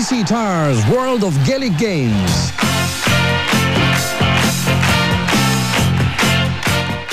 TC 0.00 0.26
Tyres 0.26 0.82
World 0.88 1.24
of 1.24 1.34
Gaelic 1.44 1.76
Games. 1.76 2.50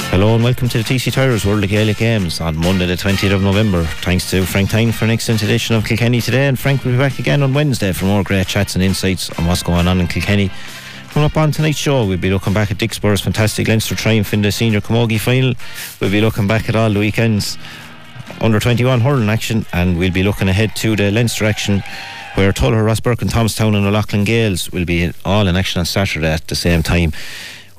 Hello 0.09 0.35
and 0.35 0.41
welcome 0.41 0.69
to 0.69 0.77
the 0.77 0.85
TC 0.85 1.11
Tyres 1.11 1.45
World 1.45 1.65
of 1.65 1.69
Gaelic 1.69 1.97
Games 1.97 2.39
on 2.39 2.55
Monday 2.55 2.85
the 2.85 2.93
20th 2.93 3.33
of 3.33 3.41
November. 3.41 3.83
Thanks 3.83 4.31
to 4.31 4.45
Frank 4.45 4.69
Tyne 4.69 4.93
for 4.93 5.03
an 5.03 5.11
excellent 5.11 5.43
edition 5.43 5.75
of 5.75 5.83
Kilkenny 5.83 6.21
today 6.21 6.47
and 6.47 6.57
Frank 6.57 6.85
will 6.85 6.93
be 6.93 6.97
back 6.97 7.19
again 7.19 7.43
on 7.43 7.53
Wednesday 7.53 7.91
for 7.91 8.05
more 8.05 8.23
great 8.23 8.47
chats 8.47 8.75
and 8.75 8.81
insights 8.81 9.37
on 9.37 9.47
what's 9.47 9.63
going 9.63 9.85
on 9.85 9.99
in 9.99 10.07
Kilkenny. 10.07 10.49
Coming 11.09 11.25
up 11.25 11.35
on 11.35 11.51
tonight's 11.51 11.77
show, 11.77 12.05
we'll 12.05 12.17
be 12.17 12.29
looking 12.29 12.53
back 12.53 12.71
at 12.71 12.77
Dicksboro's 12.77 13.19
fantastic 13.19 13.67
Leinster 13.67 13.95
triumph 13.95 14.33
in 14.33 14.41
the 14.41 14.51
senior 14.53 14.79
camogie 14.79 15.19
final. 15.19 15.53
We'll 15.99 16.11
be 16.11 16.21
looking 16.21 16.47
back 16.47 16.69
at 16.69 16.77
all 16.77 16.89
the 16.89 16.99
weekends 16.99 17.57
under 18.39 18.61
21 18.61 19.01
hurling 19.01 19.27
action 19.27 19.65
and 19.73 19.97
we'll 19.99 20.13
be 20.13 20.23
looking 20.23 20.47
ahead 20.47 20.73
to 20.77 20.95
the 20.95 21.11
Leinster 21.11 21.43
action 21.43 21.83
where 22.37 22.53
Tullogher, 22.53 22.85
Rosbercon 22.85 23.23
and 23.23 23.31
Thomastown 23.31 23.73
and 23.73 23.87
O'Loughlin 23.87 24.23
Gaels 24.23 24.71
will 24.71 24.85
be 24.85 25.11
all 25.25 25.47
in 25.47 25.55
action 25.55 25.79
on 25.79 25.85
Saturday 25.87 26.31
at 26.31 26.47
the 26.47 26.53
same 26.55 26.83
time. 26.83 27.11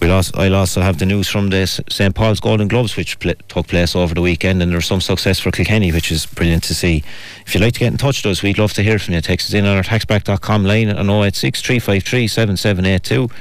We'll 0.01 0.11
also, 0.11 0.37
I'll 0.37 0.57
also 0.57 0.81
have 0.81 0.99
the 0.99 1.07
news 1.07 1.29
from 1.29 1.51
the 1.51 1.65
St 1.65 2.13
Paul's 2.13 2.41
Golden 2.41 2.67
Gloves, 2.67 2.97
which 2.97 3.21
pl- 3.21 3.35
took 3.47 3.69
place 3.69 3.95
over 3.95 4.15
the 4.15 4.21
weekend, 4.21 4.61
and 4.61 4.73
there's 4.73 4.87
some 4.87 5.01
success 5.01 5.39
for 5.39 5.53
Kilkenny, 5.53 5.93
which 5.93 6.11
is 6.11 6.27
brilliant 6.27 6.65
to 6.65 6.75
see. 6.75 7.05
If 7.47 7.55
you'd 7.55 7.63
like 7.63 7.75
to 7.75 7.79
get 7.79 7.93
in 7.93 7.99
touch 7.99 8.25
with 8.25 8.33
us, 8.33 8.43
we'd 8.43 8.59
love 8.59 8.73
to 8.73 8.83
hear 8.83 8.99
from 8.99 9.15
you. 9.15 9.21
Text 9.21 9.49
us 9.49 9.55
in 9.55 9.65
on 9.65 9.77
our 9.77 9.85
taxback.com 9.85 10.65
line 10.65 10.91
on 10.91 11.09
086 11.09 11.63
353 11.63 12.27
7782, 12.27 13.33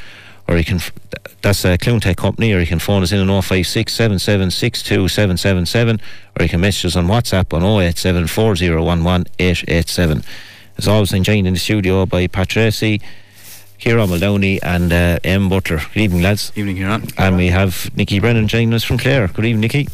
or 0.47 0.57
you 0.57 0.65
can, 0.65 0.79
that's 1.41 1.65
a 1.65 1.79
Clune 1.79 1.99
Tech 1.99 2.17
Company, 2.17 2.53
or 2.53 2.59
you 2.59 2.67
can 2.67 2.77
phone 2.77 3.01
us 3.01 3.11
in 3.11 3.27
on 3.27 3.41
056 3.41 3.91
7762 3.91 5.07
777, 5.07 5.99
or 6.39 6.43
you 6.43 6.49
can 6.49 6.61
message 6.61 6.85
us 6.85 6.95
on 6.95 7.07
WhatsApp 7.07 7.51
on 7.55 7.63
087 7.63 8.27
4011 8.27 9.25
887. 9.39 10.23
As 10.77 10.87
always, 10.87 11.11
I'm 11.11 11.23
joined 11.23 11.47
in 11.47 11.53
the 11.53 11.59
studio 11.59 12.05
by 12.05 12.27
Pat 12.27 12.49
Tracy. 12.49 13.01
Kieran 13.79 14.09
Muldowney 14.09 14.59
and 14.61 14.93
uh, 14.93 15.19
M. 15.23 15.49
Butler. 15.49 15.81
Good 15.93 16.01
evening, 16.03 16.21
lads. 16.21 16.51
Evening, 16.55 16.75
Kieran. 16.75 17.03
And 17.17 17.35
we 17.35 17.47
have 17.47 17.89
Nicky 17.95 18.19
Brennan 18.19 18.47
joining 18.47 18.73
us 18.73 18.83
from 18.83 18.99
Clare. 18.99 19.27
Good 19.27 19.45
evening, 19.45 19.61
Nicky. 19.61 19.87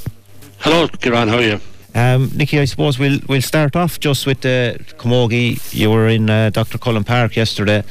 Hello, 0.60 0.88
Kieran. 0.90 1.30
How 1.30 1.38
are 1.38 1.42
you? 1.42 1.60
Um, 1.96 2.32
Nicky, 2.36 2.60
I 2.60 2.66
suppose 2.66 3.00
we'll 3.00 3.20
we'll 3.30 3.42
start 3.42 3.76
off 3.76 4.00
just 4.00 4.26
with 4.26 4.42
the 4.42 4.78
uh, 4.78 4.84
Camogie. 5.02 5.74
You 5.74 5.92
were 5.92 6.08
in 6.08 6.30
uh, 6.30 6.50
Dr. 6.50 6.78
Cullen 6.78 7.04
Park 7.04 7.36
yesterday, 7.36 7.84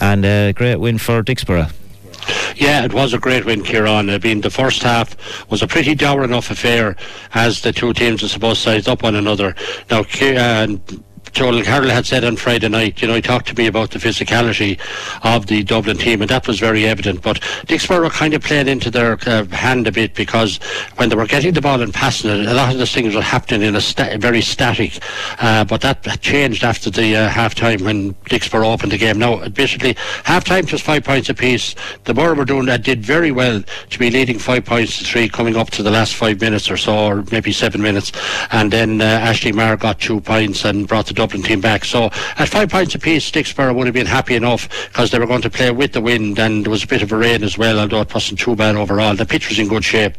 and 0.00 0.24
a 0.24 0.52
great 0.52 0.76
win 0.76 0.96
for 0.96 1.22
Dicksboro. 1.22 1.70
Yeah, 2.56 2.84
it 2.84 2.92
was 2.92 3.14
a 3.14 3.18
great 3.18 3.44
win, 3.44 3.62
Kieran. 3.62 4.10
I 4.10 4.18
mean, 4.18 4.40
the 4.40 4.50
first 4.50 4.82
half 4.82 5.16
was 5.50 5.62
a 5.62 5.66
pretty 5.66 5.94
dour 5.94 6.24
enough 6.24 6.50
affair 6.50 6.96
as 7.34 7.60
the 7.62 7.72
two 7.72 7.92
teams, 7.92 8.22
were 8.22 8.28
supposed 8.28 8.62
to 8.64 8.70
size 8.70 8.88
up 8.88 9.02
one 9.02 9.16
another. 9.16 9.54
Now, 9.90 10.00
uh, 10.00 10.66
Joel 11.38 11.62
Carroll 11.62 11.88
had 11.88 12.04
said 12.04 12.24
on 12.24 12.34
Friday 12.34 12.68
night, 12.68 13.00
you 13.00 13.06
know, 13.06 13.14
he 13.14 13.22
talked 13.22 13.46
to 13.46 13.54
me 13.54 13.68
about 13.68 13.92
the 13.92 14.00
physicality 14.00 14.76
of 15.22 15.46
the 15.46 15.62
Dublin 15.62 15.96
team, 15.96 16.20
and 16.20 16.28
that 16.28 16.48
was 16.48 16.58
very 16.58 16.84
evident. 16.84 17.22
But 17.22 17.36
Dicksboro 17.68 18.00
were 18.00 18.10
kind 18.10 18.34
of 18.34 18.42
playing 18.42 18.66
into 18.66 18.90
their 18.90 19.16
uh, 19.24 19.44
hand 19.44 19.86
a 19.86 19.92
bit 19.92 20.16
because 20.16 20.56
when 20.96 21.10
they 21.10 21.14
were 21.14 21.28
getting 21.28 21.54
the 21.54 21.60
ball 21.60 21.80
and 21.80 21.94
passing 21.94 22.30
it, 22.30 22.48
a 22.48 22.54
lot 22.54 22.72
of 22.72 22.80
the 22.80 22.86
things 22.86 23.14
were 23.14 23.22
happening 23.22 23.62
in 23.62 23.76
a 23.76 23.80
sta- 23.80 24.18
very 24.18 24.42
static. 24.42 24.98
Uh, 25.38 25.64
but 25.64 25.80
that 25.82 26.02
changed 26.20 26.64
after 26.64 26.90
the 26.90 27.14
uh, 27.14 27.28
half 27.28 27.54
time 27.54 27.84
when 27.84 28.14
Dicksboro 28.24 28.74
opened 28.74 28.90
the 28.90 28.98
game. 28.98 29.20
Now, 29.20 29.48
basically, 29.48 29.94
half 30.24 30.42
time 30.44 30.66
just 30.66 30.82
five 30.82 31.04
points 31.04 31.28
apiece. 31.28 31.76
The 32.02 32.14
Borough 32.14 32.34
were 32.34 32.46
doing 32.46 32.66
that, 32.66 32.82
did 32.82 33.04
very 33.04 33.30
well 33.30 33.62
to 33.90 33.98
be 34.00 34.10
leading 34.10 34.40
five 34.40 34.64
points 34.64 34.98
to 34.98 35.04
three 35.04 35.28
coming 35.28 35.54
up 35.54 35.70
to 35.70 35.84
the 35.84 35.90
last 35.92 36.16
five 36.16 36.40
minutes 36.40 36.68
or 36.68 36.76
so, 36.76 36.98
or 36.98 37.24
maybe 37.30 37.52
seven 37.52 37.80
minutes. 37.80 38.10
And 38.50 38.72
then 38.72 39.00
uh, 39.00 39.04
Ashley 39.04 39.52
Marr 39.52 39.76
got 39.76 40.00
two 40.00 40.20
points 40.20 40.64
and 40.64 40.88
brought 40.88 41.06
the 41.06 41.14
Dublin 41.14 41.27
team 41.28 41.60
back. 41.60 41.84
So 41.84 42.04
at 42.38 42.48
five 42.48 42.70
points 42.70 42.94
apiece, 42.94 43.30
Dicksboro 43.30 43.74
would 43.74 43.86
have 43.86 43.94
been 43.94 44.06
happy 44.06 44.34
enough 44.34 44.68
because 44.88 45.10
they 45.10 45.18
were 45.18 45.26
going 45.26 45.42
to 45.42 45.50
play 45.50 45.70
with 45.70 45.92
the 45.92 46.00
wind 46.00 46.38
and 46.38 46.64
there 46.64 46.70
was 46.70 46.84
a 46.84 46.86
bit 46.86 47.02
of 47.02 47.12
a 47.12 47.16
rain 47.16 47.44
as 47.44 47.58
well, 47.58 47.78
although 47.78 48.00
it 48.00 48.12
wasn't 48.12 48.38
too 48.38 48.56
bad 48.56 48.76
overall. 48.76 49.14
The 49.14 49.26
pitch 49.26 49.48
was 49.48 49.58
in 49.58 49.68
good 49.68 49.84
shape. 49.84 50.14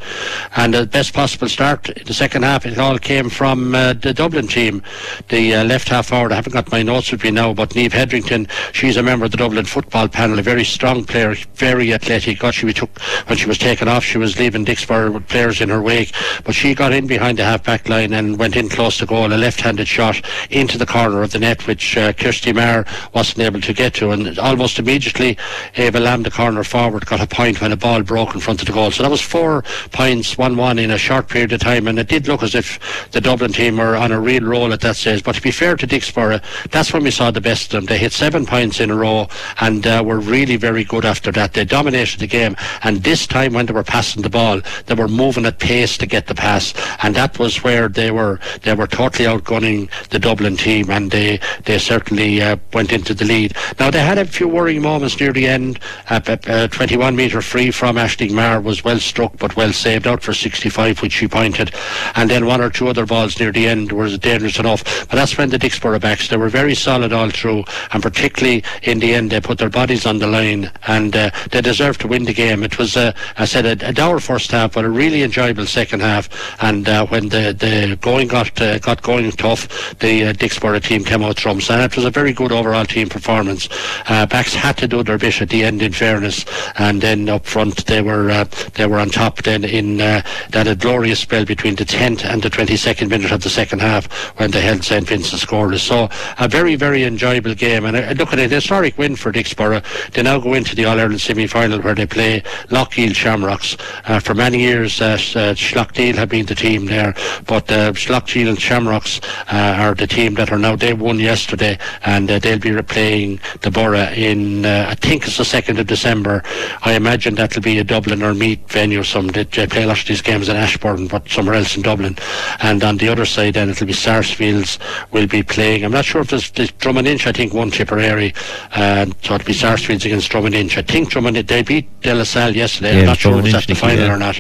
And 0.55 0.73
the 0.73 0.85
best 0.85 1.13
possible 1.13 1.49
start 1.49 1.89
in 1.89 2.05
the 2.05 2.13
second 2.13 2.43
half, 2.43 2.65
it 2.65 2.77
all 2.77 2.99
came 2.99 3.29
from 3.29 3.73
uh, 3.73 3.93
the 3.93 4.13
Dublin 4.13 4.47
team. 4.47 4.83
The 5.29 5.55
uh, 5.55 5.63
left 5.63 5.89
half 5.89 6.07
forward, 6.07 6.31
I 6.31 6.35
haven't 6.35 6.53
got 6.53 6.71
my 6.71 6.83
notes 6.83 7.11
with 7.11 7.23
me 7.23 7.31
now, 7.31 7.53
but 7.53 7.75
Neve 7.75 7.93
Hetherton, 7.93 8.47
she's 8.71 8.97
a 8.97 9.03
member 9.03 9.25
of 9.25 9.31
the 9.31 9.37
Dublin 9.37 9.65
football 9.65 10.07
panel, 10.07 10.39
a 10.39 10.41
very 10.41 10.63
strong 10.63 11.03
player, 11.03 11.35
very 11.55 11.93
athletic. 11.93 12.39
God, 12.39 12.53
she 12.53 12.71
took, 12.73 12.99
when 13.27 13.37
she 13.37 13.47
was 13.47 13.57
taken 13.57 13.87
off, 13.87 14.03
she 14.03 14.17
was 14.17 14.39
leaving 14.39 14.65
Dicksboro 14.65 15.13
with 15.13 15.27
players 15.27 15.61
in 15.61 15.69
her 15.69 15.81
wake, 15.81 16.13
but 16.43 16.55
she 16.55 16.75
got 16.75 16.93
in 16.93 17.07
behind 17.07 17.37
the 17.37 17.43
half 17.43 17.63
back 17.63 17.89
line 17.89 18.13
and 18.13 18.37
went 18.37 18.55
in 18.55 18.69
close 18.69 18.97
to 18.99 19.05
goal, 19.05 19.33
a 19.33 19.35
left 19.35 19.61
handed 19.61 19.87
shot 19.87 20.21
into 20.49 20.77
the 20.77 20.85
corner 20.85 20.98
of 21.07 21.31
the 21.31 21.39
net, 21.39 21.65
which 21.67 21.97
uh, 21.97 22.13
Kirsty 22.13 22.53
Marr 22.53 22.85
wasn't 23.13 23.39
able 23.39 23.61
to 23.61 23.73
get 23.73 23.93
to. 23.95 24.11
And 24.11 24.37
almost 24.37 24.79
immediately, 24.79 25.37
Ava 25.75 25.99
Lamb, 25.99 26.23
the 26.23 26.31
corner 26.31 26.63
forward, 26.63 27.05
got 27.05 27.21
a 27.21 27.27
point 27.27 27.61
when 27.61 27.71
a 27.71 27.77
ball 27.77 28.03
broke 28.03 28.33
in 28.35 28.41
front 28.41 28.61
of 28.61 28.67
the 28.67 28.73
goal. 28.73 28.91
So 28.91 29.03
that 29.03 29.09
was 29.09 29.21
four 29.21 29.63
points, 29.91 30.37
1 30.37 30.57
1 30.57 30.79
in 30.79 30.91
a 30.91 30.97
short 30.97 31.29
period 31.29 31.53
of 31.53 31.61
time. 31.61 31.87
And 31.87 31.97
it 31.97 32.07
did 32.07 32.27
look 32.27 32.43
as 32.43 32.55
if 32.55 33.09
the 33.11 33.21
Dublin 33.21 33.53
team 33.53 33.77
were 33.77 33.95
on 33.95 34.11
a 34.11 34.19
real 34.19 34.43
roll 34.43 34.73
at 34.73 34.81
that 34.81 34.95
stage. 34.97 35.23
But 35.23 35.35
to 35.35 35.41
be 35.41 35.51
fair 35.51 35.75
to 35.75 35.87
Dicksboro, 35.87 36.41
that's 36.71 36.93
when 36.93 37.03
we 37.03 37.11
saw 37.11 37.31
the 37.31 37.41
best 37.41 37.65
of 37.65 37.71
them. 37.71 37.85
They 37.85 37.97
hit 37.97 38.11
seven 38.11 38.45
points 38.45 38.79
in 38.79 38.91
a 38.91 38.95
row 38.95 39.27
and 39.59 39.85
uh, 39.87 40.03
were 40.05 40.19
really 40.19 40.57
very 40.57 40.83
good 40.83 41.05
after 41.05 41.31
that. 41.31 41.53
They 41.53 41.65
dominated 41.65 42.19
the 42.19 42.27
game. 42.27 42.55
And 42.83 43.03
this 43.03 43.25
time, 43.25 43.53
when 43.53 43.65
they 43.65 43.73
were 43.73 43.83
passing 43.83 44.21
the 44.21 44.29
ball, 44.29 44.61
they 44.87 44.95
were 44.95 45.07
moving 45.07 45.45
at 45.45 45.59
pace 45.59 45.97
to 45.97 46.05
get 46.05 46.27
the 46.27 46.35
pass. 46.35 46.73
And 47.03 47.15
that 47.15 47.39
was 47.39 47.63
where 47.63 47.87
they 47.87 48.11
were 48.11 48.39
they 48.63 48.73
were 48.73 48.87
totally 48.87 49.27
outgunning 49.27 49.89
the 50.09 50.19
Dublin 50.19 50.57
team. 50.57 50.78
And 50.87 51.11
they 51.11 51.39
they 51.65 51.79
certainly 51.79 52.41
uh, 52.41 52.57
went 52.73 52.91
into 52.91 53.13
the 53.13 53.25
lead. 53.25 53.55
Now 53.79 53.89
they 53.89 54.01
had 54.01 54.17
a 54.17 54.25
few 54.25 54.47
worrying 54.47 54.81
moments 54.81 55.19
near 55.19 55.33
the 55.33 55.47
end. 55.47 55.79
Uh, 56.09 56.19
a 56.45 56.67
21 56.67 57.15
metre 57.15 57.41
free 57.41 57.71
from 57.71 57.95
Ashling 57.95 58.31
Marr 58.31 58.61
was 58.61 58.83
well 58.83 58.99
struck 58.99 59.37
but 59.37 59.55
well 59.55 59.73
saved 59.73 60.07
out 60.07 60.21
for 60.21 60.33
65, 60.33 61.01
which 61.01 61.13
she 61.13 61.27
pointed, 61.27 61.73
and 62.15 62.29
then 62.29 62.45
one 62.45 62.61
or 62.61 62.69
two 62.69 62.87
other 62.87 63.05
balls 63.05 63.39
near 63.39 63.51
the 63.51 63.67
end 63.67 63.91
was 63.91 64.17
dangerous 64.17 64.59
enough. 64.59 64.83
But 65.09 65.15
that's 65.15 65.37
when 65.37 65.49
the 65.49 65.57
Dicksboro 65.57 65.99
backs 65.99 66.27
they 66.27 66.37
were 66.37 66.49
very 66.49 66.75
solid 66.75 67.13
all 67.13 67.29
through, 67.29 67.63
and 67.91 68.03
particularly 68.03 68.63
in 68.83 68.99
the 68.99 69.13
end 69.13 69.31
they 69.31 69.41
put 69.41 69.57
their 69.57 69.69
bodies 69.69 70.05
on 70.05 70.19
the 70.19 70.27
line 70.27 70.71
and 70.87 71.15
uh, 71.15 71.29
they 71.51 71.61
deserved 71.61 72.01
to 72.01 72.07
win 72.07 72.25
the 72.25 72.33
game. 72.33 72.63
It 72.63 72.77
was, 72.77 72.95
uh, 72.95 73.13
I 73.37 73.45
said, 73.45 73.65
a, 73.65 73.89
a 73.89 73.93
dour 73.93 74.19
first 74.19 74.51
half, 74.51 74.73
but 74.73 74.85
a 74.85 74.89
really 74.89 75.23
enjoyable 75.23 75.65
second 75.65 76.01
half. 76.01 76.29
And 76.61 76.87
uh, 76.87 77.05
when 77.07 77.29
the 77.29 77.53
the 77.53 77.97
going 78.01 78.27
got 78.27 78.59
uh, 78.61 78.79
got 78.79 79.01
going 79.01 79.31
tough, 79.31 79.97
the 79.99 80.25
uh, 80.25 80.33
Dicksboro 80.69 80.83
team 80.83 81.03
came 81.03 81.23
out 81.23 81.37
trumps, 81.37 81.69
and 81.69 81.81
it 81.81 81.95
was 81.95 82.05
a 82.05 82.11
very 82.11 82.33
good 82.33 82.51
overall 82.51 82.85
team 82.85 83.09
performance. 83.09 83.69
Uh, 84.07 84.25
backs 84.25 84.53
had 84.53 84.77
to 84.77 84.87
do 84.87 85.03
their 85.03 85.17
bit 85.17 85.41
at 85.41 85.49
the 85.49 85.63
end, 85.63 85.81
in 85.81 85.91
fairness, 85.91 86.45
and 86.77 87.01
then 87.01 87.27
up 87.29 87.45
front 87.45 87.85
they 87.85 88.01
were 88.01 88.29
uh, 88.29 88.45
they 88.75 88.85
were 88.85 88.99
on 88.99 89.09
top. 89.09 89.41
Then 89.41 89.63
in 89.63 90.01
uh, 90.01 90.21
that 90.51 90.67
a 90.67 90.75
glorious 90.75 91.19
spell 91.19 91.45
between 91.45 91.75
the 91.75 91.85
10th 91.85 92.23
and 92.25 92.41
the 92.41 92.49
22nd 92.49 93.09
minute 93.09 93.31
of 93.31 93.41
the 93.41 93.49
second 93.49 93.81
half 93.81 94.11
when 94.39 94.51
they 94.51 94.61
held 94.61 94.83
St 94.83 95.07
Vincent 95.07 95.41
scoreless. 95.41 95.79
So 95.79 96.09
a 96.37 96.47
very 96.47 96.75
very 96.75 97.03
enjoyable 97.03 97.55
game, 97.55 97.85
and 97.85 97.97
uh, 97.97 98.13
look 98.17 98.33
at 98.33 98.39
it, 98.39 98.51
historic 98.51 98.97
win 98.97 99.15
for 99.15 99.31
Dicksboro. 99.31 99.83
They 100.11 100.23
now 100.23 100.39
go 100.39 100.53
into 100.53 100.75
the 100.75 100.85
All 100.85 100.99
Ireland 100.99 101.21
semi 101.21 101.47
final 101.47 101.81
where 101.81 101.95
they 101.95 102.05
play 102.05 102.41
Loughgiel 102.69 103.15
Shamrocks. 103.15 103.77
Uh, 104.05 104.19
for 104.19 104.33
many 104.33 104.59
years, 104.59 105.01
uh, 105.01 105.17
uh, 105.35 105.55
have 105.55 106.29
been 106.29 106.45
the 106.45 106.55
team 106.55 106.85
there, 106.85 107.13
but 107.47 107.71
uh, 107.71 107.91
Schlockdeal 107.93 108.49
and 108.49 108.59
Shamrocks 108.61 109.19
uh, 109.51 109.75
are 109.79 109.95
the 109.95 110.07
team 110.07 110.35
that 110.35 110.51
are 110.51 110.58
now 110.61 110.75
they 110.75 110.93
won 110.93 111.19
yesterday, 111.19 111.77
and 112.03 112.29
uh, 112.29 112.39
they'll 112.39 112.59
be 112.59 112.69
replaying 112.69 113.39
the 113.61 113.71
Borough 113.71 114.11
in 114.13 114.65
uh, 114.65 114.87
I 114.89 114.95
think 114.95 115.25
it's 115.25 115.37
the 115.37 115.45
second 115.45 115.79
of 115.79 115.87
December. 115.87 116.43
I 116.81 116.93
imagine 116.93 117.35
that'll 117.35 117.61
be 117.61 117.79
a 117.79 117.83
Dublin 117.83 118.21
or 118.21 118.33
Meath 118.33 118.71
venue. 118.71 119.03
Some 119.03 119.27
they, 119.27 119.43
they 119.43 119.67
play 119.67 119.83
a 119.83 119.87
lot 119.87 119.99
of 119.99 120.07
these 120.07 120.21
games 120.21 120.49
in 120.49 120.55
Ashbourne, 120.55 121.07
but 121.07 121.27
somewhere 121.29 121.55
else 121.55 121.75
in 121.75 121.81
Dublin. 121.81 122.17
And 122.61 122.83
on 122.83 122.97
the 122.97 123.09
other 123.09 123.25
side, 123.25 123.55
then 123.55 123.69
it'll 123.69 123.87
be 123.87 123.93
Sarsfields 123.93 124.79
will 125.11 125.27
be 125.27 125.43
playing. 125.43 125.83
I'm 125.83 125.91
not 125.91 126.05
sure 126.05 126.21
if 126.21 126.29
there's, 126.29 126.51
there's 126.51 126.71
Drom 126.73 126.97
and 126.97 127.07
Inch. 127.07 127.27
I 127.27 127.31
think 127.31 127.53
one 127.53 127.71
Tipperary, 127.71 128.33
uh, 128.73 129.05
so 129.21 129.35
it'll 129.35 129.45
be 129.45 129.53
Sarsfields 129.53 130.05
against 130.05 130.29
Drom 130.29 130.45
and 130.45 130.55
Inch. 130.55 130.77
I 130.77 130.81
think 130.81 131.09
Drummond 131.09 131.37
they 131.37 131.63
beat 131.63 132.01
De 132.01 132.13
La 132.13 132.23
Salle 132.23 132.55
yesterday. 132.55 132.93
Yeah, 132.93 132.99
I'm 133.01 133.05
not 133.07 133.17
sure 133.17 133.39
if 133.39 133.51
that's 133.51 133.65
the 133.65 133.75
final 133.75 134.05
yeah. 134.05 134.13
or 134.13 134.17
not. 134.17 134.39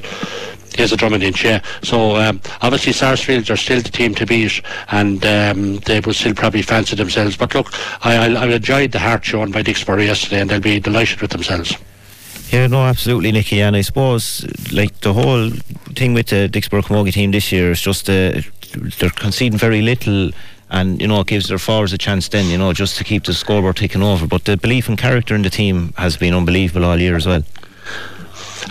Is 0.79 0.93
a 0.93 0.95
Drom 0.95 1.13
and 1.13 1.23
Inch, 1.23 1.43
yeah. 1.43 1.61
So 1.83 2.15
um, 2.15 2.39
obviously 2.61 2.93
Sarsfields 2.93 3.49
are 3.49 3.57
still 3.57 3.81
the 3.81 3.89
team 3.89 4.15
to 4.15 4.25
beat, 4.25 4.61
and 4.87 5.23
um, 5.25 5.77
they 5.79 5.99
will 5.99 6.13
still 6.13 6.33
probably 6.33 6.61
fancy 6.61 6.95
themselves. 6.95 7.35
But 7.35 7.53
look, 7.53 7.67
I, 8.05 8.15
I, 8.15 8.45
I 8.45 8.47
enjoyed 8.47 8.93
the 8.93 8.99
heart 8.99 9.25
shown 9.25 9.51
by 9.51 9.61
Dicksboro 9.61 10.05
yesterday, 10.05 10.39
and 10.39 10.49
they'll 10.49 10.61
be 10.61 10.79
delighted 10.79 11.19
with 11.19 11.31
themselves. 11.31 11.75
Yeah, 12.49 12.67
no, 12.67 12.81
absolutely, 12.81 13.33
Nicky. 13.33 13.61
And 13.61 13.75
I 13.75 13.81
suppose, 13.81 14.45
like, 14.71 14.97
the 15.01 15.11
whole 15.11 15.49
thing 15.95 16.13
with 16.13 16.27
the 16.27 16.47
Dicksboro 16.47 16.81
Camogie 16.81 17.11
team 17.11 17.31
this 17.31 17.51
year 17.51 17.71
is 17.71 17.81
just 17.81 18.09
uh, 18.09 18.41
they're 18.99 19.09
conceding 19.09 19.59
very 19.59 19.81
little. 19.81 20.31
And 20.71 21.01
you 21.01 21.07
know, 21.07 21.19
it 21.19 21.27
gives 21.27 21.49
their 21.49 21.59
forwards 21.59 21.91
a 21.93 21.97
chance 21.97 22.29
then, 22.29 22.45
you 22.45 22.57
know, 22.57 22.71
just 22.71 22.97
to 22.99 23.03
keep 23.03 23.25
the 23.25 23.33
scoreboard 23.33 23.75
ticking 23.75 24.03
over. 24.03 24.25
But 24.27 24.45
the 24.45 24.55
belief 24.55 24.87
and 24.87 24.97
character 24.97 25.35
in 25.35 25.41
the 25.41 25.49
team 25.49 25.93
has 25.97 26.15
been 26.15 26.33
unbelievable 26.33 26.85
all 26.85 26.97
year 26.97 27.15
as 27.15 27.25
well. 27.25 27.43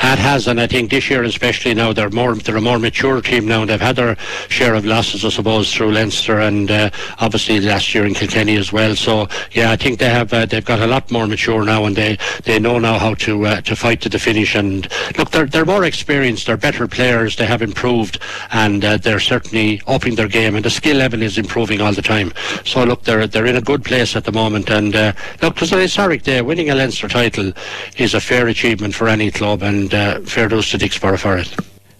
It 0.00 0.18
has, 0.18 0.46
and 0.46 0.60
I 0.60 0.66
think 0.66 0.90
this 0.90 1.10
year 1.10 1.24
especially 1.24 1.74
now 1.74 1.92
they're 1.92 2.10
more 2.10 2.34
they're 2.34 2.56
a 2.56 2.60
more 2.60 2.78
mature 2.78 3.20
team 3.20 3.46
now. 3.46 3.64
They've 3.64 3.80
had 3.80 3.96
their 3.96 4.16
share 4.48 4.74
of 4.74 4.84
losses, 4.84 5.24
I 5.24 5.28
suppose, 5.28 5.74
through 5.74 5.92
Leinster 5.92 6.38
and 6.38 6.70
uh, 6.70 6.90
obviously 7.18 7.60
last 7.60 7.94
year 7.94 8.06
in 8.06 8.14
Kilkenny 8.14 8.56
as 8.56 8.72
well. 8.72 8.94
So 8.94 9.28
yeah, 9.52 9.70
I 9.70 9.76
think 9.76 9.98
they 9.98 10.08
have 10.08 10.32
uh, 10.32 10.46
they've 10.46 10.64
got 10.64 10.80
a 10.80 10.86
lot 10.86 11.10
more 11.10 11.26
mature 11.26 11.64
now, 11.64 11.84
and 11.84 11.96
they, 11.96 12.16
they 12.44 12.58
know 12.58 12.78
now 12.78 12.98
how 12.98 13.14
to 13.14 13.46
uh, 13.46 13.60
to 13.62 13.76
fight 13.76 14.00
to 14.02 14.08
the 14.08 14.18
finish. 14.18 14.54
And 14.54 14.88
look, 15.18 15.30
they're 15.30 15.46
they're 15.46 15.64
more 15.64 15.84
experienced, 15.84 16.46
they're 16.46 16.56
better 16.56 16.86
players, 16.86 17.36
they 17.36 17.46
have 17.46 17.62
improved, 17.62 18.20
and 18.52 18.84
uh, 18.84 18.96
they're 18.98 19.20
certainly 19.20 19.82
upping 19.86 20.14
their 20.14 20.28
game, 20.28 20.54
and 20.54 20.64
the 20.64 20.70
skill 20.70 20.96
level 20.96 21.22
is 21.22 21.38
improving 21.38 21.80
all 21.80 21.92
the 21.92 22.02
time. 22.02 22.32
So 22.64 22.84
look, 22.84 23.02
they're 23.02 23.26
they're 23.26 23.46
in 23.46 23.56
a 23.56 23.60
good 23.62 23.84
place 23.84 24.16
at 24.16 24.24
the 24.24 24.32
moment, 24.32 24.70
and 24.70 24.94
uh, 24.94 25.12
look, 25.42 25.56
it 25.56 25.60
was 25.60 25.72
an 25.72 25.80
historic 25.80 26.22
day. 26.22 26.40
Winning 26.40 26.70
a 26.70 26.74
Leinster 26.74 27.08
title 27.08 27.52
is 27.96 28.14
a 28.14 28.20
fair 28.20 28.48
achievement 28.48 28.94
for 28.94 29.08
any 29.08 29.30
club, 29.30 29.62
and 29.62 29.87
uh, 29.94 30.20
fair 30.20 30.48
dues 30.48 30.70
to 30.70 30.78
Dicksboro 30.78 31.18
for 31.18 31.36
it. 31.36 31.54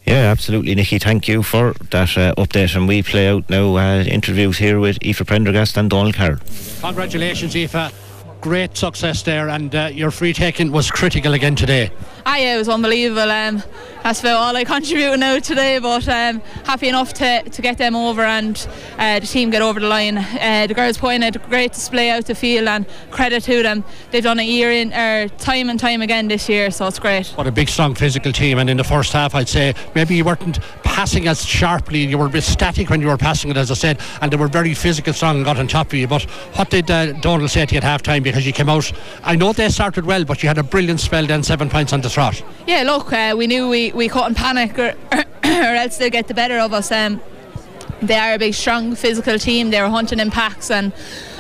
Yeah, 0.07 0.31
absolutely, 0.31 0.75
Nicky. 0.75 0.99
Thank 0.99 1.29
you 1.29 1.43
for 1.43 1.75
that 1.91 2.17
uh, 2.17 2.35
update. 2.37 2.75
And 2.75 2.89
we 2.89 3.03
play 3.03 3.29
out 3.29 3.51
now 3.51 3.77
uh, 3.77 4.05
interviews 4.05 4.57
here 4.57 4.81
with 4.81 4.97
Aoife 5.05 5.27
Prendergast 5.27 5.77
and 5.77 5.91
Donald 5.91 6.15
Carroll. 6.15 6.39
Congratulations, 6.81 7.55
Aoife. 7.55 8.08
Great 8.41 8.77
success 8.77 9.23
there, 9.23 9.49
and 9.49 9.75
uh, 9.75 9.91
your 9.93 10.13
free 10.13 10.33
taking 10.33 10.71
was 10.71 10.93
critical 10.93 11.35
again 11.35 11.57
today. 11.57 11.91
Ah, 12.25 12.37
yeah, 12.37 12.55
it 12.55 12.59
was 12.59 12.69
unbelievable. 12.69 13.29
Um, 13.31 13.63
that's 14.05 14.21
about 14.21 14.37
all 14.37 14.57
I 14.57 14.63
contribute 14.63 15.17
now 15.17 15.41
today, 15.41 15.81
but 15.81 16.07
um, 16.09 16.41
happy 16.65 16.89
enough 16.89 17.13
to, 17.15 17.43
to 17.43 17.63
get 17.63 17.79
them 17.79 17.97
over 17.97 18.23
and 18.23 18.57
uh, 18.97 19.19
the 19.19 19.27
team 19.27 19.51
get 19.51 19.61
over 19.61 19.81
the 19.81 19.89
line. 19.89 20.19
Uh, 20.19 20.67
the 20.69 20.75
girls 20.75 20.99
put 20.99 21.15
in 21.15 21.25
a 21.25 21.33
great 21.33 21.73
display 21.73 22.11
out 22.11 22.27
the 22.27 22.35
field, 22.35 22.69
and 22.69 22.87
credit 23.11 23.43
to 23.43 23.63
them. 23.65 23.83
They've 24.13 24.23
done 24.23 24.39
it 24.39 24.45
year 24.45 24.71
in, 24.71 24.93
or 24.93 25.29
time 25.39 25.69
and 25.69 25.81
time 25.81 26.01
again 26.01 26.29
this 26.29 26.49
year, 26.49 26.71
so 26.71 26.87
it's 26.87 27.01
great. 27.01 27.27
What 27.31 27.49
a 27.49 27.53
big, 27.53 27.69
strong 27.69 27.97
physical 27.97 28.31
team, 28.31 28.59
and 28.59 28.71
in 28.71 28.77
the 28.77 28.85
first 28.85 29.13
half, 29.13 29.35
I'd 29.35 29.49
say 29.49 29.75
maybe 29.97 30.15
you 30.15 30.25
weren't 30.25 30.61
passing 30.85 31.27
as 31.27 31.45
sharply. 31.45 32.05
You 32.05 32.19
were 32.19 32.27
a 32.27 32.31
bit 32.31 32.45
static 32.45 32.89
when 32.89 33.01
you 33.01 33.09
were 33.09 33.17
passing 33.17 33.51
it, 33.51 33.57
as 33.57 33.73
I 33.73 33.75
said, 33.75 34.01
and 34.21 34.33
they 34.33 34.37
were 34.37 34.49
very 34.49 34.75
physical, 34.75 35.13
strong, 35.13 35.37
and 35.37 35.45
got 35.45 35.59
on 35.59 35.67
top 35.67 35.89
of 35.89 35.95
you. 35.95 36.07
But 36.07 36.23
what 36.55 36.71
did 36.71 36.89
uh, 36.89 37.13
Donald 37.15 37.51
say 37.51 37.67
to 37.67 37.75
you 37.75 37.79
at 37.79 37.85
half 37.85 38.03
time? 38.03 38.28
Because 38.31 38.47
you 38.47 38.53
came 38.53 38.69
out, 38.69 38.91
I 39.23 39.37
know 39.37 39.53
they 39.53 39.69
started 39.69 40.05
well, 40.05 40.25
but 40.25 40.43
you 40.43 40.49
had 40.49 40.59
a 40.59 40.63
brilliant 40.63 41.01
spell 41.01 41.27
then, 41.27 41.43
seven 41.43 41.69
points 41.69 41.93
on 41.93 42.01
the 42.01 42.09
trot. 42.09 42.43
Yeah, 42.67 42.83
look, 42.83 43.13
uh, 43.13 43.35
we 43.37 43.47
knew 43.47 43.69
we, 43.69 43.93
we 43.93 44.09
couldn't 44.09 44.35
panic 44.35 44.79
or, 44.79 44.95
or 45.13 45.75
else 45.75 45.99
they'd 45.99 46.11
get 46.11 46.29
the 46.29 46.35
better 46.35 46.59
of 46.59 46.73
us. 46.73 46.91
Um, 46.93 47.21
they 48.03 48.17
are 48.17 48.35
a 48.35 48.39
big, 48.39 48.55
strong, 48.55 48.95
physical 48.95 49.39
team. 49.39 49.71
They 49.71 49.81
were 49.81 49.89
hunting 49.89 50.21
in 50.21 50.31
packs 50.31 50.71
and 50.71 50.93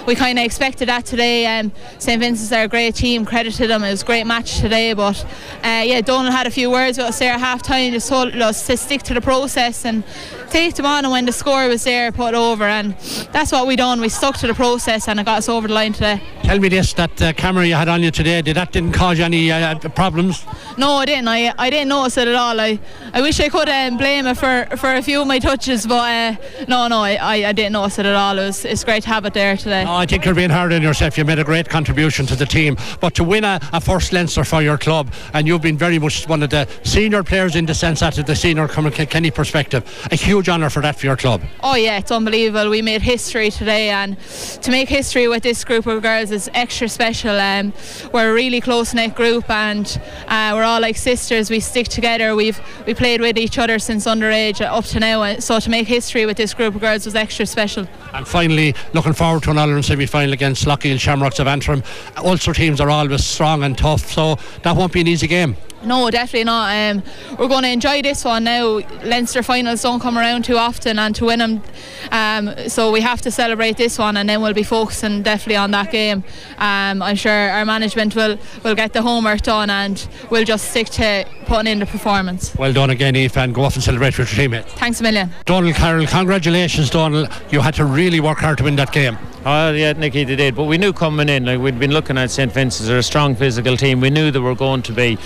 we 0.09 0.15
kind 0.15 0.39
of 0.39 0.45
expected 0.47 0.89
that 0.89 1.05
today. 1.05 1.45
Um, 1.45 1.71
St 1.99 2.19
Vincent's 2.19 2.51
are 2.51 2.63
a 2.63 2.69
great 2.69 2.95
team. 2.95 3.27
Credit 3.27 3.53
to 3.53 3.67
them. 3.67 3.85
It 3.85 3.91
was 3.91 4.03
a 4.03 4.07
great 4.07 4.25
match 4.25 4.59
today. 4.59 4.95
But 4.95 5.23
uh, 5.63 5.83
yeah, 5.85 6.01
Donald 6.01 6.33
had 6.33 6.47
a 6.47 6.51
few 6.51 6.71
words 6.71 6.97
with 6.97 7.09
us 7.09 7.19
there 7.19 7.35
at 7.35 7.41
half 7.41 7.63
time. 7.63 7.93
Just 7.93 8.09
told 8.09 8.35
us 8.35 8.67
to 8.69 8.79
stick 8.79 9.03
to 9.03 9.13
the 9.13 9.21
process 9.21 9.85
and 9.85 10.03
take 10.49 10.77
them 10.77 10.87
on. 10.87 11.05
And 11.05 11.13
when 11.13 11.27
the 11.27 11.33
score 11.33 11.69
was 11.69 11.85
there, 11.85 12.11
put 12.11 12.33
over. 12.33 12.65
And 12.65 12.95
that's 13.33 13.53
what 13.53 13.67
we 13.67 13.77
done. 13.77 14.01
We 14.01 14.09
stuck 14.09 14.39
to 14.39 14.47
the 14.47 14.55
process 14.55 15.09
and 15.09 15.21
it 15.21 15.27
got 15.27 15.39
us 15.39 15.49
over 15.51 15.69
the 15.69 15.75
line 15.75 15.93
today. 15.93 16.23
Tell 16.43 16.59
me 16.59 16.71
this: 16.71 16.95
that 16.95 17.21
uh, 17.21 17.35
camera 17.35 17.67
you 17.67 17.75
had 17.75 17.89
on 17.89 18.03
you 18.03 18.11
today, 18.11 18.41
did 18.41 18.57
that 18.57 18.73
didn't 18.73 18.93
cause 18.93 19.19
you 19.19 19.25
any 19.27 19.53
uh, 19.53 19.79
problems? 19.91 20.47
No, 20.79 20.93
I 20.93 21.05
didn't. 21.05 21.29
I, 21.29 21.53
I 21.59 21.69
didn't 21.69 21.89
notice 21.89 22.17
it 22.17 22.27
at 22.27 22.35
all. 22.35 22.59
I, 22.59 22.79
I 23.13 23.21
wish 23.21 23.39
I 23.41 23.51
could 23.51 23.69
um, 23.69 23.99
blame 23.99 24.27
it 24.27 24.39
for, 24.39 24.67
for 24.79 24.95
a 24.95 25.03
few 25.03 25.21
of 25.21 25.27
my 25.27 25.39
touches, 25.41 25.87
but 25.87 25.95
uh, 25.95 26.65
no, 26.67 26.89
no, 26.89 27.01
I, 27.03 27.49
I 27.49 27.53
didn't 27.53 27.73
notice 27.73 27.99
it 27.99 28.07
at 28.07 28.15
all. 28.15 28.39
It 28.39 28.47
was, 28.47 28.65
it's 28.65 28.83
great 28.83 29.03
to 29.03 29.09
have 29.11 29.27
it 29.27 29.35
there 29.35 29.59
today. 29.59 29.85
I 29.99 30.07
think 30.07 30.25
you're 30.25 30.35
being 30.37 30.49
hard 30.49 30.73
on 30.73 30.81
yourself. 30.81 31.19
You 31.19 31.25
made 31.25 31.41
a 31.41 31.45
great 31.45 31.69
contribution 31.69 32.25
to 32.27 32.37
the 32.37 32.47
team. 32.47 32.77
But 33.01 33.17
to 33.17 33.25
win 33.25 33.43
a, 33.43 33.59
a 33.73 33.81
first 33.81 34.13
Leinster 34.13 34.45
for 34.45 34.63
your 34.63 34.79
club, 34.79 35.13
and 35.35 35.45
you've 35.45 35.61
been 35.61 35.77
very 35.77 35.99
much 35.99 36.29
one 36.29 36.41
of 36.45 36.51
the 36.51 36.69
senior 36.85 37.25
players 37.25 37.57
in 37.57 37.67
the 37.67 37.75
sense 37.75 37.99
that 37.99 38.17
of 38.17 38.27
the 38.27 38.37
senior 38.37 38.69
Kenny 38.69 39.33
perspective, 39.33 39.83
a 40.13 40.15
huge 40.15 40.49
honour 40.49 40.71
for 40.71 40.83
that 40.83 41.01
for 41.01 41.07
your 41.07 41.17
club. 41.17 41.43
Oh, 41.65 41.75
yeah, 41.75 41.99
it's 41.99 42.13
unbelievable. 42.13 42.71
We 42.71 42.81
made 42.81 43.03
history 43.03 43.51
today, 43.51 43.91
and 43.91 44.17
to 44.63 44.71
make 44.71 44.89
history 44.89 45.27
with 45.27 45.43
this 45.43 45.65
group 45.65 45.85
of 45.87 46.01
girls 46.01 46.31
is 46.31 46.49
extra 46.55 46.89
special. 46.89 47.37
Um, 47.37 47.73
we're 48.13 48.31
a 48.31 48.35
really 48.35 48.61
close 48.61 48.95
knit 48.95 49.17
group, 49.17 49.51
and 49.51 50.01
uh, 50.29 50.53
we're 50.55 50.63
all 50.63 50.81
like 50.81 50.97
sisters. 50.97 51.51
We 51.51 51.59
stick 51.59 51.89
together. 51.89 52.37
We've 52.37 52.61
we 52.87 52.95
played 52.95 53.21
with 53.21 53.37
each 53.37 53.59
other 53.59 53.81
since 53.81 54.07
underage 54.07 54.61
up 54.61 54.85
to 54.85 55.01
now. 55.01 55.41
So 55.41 55.59
to 55.59 55.69
make 55.69 55.89
history 55.89 56.25
with 56.25 56.37
this 56.37 56.55
group 56.55 56.77
of 56.77 56.81
girls 56.81 57.05
was 57.05 57.17
extra 57.17 57.47
special. 57.47 57.89
And 58.15 58.29
finally, 58.29 58.77
looking 58.95 59.13
forward 59.13 59.43
to 59.43 59.51
an 59.51 59.59
Ireland 59.59 59.88
semi 59.89 60.05
final 60.05 60.35
against 60.35 60.67
Loughgiel 60.67 61.01
Shamrocks 61.01 61.39
of 61.39 61.47
Antrim. 61.47 61.83
Ulster 62.19 62.53
teams 62.53 62.79
are 62.79 62.91
always 62.91 63.25
strong 63.25 63.63
and 63.63 63.77
tough, 63.77 64.07
so 64.11 64.37
that 64.63 64.77
won't 64.77 64.93
be 64.93 65.01
an 65.01 65.09
easy 65.09 65.27
game. 65.27 65.57
No, 65.85 66.11
definitely 66.11 66.45
not. 66.45 66.75
Um, 66.75 67.03
we're 67.39 67.49
going 67.49 67.63
to 67.63 67.71
enjoy 67.71 68.03
this 68.03 68.25
one 68.25 68.45
now. 68.45 68.81
Leinster 69.05 69.43
finals 69.43 69.81
don't 69.83 70.01
come 70.01 70.19
around 70.19 70.45
too 70.45 70.57
often, 70.57 70.99
and 70.99 71.15
to 71.15 71.25
win 71.27 71.39
them, 71.39 71.63
um, 72.11 72.69
so 72.69 72.91
we 72.91 73.01
have 73.01 73.23
to 73.23 73.31
celebrate 73.31 73.77
this 73.77 73.97
one, 73.97 74.17
and 74.17 74.29
then 74.29 74.43
we'll 74.43 74.53
be 74.53 74.65
focusing 74.65 75.23
definitely 75.23 75.57
on 75.57 75.71
that 75.71 75.91
game. 75.91 76.25
Um, 76.59 77.01
I'm 77.01 77.17
sure 77.17 77.33
our 77.33 77.65
management 77.65 78.15
will 78.15 78.39
will 78.65 78.75
get 78.75 78.93
the 78.93 79.03
homework 79.03 79.43
done, 79.43 79.71
and 79.71 80.07
we'll 80.31 80.45
just 80.45 80.71
stick 80.71 80.89
to 80.89 81.25
putting 81.47 81.73
in 81.73 81.79
the 81.79 81.87
performance. 81.87 82.55
Well 82.57 82.73
done 82.73 82.91
again, 82.91 83.15
Eve, 83.17 83.37
and 83.39 83.55
go 83.55 83.63
off 83.63 83.75
and 83.77 83.83
celebrate 83.83 84.19
with 84.19 84.37
your 84.37 84.49
teammate. 84.49 84.65
Thanks 84.65 85.01
a 85.01 85.05
million. 85.05 85.31
Donald 85.47 85.77
Carroll, 85.77 86.07
congratulations, 86.07 86.91
Donald. 86.91 87.29
You 87.51 87.61
had 87.61 87.75
to 87.75 87.85
really 87.85 88.19
work 88.21 88.39
hard 88.39 88.59
to 88.59 88.65
win 88.65 88.77
that 88.77 88.93
game. 88.93 89.17
Oh 89.51 89.73
yeah, 89.73 89.95
Nicky, 89.95 90.25
they 90.25 90.37
did. 90.37 90.55
But 90.55 90.65
we 90.65 90.77
knew 90.77 90.93
coming 90.93 91.31
in, 91.31 91.47
like 91.47 91.59
we'd 91.59 91.79
been 91.79 91.91
looking 91.91 92.19
at 92.19 92.31
St 92.31 92.53
Vincent's, 92.53 92.87
they're 92.87 92.99
a 92.99 93.03
strong 93.03 93.35
physical 93.35 93.79
team. 93.79 93.99
We 93.99 94.11
knew 94.11 94.31
they 94.31 94.41
were 94.41 94.55
going 94.55 94.83
to 94.83 94.93
be 94.93 95.17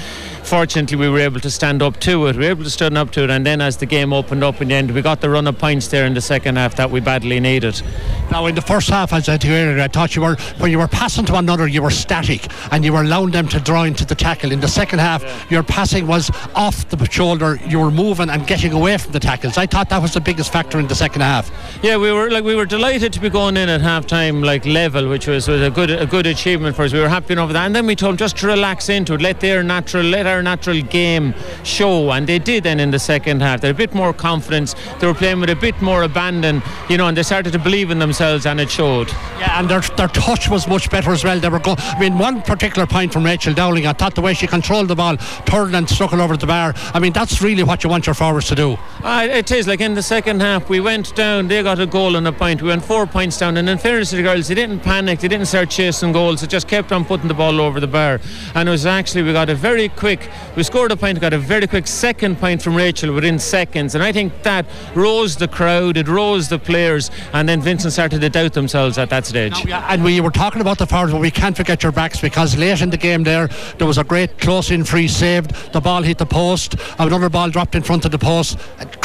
fortunately 0.44 0.96
we 0.96 1.08
were 1.08 1.18
able 1.18 1.40
to 1.40 1.50
stand 1.50 1.82
up 1.82 1.98
to 2.00 2.28
it. 2.28 2.36
We 2.36 2.44
were 2.44 2.50
able 2.50 2.62
to 2.62 2.70
stand 2.70 2.96
up 2.96 3.10
to 3.12 3.24
it, 3.24 3.30
and 3.30 3.44
then 3.44 3.60
as 3.60 3.78
the 3.78 3.86
game 3.86 4.12
opened 4.12 4.44
up 4.44 4.62
in 4.62 4.68
the 4.68 4.74
end, 4.74 4.92
we 4.92 5.02
got 5.02 5.22
the 5.22 5.28
run 5.28 5.48
of 5.48 5.58
points 5.58 5.88
there 5.88 6.06
in 6.06 6.14
the 6.14 6.20
second 6.20 6.54
half 6.54 6.76
that 6.76 6.92
we 6.92 7.00
badly 7.00 7.40
needed. 7.40 7.82
Now, 8.32 8.46
in 8.46 8.54
the 8.54 8.62
first 8.62 8.88
half, 8.88 9.12
as 9.12 9.28
I 9.28 9.36
said 9.36 9.44
earlier, 9.44 9.82
I 9.82 9.88
thought 9.88 10.16
you 10.16 10.22
were 10.22 10.36
when 10.56 10.70
you 10.70 10.78
were 10.78 10.88
passing 10.88 11.26
to 11.26 11.34
one 11.34 11.44
another, 11.44 11.68
you 11.68 11.82
were 11.82 11.90
static, 11.90 12.50
and 12.72 12.82
you 12.82 12.94
were 12.94 13.02
allowing 13.02 13.30
them 13.30 13.46
to 13.48 13.60
draw 13.60 13.82
into 13.82 14.06
the 14.06 14.14
tackle. 14.14 14.52
In 14.52 14.60
the 14.60 14.68
second 14.68 15.00
half, 15.00 15.22
yeah. 15.22 15.44
your 15.50 15.62
passing 15.62 16.06
was 16.06 16.30
off 16.54 16.88
the 16.88 17.04
shoulder. 17.10 17.60
You 17.66 17.78
were 17.78 17.90
moving 17.90 18.30
and 18.30 18.46
getting 18.46 18.72
away 18.72 18.96
from 18.96 19.12
the 19.12 19.20
tackles. 19.20 19.58
I 19.58 19.66
thought 19.66 19.90
that 19.90 20.00
was 20.00 20.14
the 20.14 20.20
biggest 20.22 20.50
factor 20.50 20.78
in 20.78 20.86
the 20.86 20.94
second 20.94 21.20
half. 21.20 21.50
Yeah, 21.82 21.98
we 21.98 22.10
were 22.10 22.30
like 22.30 22.42
we 22.42 22.54
were 22.54 22.64
delighted 22.64 23.12
to 23.12 23.20
be 23.20 23.28
going 23.28 23.58
in 23.58 23.68
at 23.68 23.82
half 23.82 24.06
time 24.06 24.42
like 24.42 24.64
level, 24.64 25.10
which 25.10 25.26
was, 25.26 25.46
was 25.46 25.60
a 25.60 25.70
good 25.70 25.90
a 25.90 26.06
good 26.06 26.26
achievement 26.26 26.74
for 26.74 26.84
us. 26.84 26.94
We 26.94 27.00
were 27.00 27.10
happy 27.10 27.34
enough 27.34 27.48
with 27.48 27.54
that, 27.56 27.66
and 27.66 27.76
then 27.76 27.86
we 27.86 27.94
told 27.94 28.12
them 28.12 28.16
just 28.16 28.38
to 28.38 28.46
relax 28.46 28.88
into 28.88 29.12
it, 29.12 29.20
let 29.20 29.40
their 29.40 29.62
natural 29.62 30.04
let 30.04 30.26
our 30.26 30.42
natural 30.42 30.80
game 30.80 31.34
show, 31.64 32.10
and 32.12 32.26
they 32.26 32.38
did. 32.38 32.64
Then 32.64 32.80
in 32.80 32.92
the 32.92 32.98
second 32.98 33.42
half, 33.42 33.60
they're 33.60 33.72
a 33.72 33.74
bit 33.74 33.94
more 33.94 34.14
confidence. 34.14 34.74
They 35.00 35.06
were 35.06 35.12
playing 35.12 35.40
with 35.40 35.50
a 35.50 35.56
bit 35.56 35.78
more 35.82 36.04
abandon, 36.04 36.62
you 36.88 36.96
know, 36.96 37.08
and 37.08 37.14
they 37.14 37.22
started 37.22 37.52
to 37.52 37.58
believe 37.58 37.90
in 37.90 37.98
themselves, 37.98 38.21
and 38.22 38.60
it 38.60 38.70
showed. 38.70 39.08
Yeah, 39.40 39.58
and 39.58 39.68
their, 39.68 39.80
their 39.80 40.06
touch 40.06 40.48
was 40.48 40.68
much 40.68 40.88
better 40.90 41.10
as 41.10 41.24
well. 41.24 41.40
They 41.40 41.48
were 41.48 41.58
going. 41.58 41.78
I 41.80 41.98
mean, 41.98 42.18
one 42.18 42.40
particular 42.40 42.86
point 42.86 43.12
from 43.12 43.24
Rachel 43.24 43.52
Dowling, 43.52 43.84
I 43.86 43.92
thought 43.92 44.14
the 44.14 44.20
way 44.20 44.32
she 44.32 44.46
controlled 44.46 44.88
the 44.88 44.94
ball, 44.94 45.16
turned 45.44 45.74
and 45.74 45.88
struck 45.88 46.12
it 46.12 46.20
over 46.20 46.36
the 46.36 46.46
bar. 46.46 46.72
I 46.94 47.00
mean, 47.00 47.12
that's 47.12 47.42
really 47.42 47.64
what 47.64 47.82
you 47.82 47.90
want 47.90 48.06
your 48.06 48.14
forwards 48.14 48.46
to 48.48 48.54
do. 48.54 48.78
Uh, 49.02 49.26
it 49.28 49.50
is 49.50 49.66
like 49.66 49.80
in 49.80 49.94
the 49.94 50.02
second 50.02 50.40
half, 50.40 50.68
we 50.68 50.78
went 50.78 51.16
down. 51.16 51.48
They 51.48 51.62
got 51.64 51.80
a 51.80 51.86
goal 51.86 52.14
and 52.14 52.28
a 52.28 52.32
point. 52.32 52.62
We 52.62 52.68
went 52.68 52.84
four 52.84 53.06
points 53.06 53.38
down, 53.38 53.56
and 53.56 53.68
in 53.68 53.78
fairness 53.78 54.10
to 54.10 54.16
the 54.16 54.22
girls, 54.22 54.46
they 54.46 54.54
didn't 54.54 54.80
panic. 54.80 55.18
They 55.18 55.28
didn't 55.28 55.46
start 55.46 55.70
chasing 55.70 56.12
goals. 56.12 56.42
They 56.42 56.46
just 56.46 56.68
kept 56.68 56.92
on 56.92 57.04
putting 57.04 57.26
the 57.26 57.34
ball 57.34 57.60
over 57.60 57.80
the 57.80 57.88
bar, 57.88 58.20
and 58.54 58.68
it 58.68 58.72
was 58.72 58.86
actually 58.86 59.22
we 59.22 59.32
got 59.32 59.50
a 59.50 59.56
very 59.56 59.88
quick. 59.88 60.30
We 60.56 60.62
scored 60.62 60.92
a 60.92 60.96
point, 60.96 61.20
got 61.20 61.32
a 61.32 61.38
very 61.38 61.66
quick 61.66 61.88
second 61.88 62.38
point 62.38 62.62
from 62.62 62.76
Rachel 62.76 63.12
within 63.12 63.38
seconds, 63.38 63.94
and 63.94 64.04
I 64.04 64.12
think 64.12 64.42
that 64.42 64.66
rose 64.94 65.36
the 65.36 65.48
crowd, 65.48 65.96
it 65.96 66.06
rose 66.06 66.48
the 66.48 66.58
players, 66.58 67.10
and 67.32 67.48
then 67.48 67.60
Vincent 67.60 67.92
started 67.92 68.11
to 68.20 68.28
doubt 68.28 68.52
themselves 68.52 68.98
at 68.98 69.10
that 69.10 69.26
stage. 69.26 69.64
Yeah, 69.64 69.86
and 69.88 70.02
we 70.04 70.20
were 70.20 70.30
talking 70.30 70.60
about 70.60 70.78
the 70.78 70.86
forwards, 70.86 71.12
but 71.12 71.20
we 71.20 71.30
can't 71.30 71.56
forget 71.56 71.82
your 71.82 71.92
backs 71.92 72.20
because 72.20 72.56
late 72.56 72.80
in 72.80 72.90
the 72.90 72.96
game 72.96 73.22
there, 73.22 73.48
there 73.78 73.86
was 73.86 73.98
a 73.98 74.04
great 74.04 74.38
close-in 74.38 74.84
free 74.84 75.08
saved. 75.08 75.52
The 75.72 75.80
ball 75.80 76.02
hit 76.02 76.18
the 76.18 76.26
post, 76.26 76.76
another 76.98 77.28
ball 77.28 77.50
dropped 77.50 77.74
in 77.74 77.82
front 77.82 78.04
of 78.04 78.10
the 78.10 78.18
post. 78.18 78.58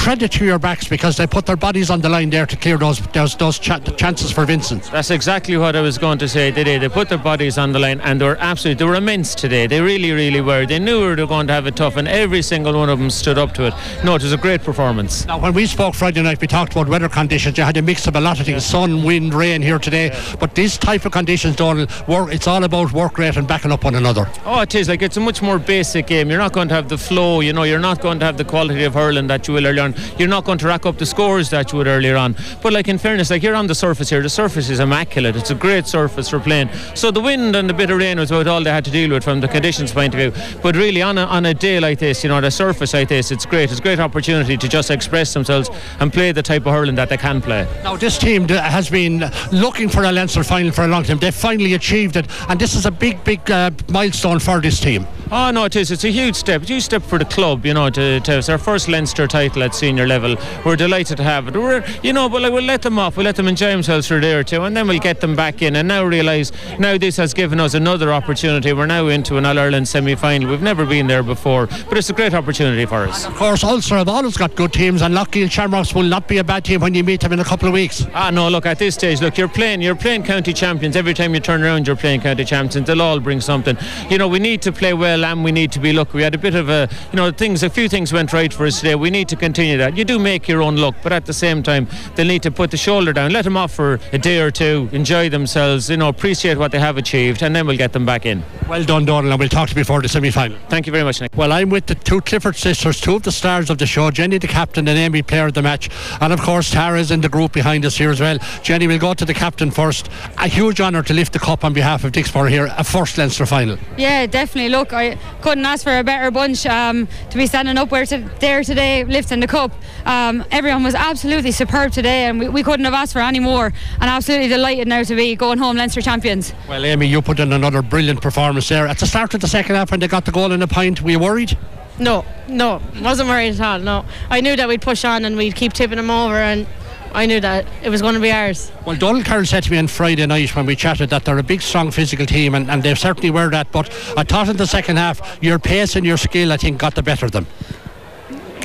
Credit 0.08 0.32
to 0.32 0.46
your 0.46 0.58
backs 0.58 0.88
because 0.88 1.18
they 1.18 1.28
put 1.28 1.46
their 1.46 1.58
bodies 1.58 1.90
on 1.90 2.00
the 2.00 2.08
line 2.08 2.30
there 2.30 2.46
to 2.46 2.56
clear 2.56 2.78
those 2.78 3.02
those, 3.08 3.36
those 3.36 3.60
ch- 3.60 3.98
chances 3.98 4.32
for 4.32 4.46
Vincent. 4.46 4.90
That's 4.90 5.12
exactly 5.12 5.58
what 5.58 5.76
I 5.76 5.82
was 5.82 5.98
going 5.98 6.18
to 6.20 6.30
say 6.30 6.50
today. 6.50 6.78
They 6.78 6.88
put 6.88 7.10
their 7.10 7.18
bodies 7.18 7.58
on 7.58 7.74
the 7.74 7.80
line, 7.80 8.00
and 8.00 8.22
they 8.22 8.26
were 8.26 8.38
absolutely 8.40 8.80
they 8.80 8.90
were 8.90 8.96
immense 8.96 9.36
today. 9.36 9.68
They 9.68 9.82
really, 9.82 10.14
really 10.14 10.40
were. 10.40 10.66
They 10.66 10.80
knew 10.80 11.14
they 11.14 11.24
were 11.24 11.28
going 11.28 11.48
to 11.48 11.54
have 11.54 11.68
it 11.68 11.76
tough, 11.76 11.98
and 11.98 12.08
every 12.08 12.42
single 12.42 12.76
one 12.76 12.88
of 12.88 13.00
them 13.00 13.10
stood 13.10 13.38
up 13.38 13.54
to 13.56 13.68
it. 13.68 13.74
No, 14.06 14.16
it 14.16 14.24
was 14.24 14.32
a 14.32 14.38
great 14.38 14.64
performance. 14.64 15.26
Now, 15.26 15.40
when 15.40 15.54
we 15.54 15.66
spoke 15.66 15.94
Friday 15.94 16.22
night, 16.22 16.40
we 16.40 16.48
talked 16.48 16.72
about 16.72 16.88
weather 16.88 17.10
conditions. 17.10 17.58
You 17.58 17.66
had 17.66 17.76
a 17.76 17.82
mix 17.82 18.08
of 18.08 18.16
a 18.16 18.22
lot 18.22 18.40
of 18.40 18.46
things: 18.46 18.64
yeah. 18.64 18.72
sun, 18.72 19.04
wind, 19.04 19.34
rain 19.34 19.62
here 19.62 19.78
today. 19.78 20.08
Yeah. 20.08 20.36
But 20.40 20.56
these 20.56 20.78
type 20.78 21.04
of 21.04 21.12
conditions, 21.12 21.58
Donald, 21.58 21.92
work, 22.08 22.34
it's 22.34 22.48
all 22.48 22.64
about 22.64 22.94
work 22.94 23.18
rate 23.18 23.36
and 23.36 23.46
backing 23.46 23.74
up 23.74 23.84
one 23.84 23.96
another. 23.96 24.30
Oh, 24.46 24.62
it 24.62 24.74
is. 24.74 24.88
Like 24.88 25.02
it's 25.02 25.18
a 25.18 25.20
much 25.20 25.42
more 25.42 25.60
basic 25.60 26.08
game. 26.08 26.30
You're 26.30 26.40
not 26.40 26.54
going 26.54 26.70
to 26.70 26.76
have 26.76 26.88
the 26.88 26.98
flow. 26.98 27.42
You 27.42 27.52
know, 27.52 27.64
you're 27.64 27.78
not 27.78 28.00
going 28.00 28.20
to 28.20 28.26
have 28.26 28.38
the 28.38 28.46
quality 28.46 28.86
of 28.86 28.94
hurling 28.94 29.28
that 29.28 29.50
you 29.50 29.54
will 29.54 29.64
learn 29.64 29.97
you're 30.18 30.28
not 30.28 30.46
going 30.46 30.58
to 30.60 30.68
rack 30.68 30.86
up 30.86 30.98
the 30.98 31.06
scores 31.06 31.50
that 31.50 31.72
you 31.72 31.78
would 31.78 31.88
earlier 31.88 32.16
on. 32.16 32.36
But 32.62 32.74
like 32.74 32.88
in 32.88 32.98
fairness, 32.98 33.30
like 33.30 33.44
you're 33.44 33.56
on 33.56 33.68
the 33.68 33.76
surface 33.76 34.10
here, 34.10 34.22
the 34.22 34.30
surface 34.30 34.70
is 34.70 34.80
immaculate. 34.80 35.36
It's 35.36 35.52
a 35.52 35.56
great 35.56 35.88
surface 35.88 36.30
for 36.30 36.40
playing. 36.40 36.70
So 36.96 37.12
the 37.12 37.22
wind 37.22 37.56
and 37.56 37.70
the 37.70 37.74
bit 37.74 37.90
of 37.90 37.98
rain 37.98 38.20
was 38.20 38.32
about 38.32 38.48
all 38.48 38.64
they 38.64 38.72
had 38.72 38.86
to 38.86 38.92
deal 38.92 39.10
with 39.12 39.24
from 39.24 39.42
the 39.42 39.48
conditions 39.48 39.92
point 39.92 40.14
of 40.14 40.20
view. 40.20 40.60
But 40.62 40.76
really, 40.76 41.02
on 41.02 41.18
a, 41.18 41.26
on 41.26 41.46
a 41.46 41.54
day 41.54 41.80
like 41.80 42.00
this, 42.00 42.24
you 42.24 42.30
know, 42.30 42.42
the 42.42 42.52
surface 42.52 42.94
like 42.94 43.10
this, 43.10 43.32
it's 43.32 43.46
great. 43.46 43.70
It's 43.72 43.80
a 43.80 43.84
great 43.84 44.00
opportunity 44.00 44.58
to 44.58 44.68
just 44.68 44.92
express 44.92 45.34
themselves 45.34 45.70
and 46.00 46.12
play 46.12 46.32
the 46.32 46.44
type 46.44 46.66
of 46.66 46.74
hurling 46.74 46.96
that 46.96 47.10
they 47.10 47.18
can 47.18 47.42
play. 47.42 47.68
Now, 47.84 47.96
this 47.96 48.18
team 48.18 48.48
has 48.50 48.90
been 48.90 49.24
looking 49.52 49.90
for 49.90 50.04
a 50.04 50.12
Leinster 50.12 50.44
final 50.44 50.72
for 50.72 50.84
a 50.84 50.88
long 50.88 51.04
time. 51.04 51.20
They've 51.20 51.34
finally 51.34 51.74
achieved 51.74 52.16
it, 52.16 52.28
and 52.50 52.60
this 52.60 52.76
is 52.76 52.86
a 52.86 52.92
big, 52.92 53.24
big 53.24 53.50
uh, 53.52 53.72
milestone 53.90 54.40
for 54.40 54.60
this 54.62 54.80
team. 54.80 55.06
Oh 55.30 55.52
no, 55.52 55.66
it 55.66 55.76
is. 55.76 55.92
It's 55.92 56.06
a 56.06 56.10
huge 56.10 56.36
step. 56.36 56.62
It's 56.62 56.72
a 56.72 56.76
huge 56.76 56.86
step 56.86 57.04
for 57.04 57.20
the 57.20 57.26
club. 57.26 57.66
You 57.66 57.74
know, 57.74 57.90
to, 57.90 58.20
to 58.22 58.38
it's 58.38 58.48
our 58.48 58.58
first 58.58 58.88
Leinster 58.88 59.28
title 59.28 59.62
at 59.64 59.76
senior 59.78 60.08
level. 60.08 60.36
We're 60.66 60.76
delighted 60.76 61.18
to 61.18 61.24
have 61.24 61.48
it. 61.48 61.56
We're, 61.56 61.86
you 62.04 62.14
know, 62.14 62.28
but 62.30 62.42
like 62.42 62.52
we'll 62.52 62.64
let 62.64 62.82
them 62.82 63.00
off. 63.00 63.18
We'll 63.18 63.26
let 63.26 63.36
them 63.36 63.48
enjoy 63.48 63.72
themselves 63.72 64.08
for 64.08 64.18
a 64.18 64.22
day 64.22 64.34
or 64.34 64.44
two, 64.44 64.64
and 64.64 64.76
then 64.76 64.88
we'll 64.88 65.00
get 65.00 65.22
them 65.22 65.36
back 65.36 65.62
in. 65.62 65.76
And 65.76 65.88
now 65.88 66.04
realise 66.04 66.52
now 66.80 66.98
this 66.98 67.18
has 67.18 67.34
given 67.34 67.60
us 67.60 67.74
another 67.74 68.12
opportunity. 68.12 68.74
We're 68.74 68.86
now 68.86 69.08
into 69.08 69.38
an 69.38 69.46
All 69.46 69.58
Ireland 69.58 69.88
semi-final. 69.88 70.50
We've 70.50 70.62
never 70.62 70.86
been 70.86 71.08
there 71.08 71.24
before, 71.24 71.68
but 71.88 71.98
it's 71.98 72.10
a 72.10 72.14
great 72.14 72.34
opportunity 72.34 72.86
for 72.86 73.04
us. 73.08 73.26
Of 73.26 73.36
course, 73.36 73.64
Ulster 73.64 73.96
have 73.96 74.10
always 74.10 74.38
got 74.38 74.56
good 74.56 74.74
teams, 74.74 75.02
and 75.02 75.14
Loughgiel 75.14 75.52
Shamrocks 75.52 75.94
will 75.94 76.04
not 76.04 76.28
be 76.28 76.38
a 76.38 76.44
bad 76.44 76.66
team 76.66 76.82
when 76.82 76.94
you 76.94 77.04
meet 77.04 77.22
them 77.22 77.34
in 77.34 77.40
a 77.40 77.46
couple 77.46 77.68
of 77.68 77.74
weeks. 77.74 78.06
Ah 78.14 78.30
no, 78.32 78.48
look 78.50 78.66
at 78.66 78.80
this 78.80 78.96
stage. 78.96 79.22
Look, 79.22 79.38
you're 79.38 79.48
playing. 79.48 79.82
You're 79.82 79.96
playing 79.96 80.24
county 80.24 80.54
champions 80.54 80.96
every 80.96 81.14
time 81.14 81.34
you 81.34 81.40
turn 81.40 81.64
around. 81.64 81.88
You're 81.88 81.96
playing 81.96 82.22
county 82.22 82.46
champions. 82.46 82.88
They'll 82.88 83.02
all 83.02 83.20
bring 83.20 83.42
something. 83.42 83.78
You 84.10 84.18
know, 84.18 84.28
we 84.28 84.40
need 84.40 84.62
to 84.62 84.72
play 84.72 84.94
well, 84.94 85.26
and 85.26 85.44
we 85.44 85.52
need 85.52 85.72
to 85.74 85.80
be 85.80 85.94
look, 85.94 86.14
we 86.14 86.24
had 86.24 86.34
a 86.34 86.38
bit 86.38 86.56
of 86.56 86.70
a, 86.70 86.88
you 87.12 87.18
know, 87.18 87.32
things, 87.32 87.64
a 87.64 87.70
few 87.70 87.90
things 87.90 88.14
went 88.14 88.32
right 88.32 88.54
for 88.54 88.66
us 88.66 88.80
today. 88.80 88.96
We 88.96 89.10
need 89.10 89.28
to 89.30 89.36
continue 89.36 89.67
that. 89.76 89.98
You 89.98 90.06
do 90.06 90.18
make 90.18 90.48
your 90.48 90.62
own 90.62 90.78
luck, 90.78 90.96
but 91.04 91.12
at 91.12 91.26
the 91.26 91.34
same 91.34 91.62
time, 91.62 91.88
they'll 92.16 92.28
need 92.28 92.44
to 92.44 92.52
put 92.52 92.72
the 92.72 92.78
shoulder 92.78 93.12
down, 93.12 93.32
let 93.32 93.44
them 93.44 93.58
off 93.58 93.74
for 93.74 94.00
a 94.14 94.18
day 94.18 94.40
or 94.40 94.52
two, 94.52 94.88
enjoy 94.94 95.28
themselves, 95.30 95.90
you 95.90 95.98
know, 95.98 96.08
appreciate 96.08 96.58
what 96.58 96.72
they 96.72 96.80
have 96.80 96.98
achieved, 96.98 97.44
and 97.44 97.56
then 97.56 97.68
we'll 97.68 97.78
get 97.78 97.92
them 97.92 98.06
back 98.06 98.26
in. 98.26 98.44
Well 98.70 98.84
done, 98.86 99.04
Donald, 99.06 99.32
and 99.32 99.40
we'll 99.40 99.50
talk 99.50 99.68
to 99.70 99.76
you 99.76 99.82
before 99.82 100.02
the 100.02 100.08
semi 100.08 100.32
final. 100.32 100.58
Thank 100.70 100.86
you 100.86 100.92
very 100.92 101.04
much, 101.04 101.20
Nick. 101.20 101.36
Well, 101.36 101.52
I'm 101.52 101.70
with 101.70 101.88
the 101.88 101.96
two 101.96 102.22
Clifford 102.22 102.56
sisters, 102.56 103.02
two 103.02 103.16
of 103.16 103.24
the 103.24 103.32
stars 103.32 103.70
of 103.70 103.78
the 103.78 103.86
show, 103.86 104.12
Jenny, 104.12 104.38
the 104.38 104.48
captain, 104.48 104.88
and 104.88 104.98
Amy, 104.98 105.22
player 105.22 105.48
of 105.48 105.54
the 105.54 105.62
match. 105.62 105.90
And 106.22 106.32
of 106.32 106.42
course, 106.42 106.72
Tara's 106.72 107.12
in 107.12 107.22
the 107.22 107.30
group 107.30 107.54
behind 107.54 107.86
us 107.86 107.98
here 107.98 108.12
as 108.12 108.20
well. 108.20 108.38
Jenny, 108.64 108.88
we'll 108.88 109.00
go 109.00 109.14
to 109.14 109.26
the 109.26 109.34
captain 109.34 109.72
first. 109.72 110.10
A 110.38 110.48
huge 110.48 110.80
honour 110.80 111.04
to 111.04 111.14
lift 111.14 111.34
the 111.34 111.40
cup 111.40 111.64
on 111.64 111.74
behalf 111.74 112.04
of 112.04 112.12
Dicksboro 112.12 112.50
here, 112.50 112.70
a 112.78 112.84
first 112.84 113.18
Leinster 113.18 113.46
final. 113.46 113.78
Yeah, 113.98 114.26
definitely. 114.26 114.70
Look, 114.70 114.94
I 114.94 115.16
couldn't 115.42 115.66
ask 115.66 115.84
for 115.84 115.98
a 115.98 116.04
better 116.04 116.30
bunch 116.32 116.66
um, 116.66 117.08
to 117.30 117.38
be 117.38 117.48
standing 117.48 117.78
up 117.78 117.92
where 117.92 118.06
to, 118.06 118.30
there 118.40 118.64
today, 118.64 119.04
lifting 119.04 119.40
the 119.40 119.48
cup. 119.48 119.57
Um, 120.06 120.46
everyone 120.52 120.84
was 120.84 120.96
absolutely 120.96 121.52
superb 121.52 121.92
today, 121.92 122.26
and 122.26 122.40
we, 122.40 122.50
we 122.50 122.64
couldn't 122.64 122.86
have 122.86 122.94
asked 122.94 123.14
for 123.14 123.20
any 123.20 123.40
more. 123.40 123.74
And 124.00 124.04
absolutely 124.04 124.48
delighted 124.48 124.88
now 124.88 125.04
to 125.04 125.16
be 125.16 125.36
going 125.36 125.58
home 125.58 125.78
Leinster 125.78 126.02
champions. 126.02 126.54
Well, 126.68 126.86
Amy, 126.86 127.08
you 127.08 127.22
put 127.22 127.40
in 127.40 127.52
another 127.52 127.82
brilliant 127.82 128.22
performance 128.22 128.70
there. 128.70 128.88
At 128.88 129.00
the 129.00 129.08
start 129.08 129.34
of 129.34 129.42
the 129.42 129.48
second 129.48 129.76
half, 129.76 129.92
when 129.92 130.00
they 130.00 130.08
got 130.08 130.26
the 130.26 130.32
goal 130.32 130.52
in 130.52 130.62
a 130.62 130.68
point, 130.68 131.02
were 131.02 131.12
you 131.12 131.20
worried? 131.20 131.58
No, 132.00 132.24
no, 132.48 132.80
wasn't 133.02 133.28
worried 133.30 133.56
at 133.56 133.62
all. 133.62 133.80
No, 133.80 134.06
I 134.30 134.42
knew 134.42 134.56
that 134.56 134.68
we'd 134.68 134.82
push 134.82 135.04
on 135.04 135.26
and 135.26 135.36
we'd 135.36 135.56
keep 135.56 135.74
tipping 135.74 135.98
them 135.98 136.12
over, 136.12 136.36
and 136.36 136.68
I 137.14 137.26
knew 137.26 137.40
that 137.40 137.66
it 137.82 137.90
was 137.90 138.02
going 138.02 138.14
to 138.14 138.20
be 138.20 138.32
ours. 138.32 138.72
Well, 138.86 138.96
Donald 138.96 139.26
Carroll 139.26 139.46
said 139.46 139.64
to 139.64 139.72
me 139.72 139.80
on 139.80 139.88
Friday 139.88 140.26
night 140.26 140.56
when 140.56 140.68
we 140.68 140.76
chatted 140.76 141.10
that 141.10 141.26
they're 141.26 141.40
a 141.40 141.44
big, 141.44 141.64
strong 141.64 141.90
physical 141.90 142.28
team, 142.28 142.54
and, 142.54 142.70
and 142.70 142.84
they 142.84 142.94
certainly 142.94 143.32
were 143.32 143.50
that. 143.50 143.72
But 143.72 143.90
I 144.16 144.24
thought 144.24 144.50
in 144.50 144.58
the 144.58 144.68
second 144.68 144.98
half, 144.98 145.40
your 145.42 145.58
pace 145.58 145.96
and 145.96 146.06
your 146.06 146.18
skill, 146.18 146.52
I 146.52 146.58
think, 146.58 146.78
got 146.78 146.94
the 146.94 147.02
better 147.02 147.26
of 147.26 147.32
them. 147.32 147.48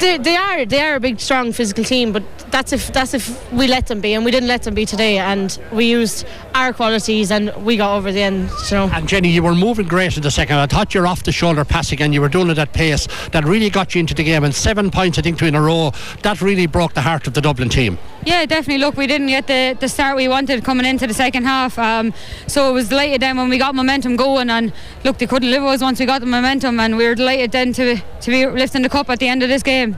They, 0.03 0.19
they 0.19 0.35
are 0.35 0.67
they 0.67 0.81
are 0.81 0.97
a 0.97 1.01
big, 1.01 1.21
strong 1.21 1.53
physical 1.53 1.85
team, 1.85 2.13
but 2.13 2.25
that's 2.51 2.73
if 2.73 2.93
that's 2.93 3.15
if 3.15 3.53
we 3.53 3.69
let 3.69 3.87
them 3.87 4.01
be, 4.01 4.15
and 4.15 4.25
we 4.25 4.33
didn't 4.33 4.49
let 4.49 4.65
them 4.65 4.75
be 4.75 4.85
today, 4.85 5.19
and 5.19 5.57
we 5.71 5.85
used 5.85 6.27
our 6.57 6.73
qualities, 6.73 7.31
and 7.31 7.55
we 7.65 7.77
got 7.77 7.97
over 7.97 8.11
the 8.11 8.21
end. 8.21 8.51
You 8.69 8.79
know. 8.79 8.91
And 8.93 9.09
Jenny, 9.09 9.29
you 9.29 9.45
were 9.45 9.55
moving 9.55 9.87
great 9.87 10.17
in 10.17 10.25
the 10.25 10.31
second. 10.33 10.57
I 10.57 10.67
thought 10.67 10.93
you're 10.93 11.07
off 11.07 11.23
the 11.23 11.31
shoulder 11.31 11.65
passing, 11.65 12.03
and 12.03 12.13
you 12.13 12.21
were 12.21 12.29
doing 12.29 12.51
it 12.51 12.59
at 12.59 12.73
pace 12.73 13.07
that 13.31 13.45
really 13.45 13.71
got 13.71 13.95
you 13.95 14.01
into 14.01 14.13
the 14.13 14.25
game. 14.25 14.43
And 14.43 14.53
seven 14.53 14.91
points, 14.91 15.21
I 15.21 15.23
think, 15.23 15.39
two 15.39 15.47
in 15.47 15.55
a 15.55 15.63
row. 15.63 15.93
That 16.23 16.43
really 16.43 16.67
broke 16.67 16.95
the 16.95 17.03
heart 17.03 17.29
of 17.29 17.35
the 17.35 17.41
Dublin 17.41 17.69
team. 17.69 17.97
Yeah, 18.25 18.45
definitely. 18.47 18.79
Look, 18.79 18.97
we 18.97 19.07
didn't 19.07 19.29
get 19.29 19.47
the, 19.47 19.77
the 19.79 19.89
start 19.89 20.17
we 20.17 20.29
wanted 20.29 20.65
coming 20.65 20.87
into 20.87 21.07
the 21.07 21.15
second 21.15 21.45
half. 21.45 21.79
Um, 21.79 22.13
so 22.47 22.71
it 22.71 22.73
was 22.73 22.89
delighted 22.89 23.21
then 23.21 23.37
when 23.37 23.49
we 23.49 23.59
got 23.59 23.75
momentum 23.75 24.17
going. 24.17 24.51
And 24.51 24.73
look, 25.05 25.19
they 25.19 25.27
couldn't 25.27 25.51
live 25.51 25.63
with 25.63 25.73
us 25.73 25.83
once 25.83 25.99
we 25.99 26.07
got 26.07 26.21
the 26.21 26.27
momentum. 26.27 26.79
And 26.79 26.97
we 26.97 27.07
were 27.07 27.15
delighted 27.15 27.53
then 27.53 27.73
to, 27.75 27.97
to 27.97 28.31
be 28.31 28.47
lifting 28.47 28.83
the 28.83 28.89
cup 28.89 29.11
at 29.11 29.19
the 29.19 29.29
end 29.29 29.43
of 29.43 29.49
this 29.49 29.63
game. 29.63 29.92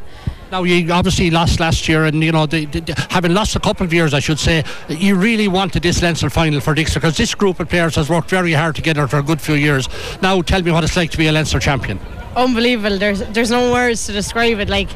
Now 0.52 0.62
you 0.62 0.92
obviously 0.92 1.30
lost 1.30 1.58
last 1.58 1.88
year, 1.88 2.04
and 2.04 2.22
you 2.22 2.30
know 2.30 2.46
the, 2.46 2.66
the, 2.66 2.80
the, 2.80 3.06
having 3.10 3.34
lost 3.34 3.56
a 3.56 3.60
couple 3.60 3.84
of 3.84 3.92
years, 3.92 4.14
I 4.14 4.20
should 4.20 4.38
say, 4.38 4.62
you 4.88 5.16
really 5.16 5.48
wanted 5.48 5.82
this 5.82 6.02
Leinster 6.02 6.30
final 6.30 6.60
for 6.60 6.74
Dixon 6.74 7.00
because 7.00 7.16
this 7.16 7.34
group 7.34 7.58
of 7.60 7.68
players 7.68 7.96
has 7.96 8.08
worked 8.08 8.30
very 8.30 8.52
hard 8.52 8.76
together 8.76 9.08
for 9.08 9.18
a 9.18 9.22
good 9.22 9.40
few 9.40 9.54
years. 9.54 9.88
Now 10.22 10.42
tell 10.42 10.62
me 10.62 10.70
what 10.70 10.84
it's 10.84 10.96
like 10.96 11.10
to 11.10 11.18
be 11.18 11.26
a 11.26 11.32
Leinster 11.32 11.58
champion. 11.58 11.98
Unbelievable. 12.36 12.98
There's 12.98 13.20
there's 13.32 13.50
no 13.50 13.72
words 13.72 14.06
to 14.06 14.12
describe 14.12 14.58
it. 14.60 14.68
Like 14.68 14.90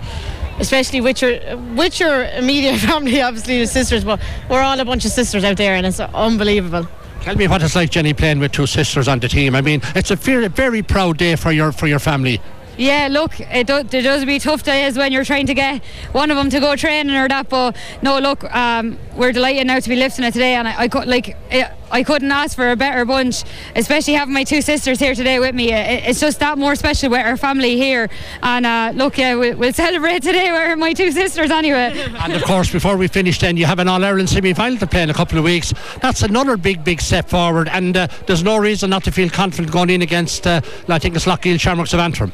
especially 0.58 1.00
with 1.00 1.22
your 1.22 1.56
with 1.74 1.98
your 1.98 2.24
immediate 2.24 2.78
family, 2.88 3.20
obviously 3.20 3.60
the 3.60 3.66
sisters, 3.66 4.04
but 4.04 4.20
we're 4.48 4.60
all 4.60 4.78
a 4.78 4.84
bunch 4.84 5.04
of 5.04 5.10
sisters 5.10 5.44
out 5.44 5.56
there, 5.56 5.74
and 5.74 5.86
it's 5.86 6.00
unbelievable. 6.00 6.86
Tell 7.22 7.36
me 7.36 7.48
what 7.48 7.62
it's 7.62 7.74
like, 7.74 7.90
Jenny, 7.90 8.14
playing 8.14 8.38
with 8.38 8.52
two 8.52 8.66
sisters 8.66 9.08
on 9.08 9.18
the 9.18 9.28
team. 9.28 9.54
I 9.54 9.60
mean, 9.60 9.80
it's 9.94 10.10
a 10.10 10.16
very, 10.16 10.48
very 10.48 10.82
proud 10.82 11.18
day 11.18 11.36
for 11.36 11.52
your 11.52 11.72
for 11.72 11.86
your 11.86 11.98
family. 11.98 12.40
Yeah, 12.78 13.08
look, 13.10 13.40
it, 13.40 13.66
do, 13.66 13.82
does 13.82 14.24
be 14.24 14.38
tough 14.38 14.62
days 14.62 14.96
when 14.96 15.10
you're 15.10 15.24
trying 15.24 15.46
to 15.46 15.54
get 15.54 15.84
one 16.12 16.30
of 16.30 16.36
them 16.36 16.48
to 16.50 16.60
go 16.60 16.76
training 16.76 17.16
or 17.16 17.26
that. 17.26 17.48
But 17.48 17.76
no, 18.02 18.20
look, 18.20 18.44
um, 18.54 18.96
we're 19.16 19.32
delighted 19.32 19.66
now 19.66 19.80
to 19.80 19.88
be 19.88 19.96
lifting 19.96 20.24
it 20.24 20.32
today, 20.32 20.54
and 20.54 20.68
I, 20.68 20.84
I 20.84 21.04
like. 21.04 21.36
It, 21.50 21.70
I 21.90 22.02
couldn't 22.02 22.30
ask 22.30 22.54
for 22.54 22.70
a 22.70 22.76
better 22.76 23.04
bunch, 23.04 23.44
especially 23.74 24.12
having 24.12 24.34
my 24.34 24.44
two 24.44 24.60
sisters 24.60 24.98
here 24.98 25.14
today 25.14 25.38
with 25.38 25.54
me. 25.54 25.72
It, 25.72 26.04
it's 26.04 26.20
just 26.20 26.38
that 26.40 26.58
more 26.58 26.76
special 26.76 27.10
with 27.10 27.24
our 27.24 27.36
family 27.36 27.76
here. 27.76 28.10
And 28.42 28.66
uh, 28.66 28.92
look, 28.94 29.16
yeah, 29.16 29.36
we, 29.36 29.54
we'll 29.54 29.72
celebrate 29.72 30.22
today 30.22 30.52
with 30.52 30.78
my 30.78 30.92
two 30.92 31.12
sisters 31.12 31.50
anyway. 31.50 32.06
And 32.18 32.34
of 32.34 32.42
course, 32.44 32.70
before 32.70 32.96
we 32.96 33.08
finish, 33.08 33.38
then 33.38 33.56
you 33.56 33.64
have 33.64 33.78
an 33.78 33.88
All 33.88 34.04
Ireland 34.04 34.28
semi 34.28 34.52
final 34.52 34.78
to 34.78 34.86
play 34.86 35.02
in 35.02 35.08
a 35.08 35.14
couple 35.14 35.38
of 35.38 35.44
weeks. 35.44 35.72
That's 36.02 36.22
another 36.22 36.56
big, 36.56 36.84
big 36.84 37.00
step 37.00 37.28
forward. 37.28 37.68
And 37.68 37.96
uh, 37.96 38.08
there's 38.26 38.42
no 38.42 38.58
reason 38.58 38.90
not 38.90 39.04
to 39.04 39.12
feel 39.12 39.30
confident 39.30 39.72
going 39.72 39.88
in 39.90 40.02
against, 40.02 40.46
uh, 40.46 40.60
I 40.88 40.98
think 40.98 41.16
it's 41.16 41.24
Loughgiel 41.24 41.58
Shamrocks 41.58 41.94
of 41.94 42.00
Antrim. 42.00 42.32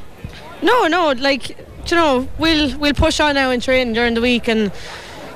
No, 0.64 0.86
no, 0.86 1.12
like 1.12 1.50
you 1.90 1.96
know, 1.96 2.26
we'll 2.38 2.76
we'll 2.78 2.94
push 2.94 3.20
on 3.20 3.34
now 3.34 3.50
and 3.50 3.62
train 3.62 3.92
during 3.92 4.14
the 4.14 4.22
week 4.22 4.48
and 4.48 4.72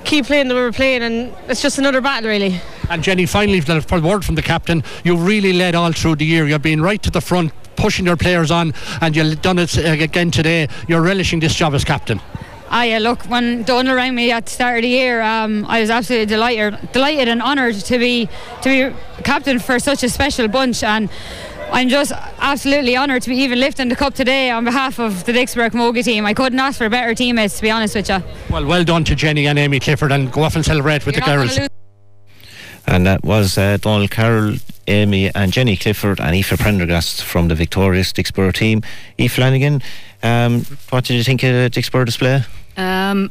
keep 0.04 0.24
playing 0.24 0.48
the 0.48 0.54
way 0.54 0.62
we're 0.62 0.72
playing, 0.72 1.02
and 1.02 1.34
it's 1.48 1.60
just 1.60 1.76
another 1.76 2.00
battle, 2.00 2.30
really. 2.30 2.58
And 2.88 3.02
Jenny, 3.02 3.26
finally, 3.26 3.60
for 3.60 3.78
the 3.78 4.08
word 4.08 4.24
from 4.24 4.36
the 4.36 4.42
captain, 4.42 4.82
you 5.04 5.18
really 5.18 5.52
led 5.52 5.74
all 5.74 5.92
through 5.92 6.16
the 6.16 6.24
year. 6.24 6.46
You've 6.46 6.62
been 6.62 6.80
right 6.80 7.02
to 7.02 7.10
the 7.10 7.20
front, 7.20 7.52
pushing 7.76 8.06
your 8.06 8.16
players 8.16 8.50
on, 8.50 8.72
and 9.02 9.14
you've 9.14 9.42
done 9.42 9.58
it 9.58 9.76
again 9.76 10.30
today. 10.30 10.68
You're 10.88 11.02
relishing 11.02 11.40
this 11.40 11.54
job 11.54 11.74
as 11.74 11.84
captain. 11.84 12.22
Ah, 12.70 12.84
yeah, 12.84 12.98
look, 12.98 13.22
when 13.24 13.64
Donald 13.64 13.96
rang 13.96 14.14
me 14.14 14.30
at 14.30 14.46
the 14.46 14.50
start 14.50 14.78
of 14.78 14.82
the 14.82 14.88
year, 14.88 15.20
um, 15.20 15.66
I 15.66 15.80
was 15.82 15.90
absolutely 15.90 16.26
delighted, 16.26 16.92
delighted 16.92 17.28
and 17.28 17.42
honoured 17.42 17.74
to 17.74 17.98
be 17.98 18.30
to 18.62 18.68
be 18.68 19.22
captain 19.24 19.58
for 19.58 19.78
such 19.78 20.02
a 20.02 20.08
special 20.08 20.48
bunch, 20.48 20.82
and 20.82 21.10
I'm 21.70 21.88
just 21.88 22.12
absolutely 22.38 22.96
honoured 22.96 23.22
to 23.22 23.30
be 23.30 23.36
even 23.36 23.60
lifting 23.60 23.88
the 23.88 23.96
cup 23.96 24.14
today 24.14 24.50
on 24.50 24.64
behalf 24.64 24.98
of 24.98 25.24
the 25.24 25.32
Dicksboro 25.32 25.70
Camogie 25.70 26.02
team. 26.02 26.26
I 26.26 26.34
couldn't 26.34 26.58
ask 26.58 26.78
for 26.78 26.86
a 26.86 26.90
better 26.90 27.14
teammates, 27.14 27.56
to 27.56 27.62
be 27.62 27.70
honest 27.70 27.94
with 27.94 28.08
you. 28.08 28.22
Well, 28.50 28.66
well 28.66 28.84
done 28.84 29.04
to 29.04 29.14
Jenny 29.14 29.46
and 29.46 29.58
Amy 29.58 29.78
Clifford, 29.78 30.10
and 30.10 30.32
go 30.32 30.42
off 30.42 30.56
and 30.56 30.64
celebrate 30.64 31.06
with 31.06 31.16
You're 31.16 31.24
the 31.24 31.32
girls. 31.32 31.58
And 32.86 33.06
that 33.06 33.22
was 33.22 33.58
uh, 33.58 33.76
Donald 33.76 34.10
Carroll, 34.10 34.56
Amy, 34.86 35.30
and 35.34 35.52
Jenny 35.52 35.76
Clifford, 35.76 36.20
and 36.20 36.34
Aoife 36.34 36.58
Prendergast 36.58 37.22
from 37.22 37.48
the 37.48 37.54
victorious 37.54 38.12
Dicksboro 38.12 38.52
team. 38.52 38.82
Eve 39.18 39.32
Flanagan, 39.32 39.82
um, 40.22 40.64
what 40.88 41.04
did 41.04 41.14
you 41.14 41.22
think 41.22 41.42
of 41.42 41.50
the 41.50 41.70
Dicksboro 41.70 42.06
display? 42.06 42.42
Um, 42.76 43.30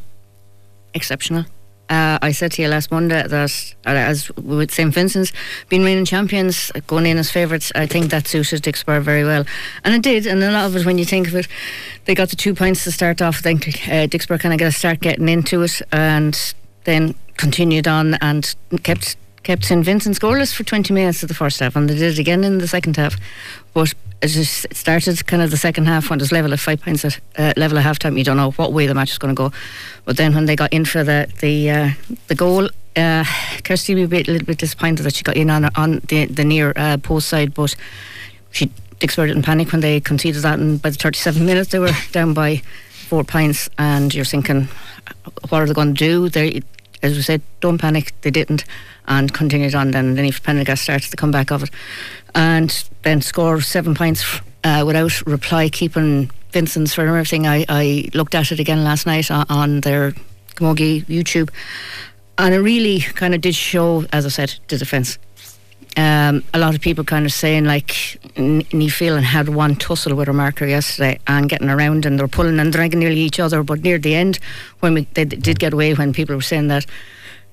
exceptional. 0.93 1.45
Uh, 1.89 2.19
I 2.21 2.33
said 2.33 2.51
to 2.53 2.61
you 2.61 2.67
last 2.67 2.91
Monday 2.91 3.25
that, 3.25 3.75
uh, 3.85 3.89
as 3.89 4.29
with 4.35 4.71
St 4.71 4.93
Vincent's 4.93 5.31
being 5.69 5.83
reigning 5.83 6.03
champions, 6.03 6.69
uh, 6.75 6.81
going 6.85 7.05
in 7.05 7.17
as 7.17 7.31
favourites, 7.31 7.71
I 7.75 7.85
think 7.85 8.11
that 8.11 8.27
suited 8.27 8.61
Dicksboro 8.63 9.01
very 9.01 9.23
well. 9.23 9.45
And 9.85 9.95
it 9.95 10.01
did, 10.01 10.27
and 10.27 10.43
a 10.43 10.51
lot 10.51 10.65
of 10.65 10.75
it, 10.75 10.85
when 10.85 10.97
you 10.97 11.05
think 11.05 11.27
of 11.27 11.35
it, 11.35 11.47
they 12.05 12.13
got 12.13 12.29
the 12.29 12.35
two 12.35 12.53
points 12.53 12.83
to 12.83 12.91
start 12.91 13.21
off. 13.21 13.37
I 13.39 13.41
think 13.41 13.67
uh, 13.67 14.07
Dicksboro 14.07 14.39
kind 14.39 14.53
of 14.53 14.59
got 14.59 14.65
to 14.65 14.71
start 14.77 14.99
getting 14.99 15.29
into 15.29 15.61
it 15.61 15.81
and 15.93 16.53
then 16.83 17.15
continued 17.37 17.87
on 17.87 18.15
and 18.15 18.53
kept 18.83 19.15
kept 19.47 19.63
St 19.63 19.85
Vincent's 19.85 20.19
scoreless 20.19 20.53
for 20.53 20.65
20 20.65 20.93
minutes 20.93 21.23
of 21.23 21.29
the 21.29 21.33
first 21.33 21.61
half, 21.61 21.77
and 21.77 21.89
they 21.89 21.95
did 21.95 22.11
it 22.11 22.19
again 22.19 22.43
in 22.43 22.57
the 22.57 22.67
second 22.67 22.97
half. 22.97 23.15
But 23.73 23.93
it 24.21 24.29
started 24.75 25.25
kind 25.25 25.41
of 25.41 25.51
the 25.51 25.57
second 25.57 25.85
half 25.85 26.09
when 26.09 26.19
it 26.19 26.23
was 26.23 26.33
level 26.33 26.51
at 26.51 26.59
five 26.59 26.81
points 26.81 27.05
at 27.05 27.21
uh, 27.37 27.53
level 27.55 27.77
at 27.77 27.85
half 27.85 27.97
time. 27.97 28.17
You 28.17 28.25
don't 28.25 28.35
know 28.35 28.51
what 28.51 28.73
way 28.73 28.87
the 28.87 28.93
match 28.93 29.11
is 29.11 29.17
going 29.17 29.33
to 29.33 29.37
go. 29.37 29.53
But 30.03 30.17
then 30.17 30.35
when 30.35 30.47
they 30.47 30.57
got 30.57 30.73
in 30.73 30.83
for 30.83 31.01
the 31.05 31.31
the 31.39 31.69
uh, 31.69 31.89
the 32.27 32.35
goal, 32.35 32.69
uh, 32.97 33.23
Kirsty 33.63 33.95
was 33.95 34.11
a, 34.11 34.15
a 34.15 34.31
little 34.33 34.45
bit 34.45 34.57
disappointed 34.57 35.03
that 35.03 35.15
she 35.15 35.23
got 35.23 35.37
in 35.37 35.49
on 35.49 35.63
on 35.75 36.01
the 36.09 36.25
the 36.25 36.43
near 36.43 36.73
uh, 36.75 36.97
post 36.97 37.29
side, 37.29 37.53
but 37.53 37.73
she 38.51 38.69
Dicksboro 38.99 39.27
didn't 39.27 39.43
panic 39.43 39.71
when 39.71 39.79
they 39.79 40.01
conceded 40.01 40.41
that, 40.41 40.59
and 40.59 40.81
by 40.81 40.89
the 40.89 40.97
37 40.97 41.45
minutes 41.45 41.69
they 41.69 41.79
were 41.79 41.95
down 42.11 42.33
by 42.33 42.61
four 43.07 43.23
points, 43.23 43.69
and 43.77 44.13
you're 44.13 44.25
thinking, 44.25 44.67
what 45.47 45.61
are 45.61 45.67
they 45.67 45.73
going 45.73 45.95
to 45.95 46.05
do? 46.05 46.27
They, 46.27 46.63
as 47.01 47.15
we 47.15 47.21
said, 47.21 47.41
don't 47.61 47.77
panic. 47.77 48.11
They 48.21 48.31
didn't, 48.31 48.65
and 49.07 49.33
continued 49.33 49.75
on. 49.75 49.91
Then, 49.91 50.15
then 50.15 50.25
if 50.25 50.43
Pendergast 50.43 50.83
started 50.83 51.11
the 51.11 51.17
comeback 51.17 51.51
of 51.51 51.63
it, 51.63 51.69
and 52.35 52.89
then 53.03 53.21
score 53.21 53.61
seven 53.61 53.95
points 53.95 54.39
uh, 54.63 54.83
without 54.85 55.25
reply, 55.25 55.69
keeping 55.69 56.29
Vincent's 56.51 56.93
for 56.93 57.05
everything. 57.05 57.47
I, 57.47 57.65
I 57.69 58.09
looked 58.13 58.35
at 58.35 58.51
it 58.51 58.59
again 58.59 58.83
last 58.83 59.05
night 59.05 59.29
on, 59.31 59.45
on 59.49 59.81
their 59.81 60.13
Camogie 60.55 61.05
YouTube, 61.05 61.49
and 62.37 62.53
it 62.53 62.59
really 62.59 62.99
kind 62.99 63.35
of 63.35 63.41
did 63.41 63.55
show, 63.55 64.05
as 64.11 64.25
I 64.25 64.29
said, 64.29 64.55
the 64.67 64.77
defence. 64.77 65.17
Um, 65.95 66.43
a 66.53 66.59
lot 66.59 66.75
of 66.75 66.81
people 66.81 67.03
kind 67.03 67.25
of 67.25 67.33
saying 67.33 67.65
like 67.65 67.87
Niamh 68.35 68.91
Phelan 68.91 69.23
had 69.23 69.49
one 69.49 69.75
tussle 69.75 70.15
with 70.15 70.27
her 70.27 70.33
marker 70.33 70.67
yesterday 70.67 71.19
and 71.25 71.49
getting 71.49 71.69
around 71.69 72.05
and 72.05 72.19
they're 72.19 72.27
pulling 72.27 72.59
and 72.59 72.71
dragging 72.71 72.99
nearly 72.99 73.21
each 73.21 73.39
other 73.39 73.63
but 73.63 73.81
near 73.81 73.97
the 73.97 74.13
end 74.13 74.37
when 74.81 74.93
we, 74.93 75.07
they 75.15 75.25
did 75.25 75.57
get 75.57 75.73
away 75.73 75.95
when 75.95 76.13
people 76.13 76.35
were 76.35 76.41
saying 76.43 76.67
that 76.67 76.85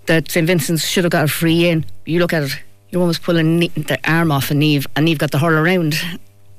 that 0.07 0.31
St 0.31 0.47
Vincent's 0.47 0.87
should 0.87 1.05
have 1.05 1.11
got 1.11 1.25
a 1.25 1.29
free 1.29 1.69
in. 1.69 1.85
You 2.05 2.21
look 2.21 2.33
at 2.33 2.45
it 2.45 2.63
you're 2.95 3.01
almost 3.01 3.25
pulling 3.25 3.59
the 3.59 3.99
arm 4.05 4.31
off 4.31 4.53
of 4.53 4.57
Niamh 4.57 4.87
and 4.95 5.09
Niamh 5.09 5.19
got 5.19 5.33
the 5.33 5.39
hurl 5.39 5.59
around 5.59 5.95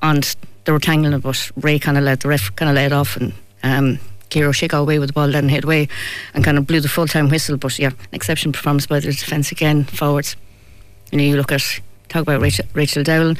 and 0.03 0.35
they 0.65 0.71
were 0.73 0.79
tangling 0.79 1.17
but 1.19 1.51
Ray 1.55 1.79
kind 1.79 1.97
of 1.97 2.03
let 2.03 2.19
the 2.19 2.27
ref 2.27 2.53
kind 2.57 2.69
of 2.69 2.75
let 2.75 2.91
off 2.91 3.15
and 3.15 3.31
um, 3.63 3.99
Kira 4.29 4.47
O'Shea 4.47 4.67
got 4.67 4.79
away 4.79 4.99
with 4.99 5.09
the 5.09 5.13
ball 5.13 5.31
then 5.31 5.47
hit 5.47 5.63
away 5.63 5.87
and 6.33 6.43
kind 6.43 6.57
of 6.57 6.67
blew 6.67 6.81
the 6.81 6.89
full 6.89 7.07
time 7.07 7.29
whistle 7.29 7.55
but 7.55 7.79
yeah 7.79 7.87
an 7.87 7.95
exceptional 8.11 8.51
performance 8.51 8.85
by 8.85 8.99
the 8.99 9.13
defence 9.13 9.53
again 9.53 9.85
forwards. 9.85 10.35
You 11.11 11.19
know, 11.19 11.23
you 11.23 11.37
look 11.37 11.53
at 11.53 11.63
talk 12.09 12.23
about 12.23 12.41
Rachel, 12.41 12.65
Rachel. 12.73 13.35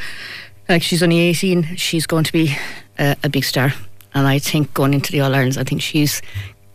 Like 0.69 0.81
she's 0.81 1.03
only 1.03 1.19
18, 1.19 1.75
she's 1.75 2.07
going 2.07 2.23
to 2.23 2.31
be 2.31 2.55
a, 2.97 3.17
a 3.23 3.29
big 3.29 3.43
star, 3.43 3.73
and 4.13 4.25
I 4.25 4.39
think 4.39 4.73
going 4.73 4.93
into 4.93 5.11
the 5.11 5.19
All 5.19 5.31
Irelands, 5.35 5.57
I 5.57 5.63
think 5.63 5.81
she's 5.81 6.21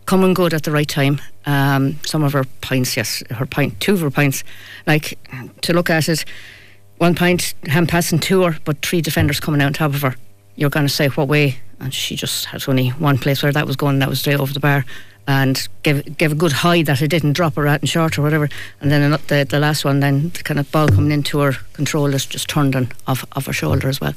coming 0.05 0.33
good 0.33 0.53
at 0.53 0.63
the 0.63 0.71
right 0.71 0.87
time. 0.87 1.21
Um, 1.45 1.99
some 2.05 2.23
of 2.23 2.33
her 2.33 2.43
points, 2.61 2.95
yes, 2.97 3.23
her 3.31 3.45
pint, 3.45 3.79
two 3.79 3.93
of 3.93 4.01
her 4.01 4.11
points, 4.11 4.43
like 4.85 5.17
to 5.61 5.73
look 5.73 5.89
at 5.89 6.09
it, 6.09 6.25
one 6.97 7.15
point 7.15 7.53
hand 7.65 7.89
passing 7.89 8.19
to 8.19 8.43
her, 8.43 8.57
but 8.63 8.81
three 8.81 9.01
defenders 9.01 9.39
coming 9.39 9.61
out 9.61 9.67
on 9.67 9.73
top 9.73 9.93
of 9.93 10.01
her. 10.01 10.15
You're 10.55 10.69
going 10.69 10.85
to 10.85 10.93
say 10.93 11.07
what 11.07 11.27
way? 11.27 11.59
And 11.79 11.93
she 11.93 12.15
just 12.15 12.45
had 12.45 12.63
only 12.67 12.89
one 12.89 13.17
place 13.17 13.41
where 13.41 13.51
that 13.51 13.65
was 13.65 13.75
going, 13.75 13.99
that 13.99 14.09
was 14.09 14.19
straight 14.19 14.39
over 14.39 14.53
the 14.53 14.59
bar 14.59 14.85
and 15.27 15.67
gave 15.83 16.17
gave 16.17 16.31
a 16.31 16.35
good 16.35 16.51
high 16.51 16.81
that 16.83 17.01
it 17.01 17.07
didn't 17.07 17.33
drop 17.33 17.55
her 17.55 17.67
out 17.67 17.79
and 17.79 17.89
short 17.89 18.17
or 18.17 18.21
whatever. 18.21 18.49
And 18.81 18.91
then 18.91 19.11
the 19.11 19.45
the 19.49 19.59
last 19.59 19.85
one, 19.85 19.99
then 19.99 20.29
the 20.29 20.43
kind 20.43 20.59
of 20.59 20.71
ball 20.71 20.87
coming 20.89 21.11
into 21.11 21.39
her 21.39 21.53
control 21.73 22.13
is 22.13 22.25
just 22.25 22.49
turned 22.49 22.75
on 22.75 22.91
off 23.07 23.25
off 23.33 23.45
her 23.45 23.53
shoulder 23.53 23.87
as 23.87 24.01
well. 24.01 24.13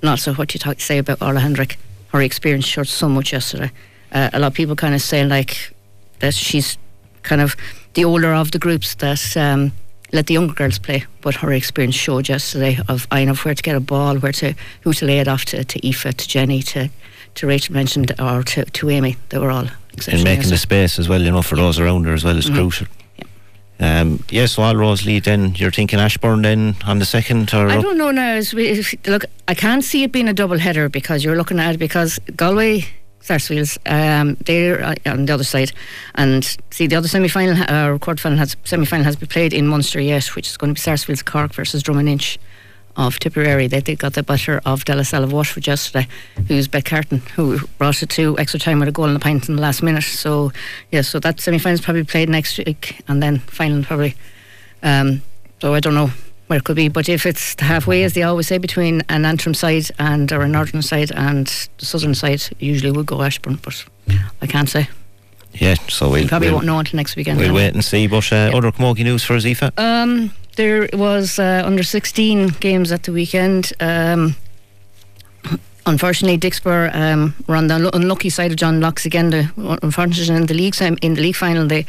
And 0.00 0.10
also 0.10 0.34
what 0.34 0.54
you 0.54 0.60
talk, 0.60 0.80
say 0.80 0.98
about 0.98 1.22
Orla 1.22 1.40
Hendrick, 1.40 1.78
her 2.08 2.20
experience 2.20 2.66
showed 2.66 2.88
so 2.88 3.08
much 3.08 3.32
yesterday. 3.32 3.72
Uh, 4.14 4.30
a 4.32 4.38
lot 4.38 4.46
of 4.46 4.54
people 4.54 4.76
kind 4.76 4.94
of 4.94 5.02
say 5.02 5.24
like 5.24 5.74
that 6.20 6.34
she's 6.34 6.78
kind 7.22 7.40
of 7.40 7.56
the 7.94 8.04
older 8.04 8.32
of 8.32 8.50
the 8.50 8.58
groups 8.58 8.94
that. 8.96 9.36
Um, 9.36 9.72
let 10.12 10.28
the 10.28 10.34
younger 10.34 10.54
girls 10.54 10.78
play, 10.78 11.04
but 11.22 11.34
her 11.34 11.52
experience 11.52 11.96
showed 11.96 12.28
yesterday 12.28 12.78
of 12.88 13.08
I 13.10 13.24
know 13.24 13.34
where 13.34 13.54
to 13.54 13.62
get 13.62 13.74
a 13.74 13.80
ball, 13.80 14.16
where 14.18 14.30
to 14.32 14.54
who 14.82 14.92
to 14.92 15.04
lay 15.04 15.18
it 15.18 15.26
off 15.26 15.44
to, 15.46 15.64
to 15.64 15.86
Aoife, 15.88 16.14
to 16.16 16.28
Jenny, 16.28 16.62
to 16.62 16.88
to 17.34 17.46
Rachel 17.48 17.74
mentioned, 17.74 18.14
or 18.20 18.44
to, 18.44 18.64
to 18.64 18.90
Amy. 18.90 19.16
They 19.30 19.38
were 19.38 19.50
all 19.50 19.66
and 20.08 20.24
making 20.24 20.50
the 20.50 20.56
space 20.56 20.98
as 20.98 21.08
well, 21.08 21.20
you 21.20 21.30
know, 21.30 21.42
for 21.42 21.56
those 21.56 21.78
around 21.78 22.04
her 22.04 22.14
as 22.14 22.24
well 22.24 22.36
is 22.36 22.46
mm-hmm. 22.46 22.54
crucial. 22.54 22.86
Um, 23.80 24.22
yes, 24.30 24.52
so 24.52 24.62
all 24.62 24.76
Rosalie, 24.76 25.18
then 25.18 25.54
you're 25.56 25.72
thinking 25.72 25.98
Ashbourne 25.98 26.42
then 26.42 26.76
on 26.86 27.00
the 27.00 27.04
second, 27.04 27.52
or 27.52 27.68
I 27.68 27.80
don't 27.80 27.98
know 27.98 28.12
now. 28.12 28.40
look, 29.06 29.24
I 29.48 29.54
can't 29.54 29.82
see 29.82 30.04
it 30.04 30.12
being 30.12 30.28
a 30.28 30.32
double 30.32 30.58
header 30.58 30.88
because 30.88 31.24
you're 31.24 31.36
looking 31.36 31.58
at 31.58 31.74
it 31.74 31.78
because 31.78 32.20
Galway 32.36 32.86
Sarsfields, 33.24 33.78
um, 33.86 34.36
they're 34.44 34.84
uh, 34.84 34.94
on 35.06 35.24
the 35.24 35.32
other 35.32 35.44
side. 35.44 35.72
And 36.14 36.44
see, 36.70 36.86
the 36.86 36.96
other 36.96 37.08
semi 37.08 37.28
final 37.28 37.56
uh, 37.68 37.96
quarter 37.98 38.20
final 38.20 38.36
has 38.38 38.54
semi 38.64 38.84
final 38.84 39.04
has 39.04 39.16
been 39.16 39.28
played 39.28 39.54
in 39.54 39.66
Munster 39.66 39.98
yet, 39.98 40.26
which 40.36 40.46
is 40.46 40.58
going 40.58 40.74
to 40.74 40.74
be 40.74 40.80
Sarsfields 40.80 41.22
Cork 41.22 41.54
versus 41.54 41.82
Drom 41.82 41.98
and 41.98 42.08
Inch 42.08 42.38
of 42.96 43.18
Tipperary. 43.18 43.66
They, 43.66 43.80
they 43.80 43.96
got 43.96 44.12
the 44.12 44.22
better 44.22 44.60
of 44.66 44.84
De 44.84 44.94
La 44.94 45.02
Salle 45.02 45.24
of 45.24 45.32
Waterford 45.32 45.66
yesterday, 45.66 46.06
who's 46.48 46.68
Beth 46.68 46.84
Carton, 46.84 47.20
who 47.34 47.58
brought 47.78 48.02
it 48.02 48.10
to 48.10 48.38
extra 48.38 48.60
time 48.60 48.78
with 48.78 48.88
a 48.90 48.92
goal 48.92 49.06
and 49.06 49.16
a 49.16 49.20
pint 49.20 49.48
in 49.48 49.56
the 49.56 49.62
last 49.62 49.82
minute. 49.82 50.04
So, 50.04 50.52
yeah, 50.92 51.00
so 51.00 51.18
that 51.20 51.40
semi 51.40 51.58
final 51.58 51.74
is 51.74 51.80
probably 51.80 52.04
played 52.04 52.28
next 52.28 52.58
week 52.58 53.00
and 53.08 53.22
then 53.22 53.38
final 53.38 53.82
probably. 53.82 54.14
Um, 54.82 55.22
so 55.62 55.72
I 55.72 55.80
don't 55.80 55.94
know 55.94 56.10
where 56.46 56.58
it 56.58 56.64
could 56.64 56.76
be, 56.76 56.88
but 56.88 57.08
if 57.08 57.26
it's 57.26 57.58
halfway, 57.60 58.04
as 58.04 58.12
they 58.12 58.22
always 58.22 58.48
say, 58.48 58.58
between 58.58 59.02
an 59.08 59.24
Antrim 59.24 59.54
side 59.54 59.90
and 59.98 60.30
or 60.32 60.42
a 60.42 60.48
northern 60.48 60.82
side 60.82 61.10
and 61.12 61.46
the 61.78 61.86
southern 61.86 62.14
side, 62.14 62.42
usually 62.58 62.90
would 62.90 63.06
go 63.06 63.22
Ashbourne, 63.22 63.58
but 63.62 63.84
I 64.42 64.46
can't 64.46 64.68
say. 64.68 64.88
Yeah, 65.54 65.74
so 65.88 66.06
we 66.08 66.20
we'll, 66.20 66.28
probably 66.28 66.48
we'll, 66.48 66.56
won't 66.56 66.66
know 66.66 66.78
until 66.78 66.96
next 66.96 67.16
weekend. 67.16 67.38
We'll 67.38 67.48
then. 67.48 67.56
wait 67.56 67.74
and 67.74 67.84
see. 67.84 68.06
But 68.06 68.32
uh, 68.32 68.50
other 68.52 68.72
camogie 68.72 69.04
news 69.04 69.22
for 69.22 69.36
Azifa? 69.36 69.72
Um, 69.78 70.32
there 70.56 70.88
was 70.92 71.38
uh, 71.38 71.62
under 71.64 71.82
16 71.82 72.48
games 72.60 72.90
at 72.92 73.04
the 73.04 73.12
weekend. 73.12 73.72
Um, 73.80 74.36
unfortunately, 75.86 76.38
Dicksboro 76.38 76.94
um, 76.94 77.34
were 77.46 77.56
on 77.56 77.66
the 77.66 77.90
unlucky 77.94 78.30
side 78.30 78.50
of 78.50 78.56
John 78.56 78.80
Lockes 78.80 79.04
again. 79.04 79.30
The, 79.30 79.50
unfortunately, 79.82 80.36
in 80.36 80.46
the 80.46 80.54
league 80.54 80.74
in 80.80 81.14
the 81.14 81.20
league 81.20 81.36
final, 81.36 81.66
they, 81.66 81.82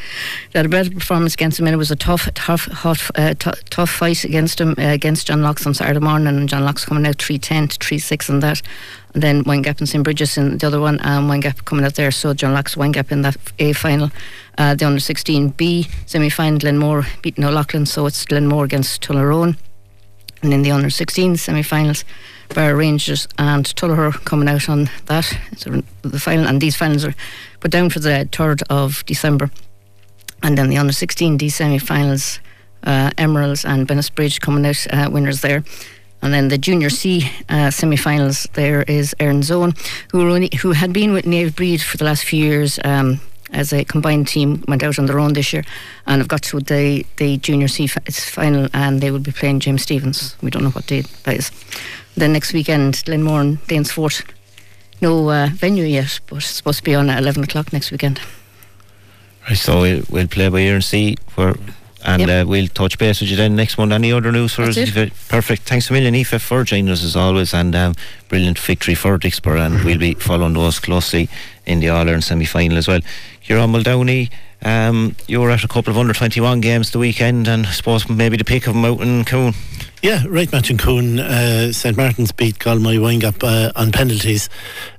they 0.51 0.59
had 0.59 0.65
a 0.65 0.69
better 0.69 0.89
performance 0.91 1.33
against 1.33 1.57
them, 1.57 1.67
and 1.67 1.73
it 1.73 1.77
was 1.77 1.91
a 1.91 1.95
tough, 1.95 2.31
tough, 2.33 2.65
hot, 2.65 3.09
uh, 3.15 3.33
t- 3.33 3.51
tough 3.69 3.89
fight 3.89 4.23
against 4.23 4.57
them 4.57 4.75
uh, 4.77 4.89
against 4.89 5.27
John 5.27 5.41
Lockes 5.41 5.65
on 5.65 5.73
Saturday 5.73 5.99
morning. 5.99 6.27
And 6.27 6.49
John 6.49 6.63
Lockes 6.63 6.85
coming 6.85 7.05
out 7.05 7.17
three 7.17 7.37
ten 7.37 7.67
to 7.67 7.77
three 7.77 7.99
six 7.99 8.29
on 8.29 8.39
that. 8.41 8.61
And 9.13 9.23
then 9.23 9.43
Windgap 9.45 9.79
and 9.79 9.87
St 9.87 10.03
Brigid's 10.03 10.37
in 10.37 10.57
the 10.57 10.67
other 10.67 10.81
one, 10.81 10.99
and 10.99 11.29
Windgap 11.29 11.65
coming 11.65 11.85
out 11.85 11.95
there. 11.95 12.11
So 12.11 12.33
John 12.33 12.53
Lockes, 12.53 12.75
Windgap 12.75 13.11
in 13.11 13.21
that 13.21 13.37
A 13.59 13.73
final. 13.73 14.11
Uh, 14.57 14.75
the 14.75 14.85
under 14.85 14.99
16B 14.99 15.89
semi 16.05 16.29
final, 16.29 16.59
Glenmore 16.59 17.05
beating 17.21 17.43
O'Loughlin, 17.43 17.85
so 17.85 18.05
it's 18.05 18.25
Glenmore 18.25 18.65
against 18.65 19.01
Tullaroan. 19.01 19.57
And 20.41 20.53
in 20.53 20.61
the 20.61 20.71
under 20.71 20.89
16 20.89 21.37
semi 21.37 21.63
finals, 21.63 22.05
Barrow 22.53 22.77
Rangers 22.77 23.27
and 23.37 23.65
Tullogher 23.65 24.13
coming 24.25 24.47
out 24.47 24.69
on 24.69 24.89
that. 25.05 25.37
The 26.01 26.19
final, 26.19 26.47
and 26.47 26.61
these 26.61 26.75
finals 26.75 27.05
are 27.05 27.15
put 27.59 27.71
down 27.71 27.89
for 27.89 27.99
the 27.99 28.27
3rd 28.31 28.63
of 28.69 29.05
December. 29.05 29.49
And 30.43 30.57
then 30.57 30.69
the 30.69 30.77
under 30.77 30.93
16D 30.93 31.51
semi 31.51 31.79
finals, 31.79 32.39
uh, 32.83 33.11
Emeralds 33.17 33.65
and 33.65 33.87
Bennettsbridge 33.87 34.41
coming 34.41 34.65
out 34.65 34.87
uh, 34.91 35.09
winners 35.09 35.41
there. 35.41 35.63
And 36.21 36.33
then 36.33 36.47
the 36.47 36.57
Junior 36.57 36.89
C 36.89 37.29
uh, 37.49 37.69
semi-finals, 37.69 38.47
there 38.53 38.81
is 38.83 39.15
Erin's 39.19 39.51
Own, 39.51 39.73
who, 40.11 40.21
only, 40.21 40.49
who 40.61 40.71
had 40.71 40.91
been 40.91 41.13
with 41.13 41.25
Naomh 41.25 41.51
Bríd 41.51 41.81
for 41.83 41.97
the 41.97 42.05
last 42.05 42.23
few 42.23 42.43
years. 42.43 42.79
Um, 42.83 43.21
as 43.51 43.71
a 43.71 43.85
combined 43.85 44.27
team 44.27 44.63
went 44.67 44.83
out 44.83 44.97
on 44.99 45.05
their 45.05 45.19
own 45.19 45.33
this 45.33 45.53
year 45.53 45.63
and 46.07 46.19
have 46.19 46.27
got 46.27 46.41
to 46.41 46.59
the, 46.59 47.05
the 47.17 47.37
junior 47.37 47.67
C 47.67 47.87
final 47.87 48.67
and 48.73 49.01
they 49.01 49.11
will 49.11 49.19
be 49.19 49.31
playing 49.31 49.59
James 49.59 49.83
Stephens. 49.83 50.35
We 50.41 50.49
don't 50.49 50.63
know 50.63 50.71
what 50.71 50.87
date 50.87 51.07
that 51.23 51.37
is. 51.37 51.51
Then 52.15 52.33
next 52.33 52.53
weekend, 52.53 53.03
Glenmore 53.05 53.41
and 53.41 53.61
Danesfort. 53.67 54.23
No 55.01 55.29
uh, 55.29 55.49
venue 55.51 55.83
yet, 55.83 56.19
but 56.27 56.37
it's 56.37 56.47
supposed 56.47 56.79
to 56.79 56.83
be 56.83 56.95
on 56.95 57.09
at 57.09 57.21
11 57.21 57.43
o'clock 57.43 57.73
next 57.73 57.91
weekend. 57.91 58.21
Right, 59.47 59.57
so 59.57 59.81
we'll, 59.81 60.03
we'll 60.09 60.27
play 60.27 60.49
by 60.49 60.59
ear 60.59 60.75
and 60.75 60.83
see 60.83 61.17
where 61.35 61.55
and 62.05 62.21
yep. 62.21 62.45
uh, 62.45 62.47
we'll 62.47 62.67
touch 62.67 62.99
base 62.99 63.19
with 63.19 63.31
you 63.31 63.35
then 63.35 63.55
next 63.55 63.79
month. 63.79 63.91
Any 63.91 64.11
other 64.11 64.31
news 64.31 64.53
for 64.53 64.61
us? 64.61 64.77
Perfect. 65.27 65.63
Thanks 65.63 65.89
a 65.89 65.93
million, 65.93 66.13
Aoife, 66.13 66.41
for 66.41 66.63
joining 66.63 66.89
us 66.89 67.03
as 67.03 67.15
always, 67.15 67.51
and 67.53 67.75
um, 67.75 67.95
brilliant 68.29 68.59
victory 68.59 68.93
for 68.93 69.17
Dicksboro, 69.17 69.65
and 69.65 69.83
we'll 69.83 69.97
be 69.97 70.13
following 70.13 70.53
those 70.53 70.79
closely 70.79 71.29
in 71.65 71.79
the 71.79 71.89
All 71.89 72.01
Ireland 72.01 72.23
semi 72.23 72.45
final 72.45 72.77
as 72.77 72.87
well. 72.87 72.99
You're 73.45 73.59
on 73.59 73.71
Muldowney. 73.71 74.29
Um, 74.61 75.15
you 75.27 75.41
were 75.41 75.49
at 75.49 75.63
a 75.63 75.67
couple 75.67 75.91
of 75.91 75.97
under 75.97 76.13
21 76.13 76.61
games 76.61 76.91
the 76.91 76.99
weekend, 76.99 77.47
and 77.47 77.65
I 77.65 77.71
suppose 77.71 78.07
maybe 78.07 78.37
the 78.37 78.45
pick 78.45 78.67
of 78.67 78.75
them 78.75 78.85
out 78.85 79.01
in 79.01 79.25
Coon. 79.25 79.53
Yeah, 80.05 80.23
right 80.29 80.51
match 80.51 80.69
in 80.69 80.77
Coon. 80.77 81.19
Uh, 81.19 81.71
St 81.71 81.97
Martin's 81.97 82.31
beat 82.31 82.59
Galmoy 82.59 82.99
Windgap 82.99 83.43
uh, 83.43 83.71
on 83.75 83.91
penalties. 83.91 84.51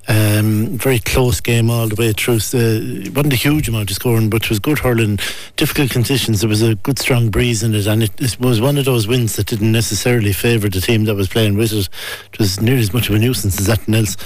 Um, 0.08 0.76
very 0.78 0.98
close 0.98 1.40
game 1.40 1.70
all 1.70 1.86
the 1.86 1.94
way 1.94 2.12
through. 2.12 2.38
Uh, 2.38 3.08
wasn't 3.14 3.32
a 3.32 3.36
huge 3.36 3.68
amount 3.68 3.88
of 3.88 3.94
scoring, 3.94 4.28
but 4.28 4.42
it 4.42 4.48
was 4.48 4.58
good 4.58 4.80
hurling. 4.80 5.20
Difficult 5.54 5.90
conditions. 5.90 6.40
There 6.40 6.48
was 6.48 6.60
a 6.60 6.74
good 6.74 6.98
strong 6.98 7.30
breeze 7.30 7.62
in 7.62 7.72
it, 7.76 7.86
and 7.86 8.02
it, 8.02 8.20
it 8.20 8.40
was 8.40 8.60
one 8.60 8.78
of 8.78 8.84
those 8.84 9.06
wins 9.06 9.36
that 9.36 9.46
didn't 9.46 9.70
necessarily 9.70 10.32
favour 10.32 10.68
the 10.68 10.80
team 10.80 11.04
that 11.04 11.14
was 11.14 11.28
playing 11.28 11.56
with 11.56 11.72
it. 11.72 11.88
It 12.32 12.38
was 12.40 12.60
nearly 12.60 12.82
as 12.82 12.92
much 12.92 13.08
of 13.08 13.14
a 13.14 13.20
nuisance 13.20 13.60
as 13.60 13.68
anything 13.68 13.94
else 13.94 14.16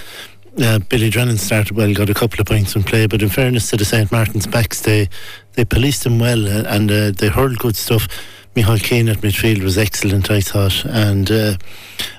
uh, 0.58 0.78
Billy 0.78 1.10
Drennan 1.10 1.38
started 1.38 1.76
well, 1.76 1.92
got 1.94 2.10
a 2.10 2.14
couple 2.14 2.40
of 2.40 2.46
points 2.46 2.74
in 2.74 2.82
play, 2.82 3.06
but 3.06 3.22
in 3.22 3.28
fairness 3.28 3.70
to 3.70 3.76
the 3.76 3.84
St 3.84 4.10
Martin's 4.10 4.46
backs, 4.46 4.82
they 4.82 5.08
they 5.54 5.64
policed 5.64 6.06
him 6.06 6.18
well 6.18 6.46
uh, 6.46 6.62
and 6.68 6.90
uh, 6.90 7.10
they 7.10 7.28
hurled 7.28 7.58
good 7.58 7.76
stuff. 7.76 8.08
Michael 8.56 8.78
Kane 8.78 9.08
at 9.08 9.18
midfield 9.18 9.62
was 9.62 9.78
excellent, 9.78 10.30
I 10.30 10.40
thought, 10.40 10.84
and 10.84 11.30
uh, 11.30 11.54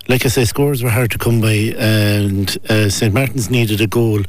like 0.08 0.26
I 0.26 0.30
say, 0.30 0.46
scores 0.46 0.82
were 0.82 0.89
hard 0.89 1.12
to 1.12 1.17
come 1.17 1.41
by, 1.41 1.74
and 1.78 2.58
uh, 2.70 2.89
St 2.89 3.13
Martin's 3.13 3.50
needed 3.50 3.82
a 3.82 3.88
goal. 3.88 4.22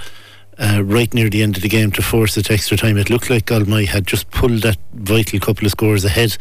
Uh, 0.58 0.82
right 0.84 1.12
near 1.14 1.30
the 1.30 1.42
end 1.42 1.56
of 1.56 1.62
the 1.62 1.68
game 1.68 1.90
to 1.90 2.02
force 2.02 2.36
it 2.36 2.50
extra 2.50 2.76
time. 2.76 2.98
It 2.98 3.08
looked 3.08 3.30
like 3.30 3.46
Galmoy 3.46 3.86
had 3.86 4.06
just 4.06 4.30
pulled 4.30 4.60
that 4.62 4.76
vital 4.92 5.40
couple 5.40 5.64
of 5.64 5.72
scores 5.72 6.04
ahead, 6.04 6.36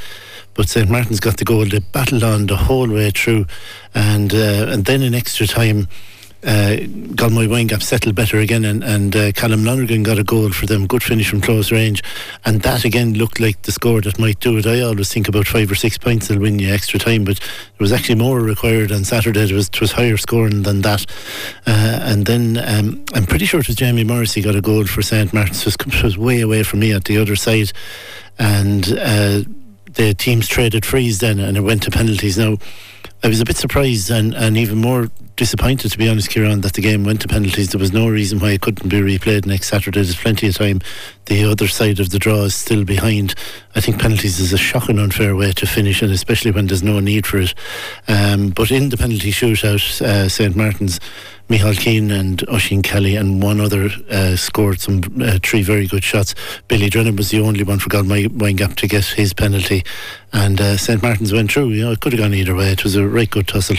but 0.54 0.68
St 0.68 0.90
Martin's 0.90 1.22
got 1.22 1.38
the 1.38 1.46
goal. 1.46 1.66
They 1.66 1.80
battled 1.80 2.22
on 2.22 2.48
the 2.48 2.58
whole 2.58 2.90
way 2.90 3.12
through, 3.12 3.46
and 3.96 4.34
and 4.34 4.84
then 4.84 5.02
in 5.02 5.16
extra 5.16 5.48
time, 5.48 5.88
uh, 6.44 6.78
Galmoy 7.16 7.48
Windgap 7.48 7.84
settled 7.84 8.16
better 8.16 8.40
again, 8.40 8.66
and, 8.66 8.84
and 8.84 9.16
uh, 9.16 9.32
Callum 9.34 9.64
Lonergan 9.64 10.04
got 10.04 10.18
a 10.18 10.24
goal 10.24 10.52
for 10.52 10.66
them. 10.66 10.88
Good 10.88 11.04
finish 11.04 11.30
from 11.30 11.42
close 11.42 11.72
range, 11.72 12.04
and 12.46 12.62
that 12.62 12.84
again 12.84 13.14
looked 13.14 13.40
like 13.40 13.62
the 13.62 13.72
score 13.72 14.02
that 14.02 14.18
might 14.18 14.40
do 14.40 14.58
it. 14.58 14.66
I 14.66 14.82
always 14.82 15.12
think 15.12 15.28
about 15.28 15.48
five 15.48 15.72
or 15.72 15.76
six 15.76 15.98
points 15.98 16.30
will 16.30 16.40
win 16.40 16.60
you 16.60 16.74
extra 16.74 17.00
time, 17.00 17.26
but 17.26 17.40
there 17.40 17.50
was 17.80 17.92
actually 17.92 18.16
more 18.16 18.40
required 18.40 18.92
on 18.92 19.04
Saturday. 19.04 19.44
It 19.44 19.52
was 19.52 19.68
it 19.68 19.80
was 19.80 19.92
higher 19.92 20.18
scoring 20.18 20.64
than 20.64 20.82
that, 20.82 21.06
uh, 21.68 22.00
and 22.04 22.26
then 22.26 22.58
um, 22.58 23.06
I'm 23.14 23.26
pretty 23.26 23.46
sure 23.46 23.60
it 23.60 23.68
was 23.68 23.76
Jamie 23.76 24.04
Morrissey 24.04 24.42
got 24.42 24.56
a 24.56 24.62
goal 24.62 24.86
for 24.86 25.02
St 25.02 25.34
Martin's. 25.34 25.66
It 25.68 26.04
was 26.04 26.18
way 26.18 26.42
away 26.42 26.64
from 26.64 26.80
me 26.80 26.92
at 26.94 27.06
the 27.06 27.18
other 27.18 27.36
side, 27.36 27.72
and 28.40 28.98
uh, 28.98 29.42
the 29.94 30.14
teams 30.14 30.48
traded 30.48 30.86
frees 30.86 31.20
then, 31.20 31.40
and 31.40 31.58
it 31.58 31.62
went 31.62 31.84
to 31.84 31.92
penalties. 31.92 32.38
Now. 32.38 32.58
I 33.24 33.28
was 33.28 33.40
a 33.40 33.46
bit 33.46 33.56
surprised 33.56 34.10
and, 34.10 34.34
and 34.34 34.58
even 34.58 34.80
more 34.80 35.12
disappointed, 35.36 35.92
to 35.92 35.98
be 35.98 36.10
honest, 36.10 36.32
Kieran, 36.32 36.62
that 36.62 36.74
the 36.74 36.82
game 36.82 37.04
went 37.04 37.22
to 37.22 37.28
penalties. 37.28 37.70
There 37.70 37.80
was 37.80 37.94
no 37.94 38.10
reason 38.10 38.40
why 38.40 38.52
it 38.52 38.62
couldn't 38.62 38.90
be 38.90 39.00
replayed 39.00 39.46
next 39.46 39.68
Saturday. 39.68 40.02
There's 40.02 40.16
plenty 40.16 40.48
of 40.48 40.56
time. 40.56 40.82
The 41.26 41.44
other 41.46 41.68
side 41.68 42.00
of 42.00 42.10
the 42.10 42.18
draw 42.18 42.44
is 42.46 42.56
still 42.56 42.84
behind. 42.84 43.36
I 43.76 43.80
think 43.80 44.02
penalties 44.02 44.40
is 44.40 44.54
a 44.54 44.58
shocking 44.58 44.98
unfair 44.98 45.36
way 45.36 45.52
to 45.52 45.68
finish, 45.68 46.02
and 46.02 46.12
especially 46.12 46.50
when 46.50 46.66
there's 46.66 46.82
no 46.82 47.00
need 47.00 47.28
for 47.28 47.38
it. 47.38 47.54
Um, 48.08 48.50
but 48.50 48.72
in 48.72 48.90
the 48.90 48.98
penalty 48.98 49.32
shootout, 49.32 50.02
uh, 50.02 50.28
St 50.28 50.56
Martin's, 50.56 51.00
Michal 51.52 51.74
Keane 51.74 52.12
and 52.12 52.48
Oisin 52.48 52.82
Kelly 52.82 53.18
and 53.18 53.44
one 53.44 53.60
other 53.60 53.90
uh, 54.10 54.38
scored 54.38 54.80
some 54.80 55.02
uh, 55.22 55.38
three 55.44 55.64
very 55.64 55.86
good 55.86 56.02
shots. 56.02 56.34
Billy 56.70 56.90
Drennan 56.90 57.18
was 57.18 57.30
the 57.30 57.42
only 57.42 57.66
one 57.66 57.78
for 57.78 57.90
Galmoy 57.90 58.28
Windgap 58.28 58.76
to 58.76 58.88
get 58.88 59.04
his 59.04 59.34
penalty, 59.34 59.84
and 60.32 60.62
uh, 60.62 60.78
St 60.78 61.04
Martin's 61.04 61.34
went 61.34 61.52
through. 61.52 61.72
You 61.72 61.84
know, 61.84 61.92
it 61.92 62.00
could 62.00 62.14
have 62.14 62.22
gone 62.22 62.34
either 62.34 62.56
way. 62.56 62.72
It 62.72 62.86
was 62.86 62.96
a 62.96 63.06
right 63.06 63.30
good 63.30 63.50
tussle. 63.50 63.76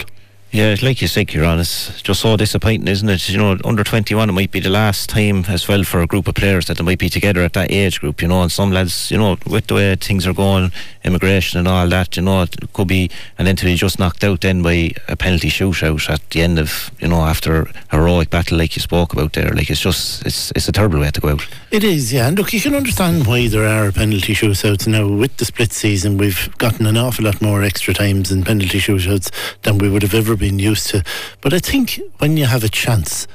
Yeah, 0.52 0.76
like 0.82 1.00
you 1.00 1.08
say, 1.08 1.24
Kieran, 1.24 1.60
it's 1.60 2.02
just 2.02 2.20
so 2.20 2.36
disappointing, 2.36 2.86
isn't 2.86 3.08
it? 3.08 3.26
You 3.30 3.38
know, 3.38 3.56
under 3.64 3.82
21, 3.82 4.28
it 4.28 4.32
might 4.32 4.50
be 4.50 4.60
the 4.60 4.68
last 4.68 5.08
time 5.08 5.46
as 5.48 5.66
well 5.66 5.82
for 5.82 6.02
a 6.02 6.06
group 6.06 6.28
of 6.28 6.34
players 6.34 6.66
that 6.66 6.76
they 6.76 6.84
might 6.84 6.98
be 6.98 7.08
together 7.08 7.40
at 7.40 7.54
that 7.54 7.70
age 7.70 8.02
group, 8.02 8.20
you 8.20 8.28
know, 8.28 8.42
and 8.42 8.52
some 8.52 8.70
lads, 8.70 9.10
you 9.10 9.16
know, 9.16 9.38
with 9.46 9.68
the 9.68 9.74
way 9.74 9.96
things 9.96 10.26
are 10.26 10.34
going, 10.34 10.70
immigration 11.04 11.58
and 11.58 11.66
all 11.66 11.88
that, 11.88 12.18
you 12.18 12.22
know, 12.22 12.42
it 12.42 12.54
could 12.74 12.86
be, 12.86 13.10
and 13.38 13.48
then 13.48 13.56
to 13.56 13.64
be 13.64 13.76
just 13.76 13.98
knocked 13.98 14.22
out 14.24 14.42
then 14.42 14.62
by 14.62 14.90
a 15.08 15.16
penalty 15.16 15.48
shootout 15.48 16.10
at 16.10 16.28
the 16.28 16.42
end 16.42 16.58
of, 16.58 16.90
you 17.00 17.08
know, 17.08 17.22
after 17.22 17.62
a 17.62 17.96
heroic 17.96 18.28
battle 18.28 18.58
like 18.58 18.76
you 18.76 18.82
spoke 18.82 19.14
about 19.14 19.32
there. 19.32 19.52
Like, 19.52 19.70
it's 19.70 19.80
just, 19.80 20.26
it's, 20.26 20.50
it's 20.50 20.68
a 20.68 20.72
terrible 20.72 21.00
way 21.00 21.10
to 21.12 21.20
go 21.22 21.30
out. 21.30 21.48
It 21.70 21.82
is, 21.82 22.12
yeah. 22.12 22.28
And 22.28 22.36
look, 22.36 22.52
you 22.52 22.60
can 22.60 22.74
understand 22.74 23.26
why 23.26 23.48
there 23.48 23.66
are 23.66 23.90
penalty 23.90 24.34
shootouts 24.34 24.86
now. 24.86 25.08
With 25.08 25.34
the 25.38 25.46
split 25.46 25.72
season, 25.72 26.18
we've 26.18 26.54
gotten 26.58 26.84
an 26.84 26.98
awful 26.98 27.24
lot 27.24 27.40
more 27.40 27.62
extra 27.62 27.94
times 27.94 28.30
in 28.30 28.42
penalty 28.44 28.80
shootouts 28.80 29.30
than 29.62 29.78
we 29.78 29.88
would 29.88 30.02
have 30.02 30.12
ever 30.12 30.36
been 30.42 30.58
used 30.58 30.88
to. 30.90 31.02
But 31.40 31.54
I 31.54 31.60
think 31.60 32.00
when 32.18 32.36
you 32.36 32.46
have 32.46 32.64
a 32.64 32.68
chance 32.68 33.28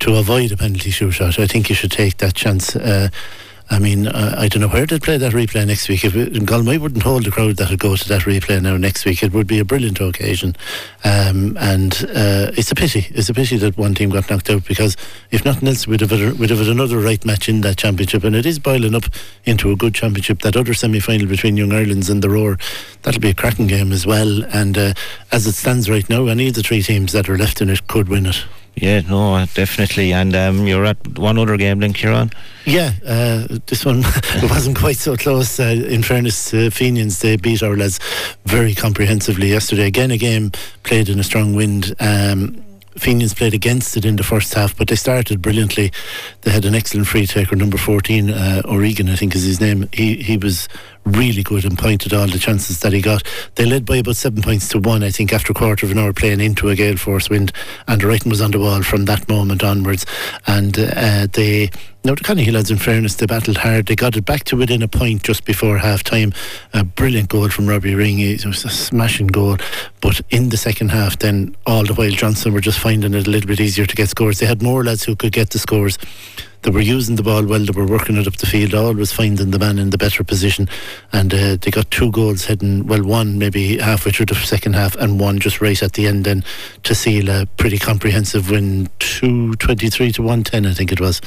to 0.00 0.16
avoid 0.16 0.50
a 0.50 0.56
penalty 0.56 0.90
shootout, 0.90 1.38
I 1.38 1.46
think 1.46 1.68
you 1.68 1.74
should 1.74 1.92
take 1.92 2.16
that 2.18 2.34
chance. 2.34 2.74
Uh, 2.74 3.08
I 3.70 3.78
mean, 3.78 4.06
uh, 4.06 4.34
I 4.38 4.48
don't 4.48 4.60
know 4.60 4.68
where 4.68 4.84
they'd 4.84 5.02
play 5.02 5.16
that 5.16 5.32
replay 5.32 5.66
next 5.66 5.88
week. 5.88 6.04
If 6.04 6.14
it, 6.14 6.44
Galway 6.44 6.76
wouldn't 6.76 7.02
hold 7.02 7.24
the 7.24 7.30
crowd 7.30 7.56
that 7.56 7.70
would 7.70 7.78
go 7.78 7.96
to 7.96 8.08
that 8.08 8.22
replay 8.22 8.60
now 8.60 8.76
next 8.76 9.04
week, 9.06 9.22
it 9.22 9.32
would 9.32 9.46
be 9.46 9.58
a 9.58 9.64
brilliant 9.64 10.00
occasion. 10.00 10.54
Um, 11.02 11.56
and 11.58 11.94
uh, 12.10 12.52
it's 12.56 12.70
a 12.70 12.74
pity. 12.74 13.06
It's 13.10 13.30
a 13.30 13.34
pity 13.34 13.56
that 13.56 13.78
one 13.78 13.94
team 13.94 14.10
got 14.10 14.28
knocked 14.28 14.50
out 14.50 14.66
because 14.66 14.96
if 15.30 15.44
nothing 15.44 15.68
else, 15.68 15.86
we'd 15.86 16.02
have, 16.02 16.10
had, 16.10 16.38
we'd 16.38 16.50
have 16.50 16.58
had 16.58 16.68
another 16.68 16.98
right 16.98 17.24
match 17.24 17.48
in 17.48 17.62
that 17.62 17.78
championship. 17.78 18.22
And 18.22 18.36
it 18.36 18.44
is 18.44 18.58
boiling 18.58 18.94
up 18.94 19.04
into 19.44 19.72
a 19.72 19.76
good 19.76 19.94
championship. 19.94 20.42
That 20.42 20.56
other 20.56 20.74
semi 20.74 21.00
final 21.00 21.26
between 21.26 21.56
Young 21.56 21.72
Ireland's 21.72 22.10
and 22.10 22.22
the 22.22 22.30
Rower, 22.30 22.58
that'll 23.02 23.20
be 23.20 23.30
a 23.30 23.34
cracking 23.34 23.66
game 23.66 23.92
as 23.92 24.06
well. 24.06 24.44
And 24.44 24.76
uh, 24.76 24.94
as 25.32 25.46
it 25.46 25.52
stands 25.52 25.88
right 25.88 26.08
now, 26.10 26.26
any 26.26 26.48
of 26.48 26.54
the 26.54 26.62
three 26.62 26.82
teams 26.82 27.12
that 27.12 27.30
are 27.30 27.38
left 27.38 27.62
in 27.62 27.70
it 27.70 27.86
could 27.86 28.08
win 28.08 28.26
it. 28.26 28.44
Yeah, 28.76 29.00
no, 29.00 29.44
definitely. 29.54 30.12
And 30.12 30.34
um, 30.34 30.66
you're 30.66 30.84
at 30.84 31.18
one 31.18 31.38
other 31.38 31.56
game 31.56 31.78
then, 31.78 31.92
Kieran? 31.92 32.30
Yeah, 32.64 32.92
uh, 33.06 33.58
this 33.66 33.84
one 33.84 34.02
wasn't 34.42 34.76
quite 34.76 34.96
so 34.96 35.16
close. 35.16 35.60
Uh, 35.60 35.84
in 35.88 36.02
fairness 36.02 36.50
to 36.50 36.70
Fenians, 36.70 37.20
they 37.20 37.36
beat 37.36 37.62
our 37.62 37.76
lads 37.76 38.00
very 38.46 38.74
comprehensively 38.74 39.48
yesterday. 39.48 39.86
Again, 39.86 40.10
a 40.10 40.16
game 40.16 40.50
played 40.82 41.08
in 41.08 41.20
a 41.20 41.24
strong 41.24 41.54
wind. 41.54 41.94
Um, 42.00 42.64
Fenians 42.96 43.34
played 43.34 43.54
against 43.54 43.96
it 43.96 44.04
in 44.04 44.16
the 44.16 44.22
first 44.22 44.54
half, 44.54 44.76
but 44.76 44.88
they 44.88 44.94
started 44.94 45.42
brilliantly. 45.42 45.92
They 46.42 46.52
had 46.52 46.64
an 46.64 46.74
excellent 46.74 47.08
free 47.08 47.26
taker, 47.26 47.56
number 47.56 47.76
14, 47.76 48.30
uh, 48.30 48.62
O'Regan, 48.64 49.08
I 49.08 49.16
think 49.16 49.34
is 49.34 49.42
his 49.42 49.60
name. 49.60 49.88
He 49.92 50.22
he 50.22 50.36
was 50.36 50.68
really 51.04 51.42
good 51.42 51.64
and 51.64 51.78
pointed 51.78 52.12
all 52.12 52.26
the 52.26 52.38
chances 52.38 52.80
that 52.80 52.92
he 52.92 53.00
got. 53.00 53.22
They 53.54 53.66
led 53.66 53.84
by 53.84 53.96
about 53.96 54.16
seven 54.16 54.42
points 54.42 54.68
to 54.68 54.78
one, 54.78 55.02
I 55.02 55.10
think, 55.10 55.32
after 55.32 55.52
a 55.52 55.54
quarter 55.54 55.86
of 55.86 55.92
an 55.92 55.98
hour 55.98 56.12
playing 56.12 56.40
into 56.40 56.68
a 56.68 56.74
gale 56.74 56.96
force 56.96 57.28
wind, 57.28 57.52
and 57.86 58.02
writing 58.02 58.30
was 58.30 58.40
on 58.40 58.50
the 58.50 58.58
wall 58.58 58.82
from 58.82 59.04
that 59.06 59.28
moment 59.28 59.62
onwards. 59.62 60.06
And 60.46 60.78
uh, 60.78 61.26
they, 61.32 61.70
now 62.04 62.14
the 62.14 62.22
Conahy 62.22 62.52
lads, 62.52 62.70
in 62.70 62.78
fairness, 62.78 63.16
they 63.16 63.26
battled 63.26 63.58
hard. 63.58 63.86
They 63.86 63.96
got 63.96 64.16
it 64.16 64.24
back 64.24 64.44
to 64.44 64.56
within 64.56 64.82
a 64.82 64.88
point 64.88 65.22
just 65.22 65.44
before 65.44 65.78
half 65.78 66.02
time. 66.02 66.32
A 66.72 66.84
brilliant 66.84 67.28
goal 67.28 67.48
from 67.48 67.66
Robbie 67.66 67.94
Ring. 67.94 68.18
It 68.18 68.44
was 68.46 68.64
a 68.64 68.70
smashing 68.70 69.28
goal. 69.28 69.58
But 70.00 70.20
in 70.30 70.48
the 70.48 70.56
second 70.56 70.90
half, 70.90 71.18
then 71.18 71.56
all 71.66 71.84
the 71.84 71.94
while 71.94 72.10
Johnstown 72.10 72.52
were 72.52 72.60
just 72.60 72.78
finding 72.78 73.14
it 73.14 73.26
a 73.26 73.30
little 73.30 73.48
bit 73.48 73.60
easier 73.60 73.86
to 73.86 73.96
get 73.96 74.08
scores. 74.08 74.38
They 74.38 74.46
had 74.46 74.62
more 74.62 74.84
lads 74.84 75.04
who 75.04 75.16
could 75.16 75.32
get 75.32 75.50
the 75.50 75.58
scores 75.58 75.98
they 76.64 76.70
were 76.70 76.80
using 76.80 77.16
the 77.16 77.22
ball 77.22 77.44
well, 77.44 77.60
they 77.60 77.78
were 77.78 77.86
working 77.86 78.16
it 78.16 78.26
up 78.26 78.38
the 78.38 78.46
field, 78.46 78.74
always 78.74 79.12
finding 79.12 79.50
the 79.50 79.58
man 79.58 79.78
in 79.78 79.90
the 79.90 79.98
better 79.98 80.24
position. 80.24 80.66
And 81.12 81.32
uh, 81.32 81.56
they 81.60 81.70
got 81.70 81.90
two 81.90 82.10
goals 82.10 82.46
heading, 82.46 82.86
well, 82.86 83.04
one 83.04 83.38
maybe 83.38 83.78
halfway 83.78 84.12
through 84.12 84.26
the 84.26 84.34
second 84.34 84.72
half, 84.74 84.96
and 84.96 85.20
one 85.20 85.38
just 85.38 85.60
right 85.60 85.80
at 85.82 85.92
the 85.92 86.06
end 86.06 86.24
then 86.24 86.42
to 86.84 86.94
seal 86.94 87.28
a 87.28 87.46
pretty 87.58 87.78
comprehensive 87.78 88.50
win 88.50 88.88
223 88.98 90.12
to 90.12 90.22
110, 90.22 90.64
I 90.64 90.74
think 90.74 90.90
it 90.90 91.00
was. 91.00 91.20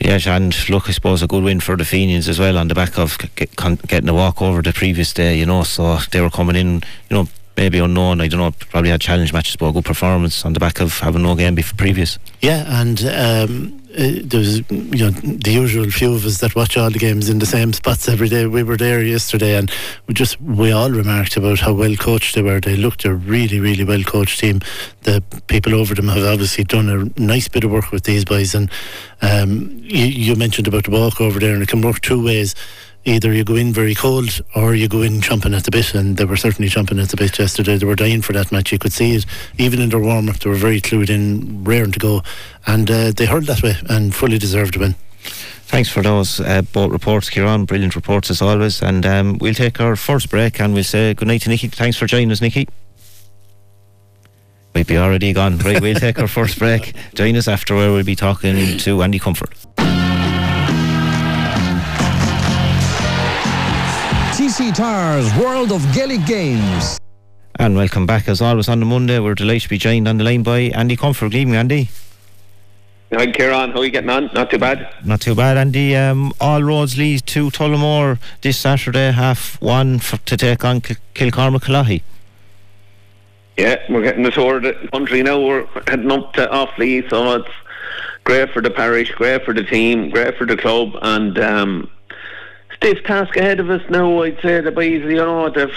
Yes, 0.00 0.26
and 0.26 0.56
look, 0.70 0.88
I 0.88 0.92
suppose 0.92 1.22
a 1.22 1.26
good 1.26 1.44
win 1.44 1.60
for 1.60 1.76
the 1.76 1.84
Fenians 1.84 2.28
as 2.28 2.38
well 2.38 2.56
on 2.56 2.68
the 2.68 2.74
back 2.74 2.98
of 2.98 3.18
get, 3.36 3.54
getting 3.86 4.08
a 4.08 4.14
walk 4.14 4.40
over 4.40 4.62
the 4.62 4.72
previous 4.72 5.12
day, 5.12 5.38
you 5.38 5.46
know. 5.46 5.62
So 5.62 5.98
they 6.10 6.20
were 6.22 6.30
coming 6.30 6.56
in, 6.56 6.82
you 7.10 7.16
know, 7.16 7.28
maybe 7.56 7.78
unknown. 7.78 8.20
I 8.20 8.28
don't 8.28 8.40
know. 8.40 8.52
Probably 8.70 8.90
had 8.90 9.00
challenge 9.00 9.32
matches, 9.32 9.56
but 9.56 9.68
a 9.68 9.72
good 9.72 9.84
performance 9.84 10.44
on 10.44 10.52
the 10.52 10.60
back 10.60 10.80
of 10.80 10.98
having 10.98 11.22
no 11.22 11.34
game 11.34 11.54
before 11.54 11.76
previous. 11.76 12.18
Yeah, 12.40 12.80
and 12.80 13.00
um, 13.06 13.80
uh, 13.96 14.22
there's 14.24 14.58
you 14.70 15.04
know 15.04 15.10
the 15.10 15.52
usual 15.52 15.88
few 15.90 16.14
of 16.14 16.24
us 16.24 16.38
that 16.40 16.56
watch 16.56 16.76
all 16.76 16.90
the 16.90 16.98
games 16.98 17.28
in 17.28 17.38
the 17.38 17.46
same 17.46 17.72
spots 17.72 18.08
every 18.08 18.28
day. 18.28 18.46
We 18.46 18.62
were 18.62 18.76
there 18.76 19.02
yesterday, 19.02 19.56
and 19.56 19.70
we 20.06 20.14
just 20.14 20.40
we 20.40 20.72
all 20.72 20.90
remarked 20.90 21.36
about 21.36 21.60
how 21.60 21.72
well 21.72 21.94
coached 21.96 22.34
they 22.34 22.42
were. 22.42 22.60
They 22.60 22.76
looked 22.76 23.04
a 23.04 23.14
really 23.14 23.60
really 23.60 23.84
well 23.84 24.02
coached 24.02 24.40
team. 24.40 24.60
The 25.02 25.22
people 25.46 25.74
over 25.74 25.94
them 25.94 26.08
have 26.08 26.24
obviously 26.24 26.64
done 26.64 26.88
a 26.88 27.20
nice 27.20 27.48
bit 27.48 27.64
of 27.64 27.70
work 27.70 27.92
with 27.92 28.04
these 28.04 28.24
boys. 28.24 28.54
And 28.54 28.70
um, 29.22 29.70
you, 29.82 30.06
you 30.06 30.36
mentioned 30.36 30.66
about 30.66 30.84
the 30.84 30.90
walk 30.90 31.20
over 31.20 31.38
there, 31.38 31.54
and 31.54 31.62
it 31.62 31.68
can 31.68 31.80
work 31.80 32.00
two 32.00 32.22
ways 32.24 32.54
either 33.04 33.32
you 33.32 33.44
go 33.44 33.56
in 33.56 33.72
very 33.72 33.94
cold 33.94 34.40
or 34.54 34.74
you 34.74 34.88
go 34.88 35.02
in 35.02 35.20
chomping 35.20 35.56
at 35.56 35.64
the 35.64 35.70
bit, 35.70 35.94
and 35.94 36.16
they 36.16 36.24
were 36.24 36.36
certainly 36.36 36.70
chomping 36.70 37.02
at 37.02 37.10
the 37.10 37.16
bit 37.16 37.38
yesterday. 37.38 37.76
They 37.76 37.86
were 37.86 37.96
dying 37.96 38.22
for 38.22 38.32
that 38.32 38.50
match. 38.52 38.72
You 38.72 38.78
could 38.78 38.92
see 38.92 39.14
it 39.14 39.26
even 39.58 39.80
in 39.80 39.90
their 39.90 40.00
warm 40.00 40.28
up. 40.28 40.38
They 40.38 40.50
were 40.50 40.56
very 40.56 40.80
clued 40.80 41.10
in, 41.10 41.64
raring 41.64 41.92
to 41.92 41.98
go, 41.98 42.22
and 42.66 42.90
uh, 42.90 43.12
they 43.12 43.26
hurled 43.26 43.46
that 43.46 43.62
way 43.62 43.74
and 43.88 44.14
fully 44.14 44.38
deserved 44.38 44.74
to 44.74 44.80
win. 44.80 44.94
Thanks 45.66 45.88
for 45.88 46.02
those 46.02 46.40
uh, 46.40 46.62
both 46.62 46.92
reports, 46.92 47.30
Kieran. 47.30 47.64
Brilliant 47.64 47.96
reports 47.96 48.30
as 48.30 48.40
always. 48.40 48.82
And 48.82 49.04
um, 49.06 49.38
we'll 49.38 49.54
take 49.54 49.80
our 49.80 49.96
first 49.96 50.30
break 50.30 50.60
and 50.60 50.74
we'll 50.74 50.84
say 50.84 51.14
good 51.14 51.26
night 51.26 51.42
to 51.42 51.48
Nicky. 51.48 51.68
Thanks 51.68 51.96
for 51.96 52.06
joining 52.06 52.30
us, 52.30 52.40
Nicky. 52.40 52.68
Might 54.74 54.86
be 54.86 54.98
already 54.98 55.32
gone. 55.32 55.58
Right, 55.58 55.80
we'll 55.80 55.94
take 55.94 56.18
our 56.18 56.28
first 56.28 56.58
break. 56.58 56.94
Join 57.14 57.36
us 57.36 57.46
after 57.46 57.76
where 57.76 57.92
we'll 57.92 58.04
be 58.04 58.16
talking 58.16 58.76
to 58.78 59.02
Andy 59.02 59.20
Comfort. 59.20 59.54
TC 64.74 64.76
Tyres 64.76 65.38
World 65.38 65.70
of 65.70 65.82
Gaelic 65.94 66.26
Games. 66.26 66.98
And 67.56 67.76
welcome 67.76 68.06
back 68.06 68.28
as 68.28 68.40
always 68.42 68.68
on 68.68 68.80
the 68.80 68.86
Monday. 68.86 69.20
We're 69.20 69.34
delighted 69.34 69.62
to 69.62 69.68
be 69.68 69.78
joined 69.78 70.08
on 70.08 70.18
the 70.18 70.24
line 70.24 70.42
by 70.42 70.62
Andy 70.74 70.96
Comfort. 70.96 71.30
Good 71.30 71.38
evening, 71.38 71.56
Andy. 71.56 71.90
Hi, 73.12 73.30
Kieran. 73.30 73.70
How 73.70 73.80
are 73.80 73.84
you 73.84 73.90
getting 73.92 74.10
on? 74.10 74.30
Not 74.34 74.50
too 74.50 74.58
bad. 74.58 74.88
Not 75.04 75.20
too 75.20 75.36
bad, 75.36 75.56
Andy. 75.56 75.94
Um, 75.94 76.32
all 76.40 76.62
roads 76.62 76.98
lead 76.98 77.24
to 77.26 77.50
Tullamore 77.50 78.18
this 78.40 78.58
Saturday, 78.58 79.12
half 79.12 79.60
one 79.62 80.00
for, 80.00 80.16
to 80.16 80.36
take 80.36 80.64
on 80.64 80.80
K- 80.80 80.96
Kilcormac 81.14 81.62
Killoughey. 81.62 82.02
Yeah, 83.56 83.76
we're 83.88 84.02
getting 84.02 84.24
the 84.24 84.32
tour 84.32 84.56
of 84.56 84.64
the 84.64 84.88
country 84.92 85.22
now. 85.22 85.40
We're 85.40 85.66
heading 85.86 86.10
up 86.10 86.32
to 86.32 86.46
Offaly, 86.48 87.08
so 87.08 87.36
it's 87.36 87.48
great 88.24 88.50
for 88.50 88.60
the 88.60 88.70
parish, 88.70 89.12
great 89.12 89.44
for 89.44 89.54
the 89.54 89.62
team, 89.62 90.10
great 90.10 90.36
for 90.36 90.46
the 90.46 90.56
club, 90.56 90.96
and 91.00 91.38
um, 91.38 91.90
stiff 92.84 93.02
task 93.04 93.34
ahead 93.36 93.60
of 93.60 93.70
us 93.70 93.80
now. 93.88 94.22
I'd 94.22 94.38
say 94.42 94.60
the 94.60 94.70
boys, 94.70 95.02
you 95.02 95.14
know, 95.14 95.48
they've 95.48 95.74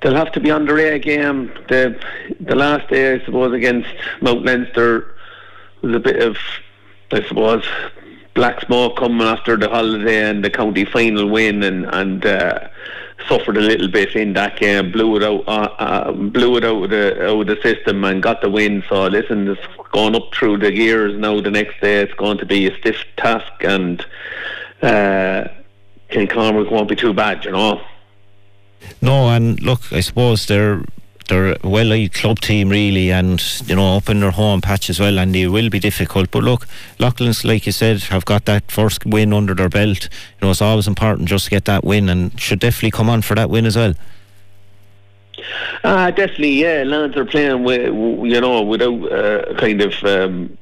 they'll 0.00 0.14
have 0.14 0.32
to 0.32 0.40
be 0.40 0.50
on 0.50 0.64
their 0.64 0.78
A 0.78 0.98
game. 0.98 1.52
The 1.68 2.00
the 2.40 2.54
last 2.54 2.88
day, 2.88 3.14
I 3.14 3.24
suppose, 3.26 3.52
against 3.52 3.90
Mount 4.22 4.46
Leinster 4.46 5.14
was 5.82 5.94
a 5.94 5.98
bit 5.98 6.22
of, 6.22 6.38
I 7.12 7.22
suppose, 7.28 7.66
black 8.32 8.62
smoke 8.62 8.96
coming 8.96 9.26
after 9.26 9.58
the 9.58 9.68
holiday 9.68 10.30
and 10.30 10.42
the 10.42 10.48
county 10.48 10.86
final 10.86 11.28
win, 11.28 11.62
and 11.62 11.84
and 11.92 12.24
uh, 12.24 12.68
suffered 13.28 13.58
a 13.58 13.60
little 13.60 13.88
bit 13.88 14.16
in 14.16 14.32
that 14.32 14.58
game, 14.58 14.90
blew 14.92 15.16
it 15.16 15.22
out, 15.22 15.44
uh, 15.46 15.68
uh, 15.78 16.12
blew 16.12 16.56
it 16.56 16.64
out 16.64 16.84
of 16.84 16.88
the 16.88 17.26
out 17.28 17.42
of 17.42 17.46
the 17.46 17.60
system, 17.62 18.04
and 18.04 18.22
got 18.22 18.40
the 18.40 18.48
win. 18.48 18.82
So 18.88 19.06
listen, 19.06 19.48
it's 19.48 19.60
going 19.92 20.16
up 20.16 20.32
through 20.32 20.60
the 20.60 20.70
gears 20.70 21.18
now. 21.18 21.42
The 21.42 21.50
next 21.50 21.78
day, 21.82 22.00
it's 22.00 22.14
going 22.14 22.38
to 22.38 22.46
be 22.46 22.66
a 22.68 22.78
stiff 22.78 23.04
task, 23.18 23.52
and 23.60 24.02
uh, 24.80 25.48
Kilcormac 26.10 26.70
won't 26.70 26.88
be 26.88 26.96
too 26.96 27.12
bad, 27.12 27.44
you 27.44 27.52
know. 27.52 27.80
No, 29.00 29.28
and 29.28 29.60
look, 29.62 29.92
I 29.92 30.00
suppose 30.00 30.46
they're 30.46 30.82
they're 31.28 31.52
a 31.52 31.56
well 31.62 31.86
liked 31.86 32.14
club 32.14 32.40
team 32.40 32.68
really 32.68 33.12
and 33.12 33.40
you 33.68 33.76
know 33.76 33.96
up 33.96 34.08
in 34.08 34.18
their 34.18 34.32
home 34.32 34.60
patch 34.60 34.90
as 34.90 34.98
well 34.98 35.16
and 35.16 35.32
they 35.32 35.46
will 35.46 35.70
be 35.70 35.78
difficult 35.78 36.28
but 36.32 36.42
look 36.42 36.66
Loughlin's 36.98 37.44
like 37.44 37.66
you 37.66 37.72
said 37.72 38.02
have 38.04 38.24
got 38.24 38.46
that 38.46 38.68
first 38.68 39.06
win 39.06 39.32
under 39.32 39.54
their 39.54 39.68
belt 39.68 40.04
you 40.04 40.40
know 40.42 40.50
it's 40.50 40.60
always 40.60 40.88
important 40.88 41.28
just 41.28 41.44
to 41.44 41.50
get 41.50 41.66
that 41.66 41.84
win 41.84 42.08
and 42.08 42.38
should 42.40 42.58
definitely 42.58 42.90
come 42.90 43.08
on 43.08 43.22
for 43.22 43.36
that 43.36 43.48
win 43.48 43.64
as 43.64 43.76
well 43.76 43.94
uh, 45.82 46.10
definitely, 46.10 46.52
yeah. 46.52 46.82
Lads 46.84 47.16
are 47.16 47.24
playing 47.24 47.64
with, 47.64 47.86
you 47.86 48.40
know, 48.40 48.62
without 48.62 49.12
uh, 49.12 49.54
kind 49.54 49.80
of 49.80 49.94
um, 50.04 50.58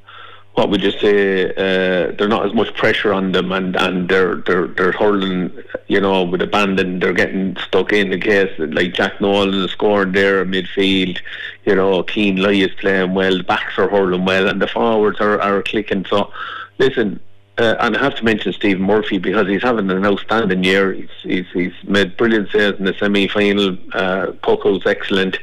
what 0.59 0.71
would 0.71 0.83
you 0.83 0.91
say? 0.91 1.51
Uh, 1.51 2.11
there's 2.17 2.29
not 2.29 2.45
as 2.45 2.53
much 2.53 2.75
pressure 2.75 3.13
on 3.13 3.31
them, 3.31 3.53
and, 3.53 3.77
and 3.77 4.09
they're 4.09 4.37
they're 4.47 4.67
they're 4.67 4.91
hurling, 4.91 5.53
you 5.87 6.01
know, 6.01 6.25
with 6.25 6.43
abandon. 6.43 6.99
They're 6.99 7.13
getting 7.13 7.57
stuck 7.59 7.93
in 7.93 8.11
the 8.11 8.19
case 8.19 8.53
like 8.59 8.93
Jack 8.93 9.21
Nolan 9.21 9.69
scoring 9.69 10.11
there 10.11 10.43
in 10.43 10.51
midfield. 10.51 11.21
You 11.65 11.77
know, 11.77 12.03
Keen 12.03 12.43
Lee 12.43 12.63
is 12.63 12.75
playing 12.75 13.15
well. 13.15 13.37
The 13.37 13.45
backs 13.45 13.79
are 13.79 13.89
hurling 13.89 14.25
well, 14.25 14.49
and 14.49 14.61
the 14.61 14.67
forwards 14.67 15.21
are, 15.21 15.41
are 15.41 15.63
clicking. 15.63 16.05
So, 16.07 16.33
listen, 16.79 17.21
uh, 17.59 17.77
and 17.79 17.97
I 17.97 18.01
have 18.01 18.17
to 18.17 18.25
mention 18.25 18.53
Stephen 18.53 18.83
Murphy 18.83 19.19
because 19.19 19.47
he's 19.47 19.63
having 19.63 19.89
an 19.93 20.05
outstanding 20.05 20.65
year. 20.65 20.93
He's 20.93 21.09
he's, 21.23 21.47
he's 21.53 21.73
made 21.85 22.17
brilliant 22.17 22.51
saves 22.51 22.81
in 22.81 22.85
the 22.85 22.95
semi-final. 22.95 23.79
Uh, 23.93 24.33
Poco's 24.43 24.87
excellent 24.87 25.39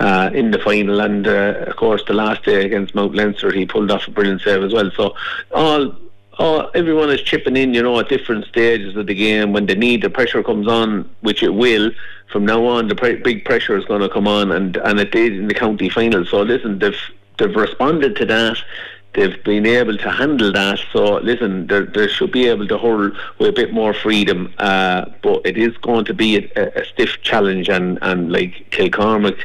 uh, 0.00 0.30
in 0.32 0.50
the 0.50 0.58
final, 0.58 1.00
and 1.00 1.26
uh, 1.26 1.64
of 1.66 1.76
course 1.76 2.02
the 2.06 2.14
last 2.14 2.44
day 2.44 2.64
against 2.64 2.94
Mount 2.94 3.14
Leinster, 3.14 3.52
he 3.52 3.66
pulled 3.66 3.90
off 3.90 4.06
a 4.06 4.10
brilliant 4.10 4.42
save 4.42 4.62
as 4.62 4.72
well. 4.72 4.90
So 4.96 5.14
all. 5.52 5.94
Oh, 6.40 6.70
everyone 6.72 7.10
is 7.10 7.20
chipping 7.22 7.56
in, 7.56 7.74
you 7.74 7.82
know, 7.82 7.98
at 7.98 8.08
different 8.08 8.44
stages 8.44 8.94
of 8.94 9.08
the 9.08 9.14
game. 9.14 9.52
When 9.52 9.66
the 9.66 9.74
need, 9.74 10.02
the 10.02 10.08
pressure 10.08 10.40
comes 10.40 10.68
on, 10.68 11.10
which 11.20 11.42
it 11.42 11.52
will. 11.52 11.90
From 12.30 12.46
now 12.46 12.64
on, 12.64 12.86
the 12.86 12.94
pre- 12.94 13.16
big 13.16 13.44
pressure 13.44 13.76
is 13.76 13.84
going 13.86 14.02
to 14.02 14.08
come 14.08 14.28
on, 14.28 14.52
and 14.52 14.76
and 14.76 15.00
it 15.00 15.10
did 15.10 15.32
in 15.32 15.48
the 15.48 15.54
county 15.54 15.88
final. 15.88 16.24
So 16.24 16.42
listen, 16.42 16.78
they've 16.78 17.00
they've 17.38 17.56
responded 17.56 18.14
to 18.16 18.24
that 18.26 18.56
they've 19.14 19.42
been 19.44 19.66
able 19.66 19.96
to 19.96 20.10
handle 20.10 20.52
that. 20.52 20.78
So 20.92 21.18
listen, 21.18 21.66
they 21.66 22.08
should 22.08 22.32
be 22.32 22.46
able 22.46 22.68
to 22.68 22.78
hold 22.78 23.16
with 23.38 23.48
a 23.48 23.52
bit 23.52 23.72
more 23.72 23.94
freedom, 23.94 24.52
uh, 24.58 25.06
but 25.22 25.42
it 25.44 25.56
is 25.56 25.76
going 25.78 26.04
to 26.06 26.14
be 26.14 26.50
a, 26.56 26.80
a, 26.80 26.84
stiff 26.84 27.20
challenge. 27.22 27.68
And 27.68 27.98
and 28.02 28.30
like 28.30 28.70
Kilcormac, 28.70 29.38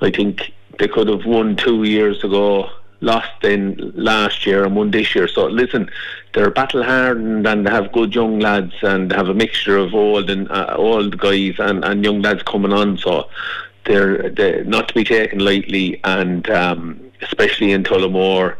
I 0.00 0.10
think 0.10 0.52
they 0.78 0.88
could 0.88 1.08
have 1.08 1.24
won 1.24 1.56
two 1.56 1.84
years 1.84 2.22
ago. 2.24 2.70
Lost 3.00 3.44
in 3.44 3.92
last 3.94 4.44
year 4.44 4.64
and 4.64 4.74
won 4.74 4.90
this 4.90 5.14
year. 5.14 5.28
So 5.28 5.46
listen, 5.46 5.88
they're 6.34 6.50
battle 6.50 6.82
hardened 6.82 7.46
and 7.46 7.64
they 7.64 7.70
have 7.70 7.92
good 7.92 8.12
young 8.12 8.40
lads 8.40 8.74
and 8.82 9.12
have 9.12 9.28
a 9.28 9.34
mixture 9.34 9.76
of 9.76 9.94
old 9.94 10.28
and 10.28 10.50
uh, 10.50 10.74
old 10.76 11.16
guys 11.16 11.54
and, 11.60 11.84
and 11.84 12.02
young 12.04 12.22
lads 12.22 12.42
coming 12.42 12.72
on. 12.72 12.98
So 12.98 13.28
they're, 13.84 14.30
they're 14.30 14.64
not 14.64 14.88
to 14.88 14.94
be 14.94 15.04
taken 15.04 15.38
lightly, 15.38 16.00
and 16.02 16.50
um, 16.50 17.00
especially 17.22 17.70
in 17.70 17.84
Tullamore 17.84 18.56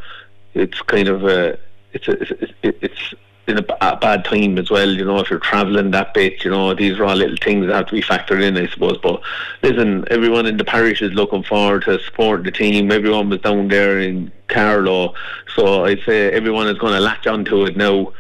it's 0.54 0.80
kind 0.82 1.08
of 1.08 1.24
a 1.24 1.58
it's 1.92 2.08
a, 2.08 2.12
it's, 2.20 2.52
it's 2.62 3.14
in 3.48 3.58
a, 3.58 3.62
bad 3.62 4.24
time 4.24 4.58
as 4.58 4.70
well. 4.70 4.90
You 4.90 5.04
know, 5.04 5.18
if 5.18 5.30
you're 5.30 5.38
travelling 5.38 5.90
that 5.92 6.12
bit, 6.12 6.44
you 6.44 6.50
know, 6.50 6.74
these 6.74 6.98
are 6.98 7.04
all 7.06 7.16
little 7.16 7.37
things 7.42 7.66
that 7.66 7.74
have 7.74 7.87
to 7.87 7.94
be 7.94 8.02
factored 8.02 8.42
in, 8.42 8.58
I 8.58 8.68
suppose. 8.68 8.98
But 8.98 9.22
listen, 9.62 10.04
everyone 10.11 10.46
in 10.46 10.58
the 10.58 10.64
parish 10.64 11.00
is 11.00 11.12
looking 11.12 11.42
forward 11.42 11.84
to 11.84 11.98
support 12.00 12.44
the 12.44 12.50
team. 12.50 12.92
Everyone 12.92 13.30
was 13.30 13.40
down 13.40 13.68
there 13.68 14.00
in 14.00 14.30
Carlow, 14.48 15.14
so 15.56 15.87
I'd 15.87 16.02
say 16.04 16.30
everyone 16.30 16.68
is 16.68 16.78
going 16.78 16.92
to 16.92 17.00
latch 17.00 17.26
onto 17.26 17.64
it 17.64 17.76
now. 17.76 18.12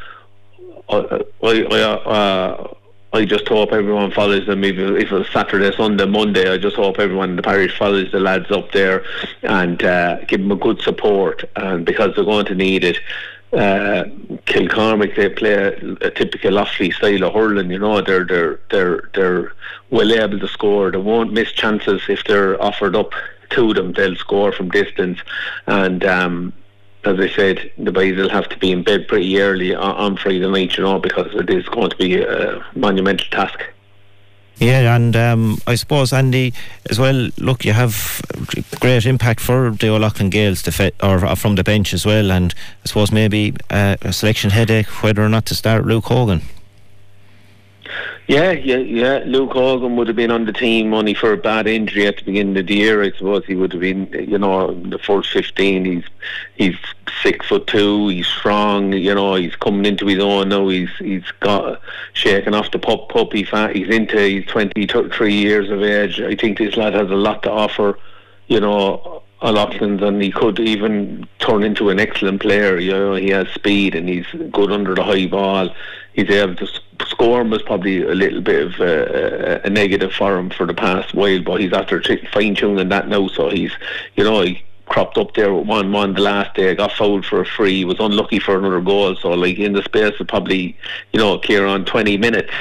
I, 0.88 1.22
I, 1.42 1.62
I, 1.70 1.80
uh, 1.82 2.74
I 3.12 3.24
just 3.24 3.48
hope 3.48 3.72
everyone 3.72 4.10
follows 4.10 4.46
them. 4.46 4.64
If, 4.64 4.76
if 4.76 5.10
it's 5.12 5.32
Saturday, 5.32 5.74
Sunday, 5.74 6.04
Monday, 6.04 6.52
I 6.52 6.58
just 6.58 6.76
hope 6.76 6.98
everyone 6.98 7.30
in 7.30 7.36
the 7.36 7.42
parish 7.42 7.76
follows 7.76 8.12
the 8.12 8.20
lads 8.20 8.50
up 8.50 8.72
there 8.72 9.02
and 9.42 9.82
uh, 9.82 10.24
give 10.26 10.40
them 10.40 10.52
a 10.52 10.56
good 10.56 10.82
support. 10.82 11.44
And 11.56 11.86
because 11.86 12.14
they're 12.14 12.24
going 12.24 12.46
to 12.46 12.54
need 12.54 12.84
it. 12.84 12.98
Uh, 13.50 14.04
Kilcormac, 14.44 15.16
they 15.16 15.30
play 15.30 15.54
a, 15.54 15.70
a 16.02 16.10
typical 16.10 16.52
Offaly 16.52 16.92
style 16.92 17.24
of 17.24 17.32
hurling. 17.32 17.70
You 17.70 17.78
know, 17.78 18.02
they're 18.02 18.26
they're 18.26 18.60
they're 18.70 19.08
they're 19.14 19.52
well 19.88 20.12
able 20.12 20.38
to 20.38 20.48
score. 20.48 20.90
They 20.90 20.98
won't 20.98 21.32
miss 21.32 21.50
chances 21.52 22.02
if 22.10 22.24
they're 22.24 22.62
offered 22.62 22.94
up 22.94 23.12
to 23.50 23.72
them. 23.72 23.94
They'll 23.94 24.16
score 24.16 24.52
from 24.52 24.68
distance, 24.68 25.20
and 25.66 26.04
um, 26.04 26.52
as 27.08 27.18
I 27.18 27.28
said, 27.34 27.72
the 27.78 27.92
boys 27.92 28.16
will 28.16 28.28
have 28.28 28.48
to 28.50 28.58
be 28.58 28.70
in 28.70 28.82
bed 28.82 29.08
pretty 29.08 29.40
early 29.40 29.74
on, 29.74 29.94
on 29.96 30.16
Friday 30.16 30.46
night, 30.46 30.76
you 30.76 30.84
know, 30.84 30.98
because 30.98 31.34
it 31.34 31.48
is 31.50 31.66
going 31.68 31.90
to 31.90 31.96
be 31.96 32.20
a 32.20 32.64
monumental 32.74 33.26
task. 33.30 33.60
Yeah, 34.58 34.96
and 34.96 35.14
um, 35.14 35.58
I 35.68 35.76
suppose 35.76 36.12
Andy 36.12 36.52
as 36.90 36.98
well. 36.98 37.30
Look, 37.38 37.64
you 37.64 37.72
have 37.72 38.20
great 38.80 39.06
impact 39.06 39.40
for 39.40 39.70
the 39.70 39.88
O'Loughlin 39.88 40.30
Gaels 40.30 40.62
fe- 40.62 40.90
or 41.00 41.24
uh, 41.24 41.36
from 41.36 41.54
the 41.54 41.62
bench 41.62 41.94
as 41.94 42.04
well, 42.04 42.32
and 42.32 42.52
I 42.84 42.88
suppose 42.88 43.12
maybe 43.12 43.54
uh, 43.70 43.96
a 44.02 44.12
selection 44.12 44.50
headache 44.50 44.88
whether 45.02 45.24
or 45.24 45.28
not 45.28 45.46
to 45.46 45.54
start 45.54 45.86
Luke 45.86 46.06
Hogan. 46.06 46.42
Yeah, 48.28 48.50
yeah, 48.52 48.76
yeah. 48.76 49.22
Luke 49.24 49.52
Hogan 49.54 49.96
would 49.96 50.06
have 50.06 50.16
been 50.16 50.30
on 50.30 50.44
the 50.44 50.52
team 50.52 50.92
only 50.92 51.14
for 51.14 51.32
a 51.32 51.38
bad 51.38 51.66
injury 51.66 52.06
at 52.06 52.18
the 52.18 52.24
beginning 52.24 52.58
of 52.58 52.66
the 52.66 52.74
year. 52.74 53.02
I 53.02 53.10
suppose 53.10 53.46
he 53.46 53.54
would 53.54 53.72
have 53.72 53.80
been, 53.80 54.06
you 54.12 54.36
know, 54.36 54.74
the 54.74 54.98
first 54.98 55.32
fifteen. 55.32 55.86
He's 55.86 56.04
he's 56.54 56.76
six 57.22 57.48
foot 57.48 57.66
two. 57.66 58.08
He's 58.08 58.26
strong. 58.26 58.92
You 58.92 59.14
know, 59.14 59.36
he's 59.36 59.56
coming 59.56 59.86
into 59.86 60.04
his 60.06 60.22
own 60.22 60.50
now. 60.50 60.68
He's 60.68 60.90
he's 60.98 61.24
got 61.40 61.80
shaking 62.12 62.52
off 62.52 62.70
the 62.70 62.78
pup 62.78 63.08
puppy 63.08 63.44
fat. 63.44 63.74
He's 63.74 63.88
into. 63.88 64.20
He's 64.20 64.44
twenty 64.44 64.86
three 64.86 65.34
years 65.34 65.70
of 65.70 65.82
age. 65.82 66.20
I 66.20 66.36
think 66.36 66.58
this 66.58 66.76
lad 66.76 66.92
has 66.92 67.10
a 67.10 67.16
lot 67.16 67.42
to 67.44 67.50
offer. 67.50 67.98
You 68.48 68.60
know, 68.60 69.22
O'Loughlin's 69.40 70.02
and 70.02 70.20
he 70.20 70.30
could 70.32 70.60
even 70.60 71.26
turn 71.38 71.62
into 71.62 71.88
an 71.88 71.98
excellent 71.98 72.42
player. 72.42 72.78
You 72.78 72.92
know, 72.92 73.14
he 73.14 73.30
has 73.30 73.48
speed 73.48 73.94
and 73.94 74.06
he's 74.06 74.26
good 74.52 74.70
under 74.70 74.94
the 74.94 75.02
high 75.02 75.28
ball. 75.28 75.70
He's 76.12 76.28
able 76.28 76.56
to 76.56 76.68
scoring 77.06 77.50
was 77.50 77.62
probably 77.62 78.02
a 78.02 78.14
little 78.14 78.40
bit 78.40 78.66
of 78.66 78.80
a, 78.80 79.60
a 79.64 79.70
negative 79.70 80.12
for 80.12 80.38
him 80.38 80.50
for 80.50 80.66
the 80.66 80.74
past 80.74 81.14
while, 81.14 81.42
but 81.42 81.60
he's 81.60 81.72
after 81.72 82.02
fine 82.32 82.54
tuning 82.54 82.88
that 82.88 83.08
now. 83.08 83.28
So 83.28 83.50
he's, 83.50 83.72
you 84.16 84.24
know, 84.24 84.42
he 84.42 84.62
cropped 84.86 85.18
up 85.18 85.34
there 85.34 85.52
with 85.52 85.66
one 85.66 85.92
one 85.92 86.14
the 86.14 86.22
last 86.22 86.54
day, 86.54 86.74
got 86.74 86.92
fouled 86.92 87.26
for 87.26 87.40
a 87.40 87.46
free, 87.46 87.84
was 87.84 88.00
unlucky 88.00 88.38
for 88.38 88.58
another 88.58 88.80
goal. 88.80 89.16
So 89.16 89.30
like 89.30 89.58
in 89.58 89.74
the 89.74 89.82
space 89.82 90.18
of 90.18 90.28
probably, 90.28 90.76
you 91.12 91.20
know, 91.20 91.38
Kieran 91.38 91.84
twenty 91.84 92.16
minutes 92.16 92.52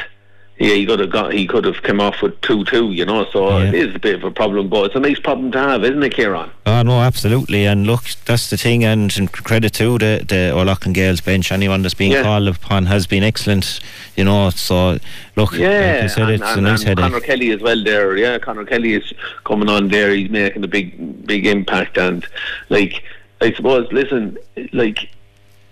yeah, 0.60 0.74
he 0.74 0.86
could 0.88 1.00
have 1.00 1.12
got 1.12 1.34
he 1.34 1.46
could 1.46 1.66
have 1.66 1.84
come 1.84 2.00
off 2.00 2.22
with 2.22 2.40
two 2.42 2.64
two, 2.66 2.92
you 2.92 3.06
know. 3.06 3.26
So 3.32 3.60
yeah. 3.60 3.68
it 3.68 3.76
is 3.76 3.96
a 3.96 4.00
bit 4.00 4.16
of 4.16 4.24
a 4.24 4.32
problem, 4.32 4.70
but 4.70 4.86
it's 4.86 4.96
a 4.96 5.00
nice 5.00 5.20
problem 5.20 5.52
to 5.52 5.60
have, 5.60 5.84
isn't 5.84 6.02
it, 6.02 6.16
Kieran? 6.16 6.50
Oh 6.66 6.82
no, 6.82 7.02
absolutely. 7.02 7.66
And 7.66 7.86
look, 7.86 8.04
that's 8.26 8.50
the 8.50 8.58
thing. 8.58 8.84
And 8.84 9.32
credit 9.32 9.74
to 9.74 9.98
the 10.00 10.26
the 10.28 10.52
O'Loughlin 10.52 10.94
Gaels 10.94 11.22
bench. 11.22 11.52
Anyone 11.52 11.84
that's 11.84 11.94
been 11.94 12.12
yeah. 12.12 12.24
called 12.24 12.48
upon 12.48 12.88
has 12.88 13.06
been 13.06 13.24
excellent, 13.24 13.80
you 14.16 14.24
know. 14.24 14.50
So 14.50 14.98
look, 15.36 15.54
yeah, 15.54 16.00
like 16.02 16.10
said, 16.10 16.24
and, 16.24 16.32
it's 16.32 16.44
and, 16.44 16.66
a 16.66 16.70
nice 16.72 16.84
and 16.84 16.98
Conor 16.98 17.20
Kelly 17.20 17.52
as 17.52 17.62
well. 17.62 17.84
There, 17.84 18.18
yeah, 18.18 18.40
Conor 18.40 18.66
Kelly 18.66 18.96
is 18.96 19.14
coming 19.44 19.70
on 19.70 19.90
there. 19.90 20.12
He's 20.12 20.32
making 20.32 20.64
a 20.64 20.68
big 20.68 21.28
big 21.28 21.46
impact, 21.46 22.00
and 22.00 22.26
like 22.70 23.04
I 23.42 23.54
suppose, 23.54 23.92
listen, 23.92 24.40
like 24.74 25.12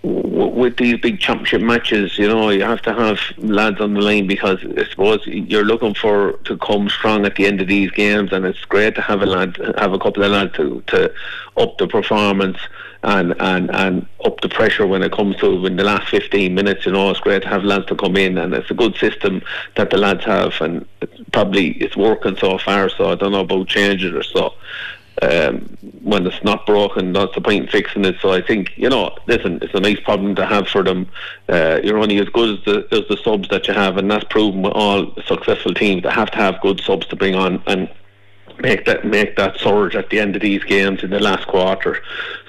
with 0.02 0.76
these 0.76 0.98
big 1.00 1.18
championship 1.18 1.60
matches, 1.60 2.18
you 2.18 2.28
know, 2.28 2.50
you 2.50 2.62
have 2.62 2.82
to 2.82 2.94
have 2.94 3.18
lads 3.38 3.80
on 3.80 3.94
the 3.94 4.00
line 4.00 4.26
because 4.26 4.58
I 4.76 4.84
suppose 4.84 5.20
you're 5.26 5.64
looking 5.64 5.94
for 5.94 6.32
to 6.44 6.56
come 6.58 6.88
strong 6.88 7.26
at 7.26 7.36
the 7.36 7.46
end 7.46 7.60
of 7.60 7.68
these 7.68 7.90
games, 7.90 8.32
and 8.32 8.44
it's 8.44 8.64
great 8.64 8.94
to 8.94 9.00
have 9.00 9.22
a 9.22 9.26
lad, 9.26 9.56
have 9.78 9.92
a 9.92 9.98
couple 9.98 10.22
of 10.22 10.30
lads 10.30 10.54
to, 10.56 10.82
to 10.88 11.12
up 11.56 11.78
the 11.78 11.88
performance 11.88 12.58
and, 13.02 13.34
and, 13.40 13.70
and 13.74 14.06
up 14.24 14.40
the 14.40 14.48
pressure 14.48 14.86
when 14.86 15.02
it 15.02 15.12
comes 15.12 15.36
to 15.36 15.66
in 15.66 15.76
the 15.76 15.84
last 15.84 16.08
15 16.08 16.54
minutes. 16.54 16.86
You 16.86 16.92
know, 16.92 17.10
it's 17.10 17.20
great 17.20 17.42
to 17.42 17.48
have 17.48 17.64
lads 17.64 17.86
to 17.86 17.96
come 17.96 18.16
in, 18.16 18.38
and 18.38 18.54
it's 18.54 18.70
a 18.70 18.74
good 18.74 18.96
system 18.96 19.42
that 19.76 19.90
the 19.90 19.96
lads 19.96 20.24
have, 20.24 20.60
and 20.60 20.86
it's 21.00 21.20
probably 21.32 21.72
it's 21.72 21.96
working 21.96 22.36
so 22.36 22.58
far. 22.58 22.88
So 22.88 23.10
I 23.10 23.14
don't 23.14 23.32
know 23.32 23.40
about 23.40 23.68
changing 23.68 24.14
or 24.14 24.22
so 24.22 24.54
um, 25.22 25.76
when 26.02 26.26
it's 26.26 26.42
not 26.44 26.66
broken, 26.66 27.12
that's 27.12 27.34
the 27.34 27.40
point 27.40 27.64
in 27.64 27.70
fixing 27.70 28.04
it. 28.04 28.16
So 28.20 28.32
I 28.32 28.42
think, 28.42 28.76
you 28.76 28.88
know, 28.88 29.16
listen, 29.26 29.58
it's 29.62 29.74
a 29.74 29.80
nice 29.80 30.00
problem 30.00 30.34
to 30.34 30.46
have 30.46 30.68
for 30.68 30.82
them. 30.82 31.08
Uh, 31.48 31.80
you're 31.82 31.98
only 31.98 32.18
as 32.18 32.28
good 32.28 32.58
as 32.58 32.64
the, 32.64 32.88
as 32.92 33.08
the 33.08 33.16
subs 33.16 33.48
that 33.48 33.66
you 33.66 33.74
have, 33.74 33.96
and 33.96 34.10
that's 34.10 34.24
proven 34.24 34.62
with 34.62 34.72
all 34.74 35.14
successful 35.26 35.74
teams. 35.74 36.02
They 36.02 36.10
have 36.10 36.30
to 36.32 36.36
have 36.36 36.60
good 36.60 36.80
subs 36.80 37.06
to 37.08 37.16
bring 37.16 37.34
on 37.34 37.62
and 37.66 37.88
make 38.58 38.86
that 38.86 39.04
make 39.04 39.36
that 39.36 39.58
surge 39.58 39.94
at 39.94 40.08
the 40.10 40.18
end 40.18 40.34
of 40.34 40.42
these 40.42 40.64
games 40.64 41.02
in 41.02 41.10
the 41.10 41.20
last 41.20 41.46
quarter. 41.46 42.02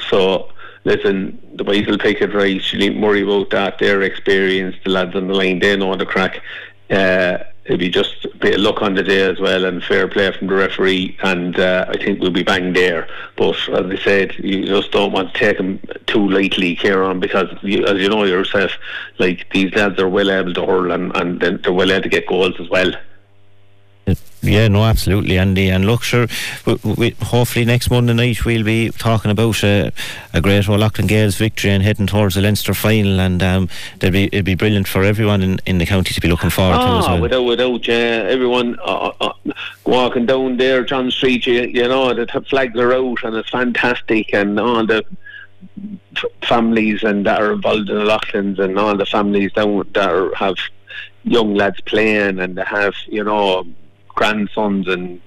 So 0.09 0.49
listen, 0.83 1.39
the 1.53 1.63
boys 1.63 1.85
will 1.85 1.97
take 1.97 2.21
it 2.21 2.33
right. 2.33 2.61
You 2.71 2.79
needn't 2.79 3.01
worry 3.01 3.21
about 3.21 3.49
that. 3.51 3.79
Their 3.79 4.01
experience, 4.01 4.75
the 4.83 4.91
lads 4.91 5.15
on 5.15 5.27
the 5.27 5.33
line, 5.33 5.59
they 5.59 5.75
know 5.75 5.95
the 5.95 6.05
crack. 6.05 6.41
Uh, 6.89 7.39
it'd 7.67 7.79
be 7.79 7.89
just 7.89 8.25
a 8.25 8.37
bit 8.37 8.55
of 8.55 8.61
luck 8.61 8.81
on 8.81 8.95
the 8.95 9.03
day 9.03 9.21
as 9.21 9.39
well 9.39 9.65
and 9.65 9.83
fair 9.83 10.07
play 10.07 10.31
from 10.31 10.47
the 10.47 10.53
referee 10.53 11.17
and 11.23 11.59
uh, 11.59 11.85
I 11.89 11.97
think 11.97 12.19
we'll 12.19 12.31
be 12.31 12.43
bang 12.43 12.73
there. 12.73 13.07
But 13.35 13.57
as 13.69 13.85
I 13.85 13.97
said 13.97 14.35
you 14.39 14.65
just 14.65 14.91
don't 14.91 15.11
want 15.11 15.33
to 15.33 15.39
take 15.39 15.57
them 15.57 15.79
too 16.07 16.29
lightly 16.29 16.75
Kieran 16.75 17.19
because 17.19 17.47
you, 17.61 17.85
as 17.85 17.99
you 17.99 18.09
know 18.09 18.23
yourself 18.23 18.71
like 19.19 19.49
these 19.51 19.73
lads 19.75 19.99
are 19.99 20.09
well 20.09 20.31
able 20.31 20.53
to 20.53 20.65
hurl 20.65 20.91
and, 20.91 21.15
and 21.15 21.39
they're 21.39 21.73
well 21.73 21.91
able 21.91 22.03
to 22.03 22.09
get 22.09 22.27
goals 22.27 22.59
as 22.59 22.69
well 22.69 22.91
yeah, 24.47 24.67
no, 24.67 24.83
absolutely, 24.83 25.37
Andy. 25.37 25.69
And 25.69 25.85
look, 25.85 26.03
sure, 26.03 26.27
we, 26.65 26.75
we, 26.83 27.09
hopefully 27.21 27.65
next 27.65 27.89
Monday 27.89 28.13
night 28.13 28.45
we'll 28.45 28.63
be 28.63 28.89
talking 28.89 29.31
about 29.31 29.63
uh, 29.63 29.91
a 30.33 30.41
great 30.41 30.67
O'Loughlin 30.67 31.07
Gaels 31.07 31.37
victory 31.37 31.71
and 31.71 31.83
heading 31.83 32.07
towards 32.07 32.35
the 32.35 32.41
Leinster 32.41 32.73
final. 32.73 33.19
And 33.19 33.41
um, 33.43 33.69
be 33.99 34.25
it'd 34.25 34.45
be 34.45 34.55
brilliant 34.55 34.87
for 34.87 35.03
everyone 35.03 35.41
in, 35.41 35.59
in 35.65 35.77
the 35.77 35.85
county 35.85 36.13
to 36.13 36.21
be 36.21 36.27
looking 36.27 36.49
forward 36.49 36.77
oh, 36.79 36.85
to 36.85 36.97
as 36.99 37.07
well. 37.07 37.21
Without 37.21 37.43
without 37.43 37.89
uh, 37.89 37.91
everyone 37.91 38.77
uh, 38.79 39.11
uh, 39.19 39.33
walking 39.85 40.25
down 40.25 40.57
there, 40.57 40.83
John 40.83 41.11
Street, 41.11 41.45
you, 41.45 41.61
you 41.63 41.87
know 41.87 42.13
the 42.13 42.27
flags 42.49 42.79
are 42.79 42.93
out 42.93 43.23
and 43.23 43.35
it's 43.35 43.49
fantastic, 43.49 44.33
and 44.33 44.59
all 44.59 44.85
the 44.85 45.05
families 46.43 47.03
and 47.03 47.25
that 47.25 47.41
are 47.41 47.53
involved 47.53 47.89
in 47.89 47.95
the 47.95 48.05
Loughlin's 48.05 48.59
and 48.59 48.77
all 48.79 48.95
the 48.95 49.05
families 49.05 49.51
down 49.53 49.87
that 49.93 50.09
are, 50.09 50.33
have 50.35 50.55
young 51.23 51.53
lads 51.55 51.81
playing 51.81 52.39
and 52.39 52.57
they 52.57 52.63
have 52.63 52.93
you 53.07 53.23
know 53.23 53.65
grandsons 54.17 54.87
and 54.87 55.21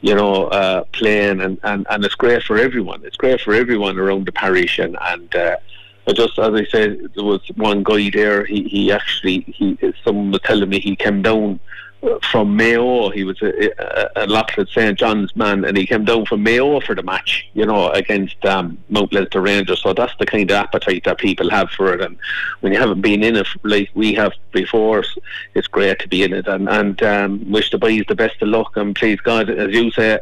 you 0.00 0.14
know 0.14 0.46
uh, 0.58 0.84
playing 0.98 1.40
and, 1.40 1.58
and, 1.62 1.86
and 1.90 2.04
it's 2.04 2.14
great 2.14 2.42
for 2.42 2.56
everyone. 2.58 3.00
It's 3.04 3.16
great 3.16 3.40
for 3.40 3.54
everyone 3.54 3.98
around 3.98 4.26
the 4.26 4.32
parish 4.32 4.78
and 4.78 4.96
and 5.12 5.28
uh, 5.34 5.56
just 6.12 6.38
as 6.38 6.52
I 6.62 6.64
said 6.64 6.90
there 7.14 7.24
was 7.32 7.42
one 7.56 7.82
guy 7.82 8.10
there 8.10 8.44
he, 8.44 8.64
he 8.74 8.92
actually 8.92 9.40
he 9.58 9.66
someone 10.04 10.30
was 10.32 10.40
telling 10.42 10.68
me 10.68 10.80
he 10.80 10.96
came 10.96 11.22
down 11.22 11.60
from 12.22 12.56
Mayo. 12.56 13.10
He 13.10 13.24
was 13.24 13.40
a, 13.42 13.70
a, 13.78 14.24
a 14.24 14.26
Loughlin 14.26 14.66
St 14.66 14.98
John's 14.98 15.34
man, 15.36 15.64
and 15.64 15.76
he 15.76 15.86
came 15.86 16.04
down 16.04 16.26
from 16.26 16.42
Mayo 16.42 16.80
for 16.80 16.94
the 16.94 17.02
match, 17.02 17.48
you 17.54 17.66
know, 17.66 17.90
against 17.90 18.44
um, 18.44 18.78
Mount 18.88 19.12
Leinster 19.12 19.40
Rangers. 19.40 19.82
So 19.82 19.92
that's 19.92 20.14
the 20.18 20.26
kind 20.26 20.50
of 20.50 20.56
appetite 20.56 21.04
that 21.04 21.18
people 21.18 21.50
have 21.50 21.70
for 21.70 21.92
it. 21.94 22.00
And 22.00 22.16
when 22.60 22.72
you 22.72 22.78
haven't 22.78 23.00
been 23.00 23.22
in 23.22 23.36
it 23.36 23.46
like 23.62 23.90
we 23.94 24.14
have 24.14 24.32
before, 24.52 25.04
it's 25.54 25.66
great 25.66 25.98
to 26.00 26.08
be 26.08 26.22
in 26.22 26.32
it. 26.32 26.46
And, 26.46 26.68
and 26.68 27.02
um, 27.02 27.50
wish 27.50 27.70
the 27.70 27.78
boys 27.78 28.04
the 28.08 28.14
best 28.14 28.40
of 28.42 28.48
luck. 28.48 28.76
And 28.76 28.94
please 28.94 29.20
God, 29.20 29.50
as 29.50 29.72
you 29.74 29.90
say, 29.90 30.18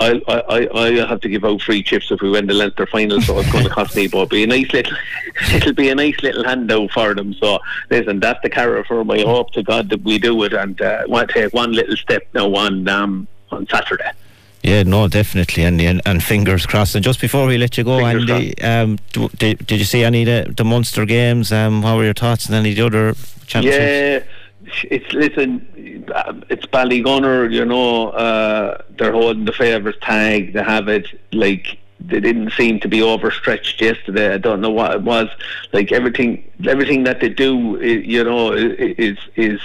I, 0.00 0.20
I, 0.26 0.68
I 0.74 1.06
have 1.06 1.20
to 1.20 1.28
give 1.28 1.44
out 1.44 1.62
free 1.62 1.82
chips 1.82 2.10
if 2.10 2.20
we 2.20 2.30
win 2.30 2.46
the 2.46 2.54
Leinster 2.54 2.86
final, 2.86 3.20
so 3.20 3.38
it's 3.38 3.52
going 3.52 3.64
to 3.64 3.70
cost 3.70 3.94
me. 3.94 4.08
But 4.08 4.30
be 4.30 4.42
a 4.42 4.46
nice 4.46 4.72
little, 4.72 4.96
it'll 5.54 5.74
be 5.74 5.90
a 5.90 5.94
nice 5.94 6.20
little 6.22 6.44
handout 6.44 6.90
for 6.90 7.14
them. 7.14 7.34
So 7.34 7.60
listen, 7.90 8.20
that's 8.20 8.40
the 8.42 8.50
carrot 8.50 8.86
for 8.86 9.04
my 9.04 9.20
hope 9.20 9.52
to 9.52 9.62
God 9.62 9.90
that 9.90 10.02
we 10.02 10.18
do 10.18 10.42
it, 10.44 10.52
and 10.52 10.80
uh, 10.80 11.04
want 11.06 11.28
to 11.28 11.34
take 11.34 11.52
one 11.52 11.72
little 11.72 11.96
step 11.96 12.26
now 12.34 12.52
on 12.54 12.88
um, 12.88 13.28
on 13.50 13.66
Saturday. 13.68 14.10
Yeah, 14.62 14.84
no, 14.84 15.08
definitely, 15.08 15.64
Andy, 15.64 15.86
and, 15.86 16.00
and 16.06 16.22
fingers 16.22 16.66
crossed. 16.66 16.94
And 16.94 17.02
just 17.02 17.20
before 17.20 17.46
we 17.46 17.58
let 17.58 17.76
you 17.76 17.82
go, 17.82 17.98
fingers 17.98 18.30
Andy, 18.30 18.62
um, 18.62 18.98
did, 19.36 19.66
did 19.66 19.80
you 19.80 19.84
see 19.84 20.04
any 20.04 20.22
of 20.22 20.26
the, 20.46 20.54
the 20.54 20.64
Munster 20.64 21.04
games? 21.04 21.50
Um, 21.50 21.82
what 21.82 21.96
were 21.96 22.04
your 22.04 22.14
thoughts 22.14 22.48
on 22.48 22.54
any 22.54 22.70
of 22.70 22.76
the 22.76 22.86
other 22.86 23.14
championships? 23.46 24.26
Yeah 24.26 24.41
it's 24.84 25.12
listen, 25.12 25.66
it's 26.48 26.66
Ballygunner. 26.66 27.52
You 27.52 27.64
know, 27.64 28.10
uh, 28.10 28.82
they're 28.98 29.12
holding 29.12 29.44
the 29.44 29.52
favourites 29.52 29.98
tag. 30.00 30.52
They 30.52 30.62
have 30.62 30.88
it 30.88 31.06
like 31.32 31.78
they 32.00 32.20
didn't 32.20 32.52
seem 32.52 32.80
to 32.80 32.88
be 32.88 33.02
overstretched 33.02 33.80
yesterday. 33.80 34.34
I 34.34 34.38
don't 34.38 34.60
know 34.60 34.70
what 34.70 34.92
it 34.92 35.02
was. 35.02 35.28
Like 35.72 35.92
everything, 35.92 36.50
everything 36.66 37.04
that 37.04 37.20
they 37.20 37.28
do, 37.28 37.78
you 37.80 38.24
know, 38.24 38.52
is 38.52 39.18
is 39.36 39.60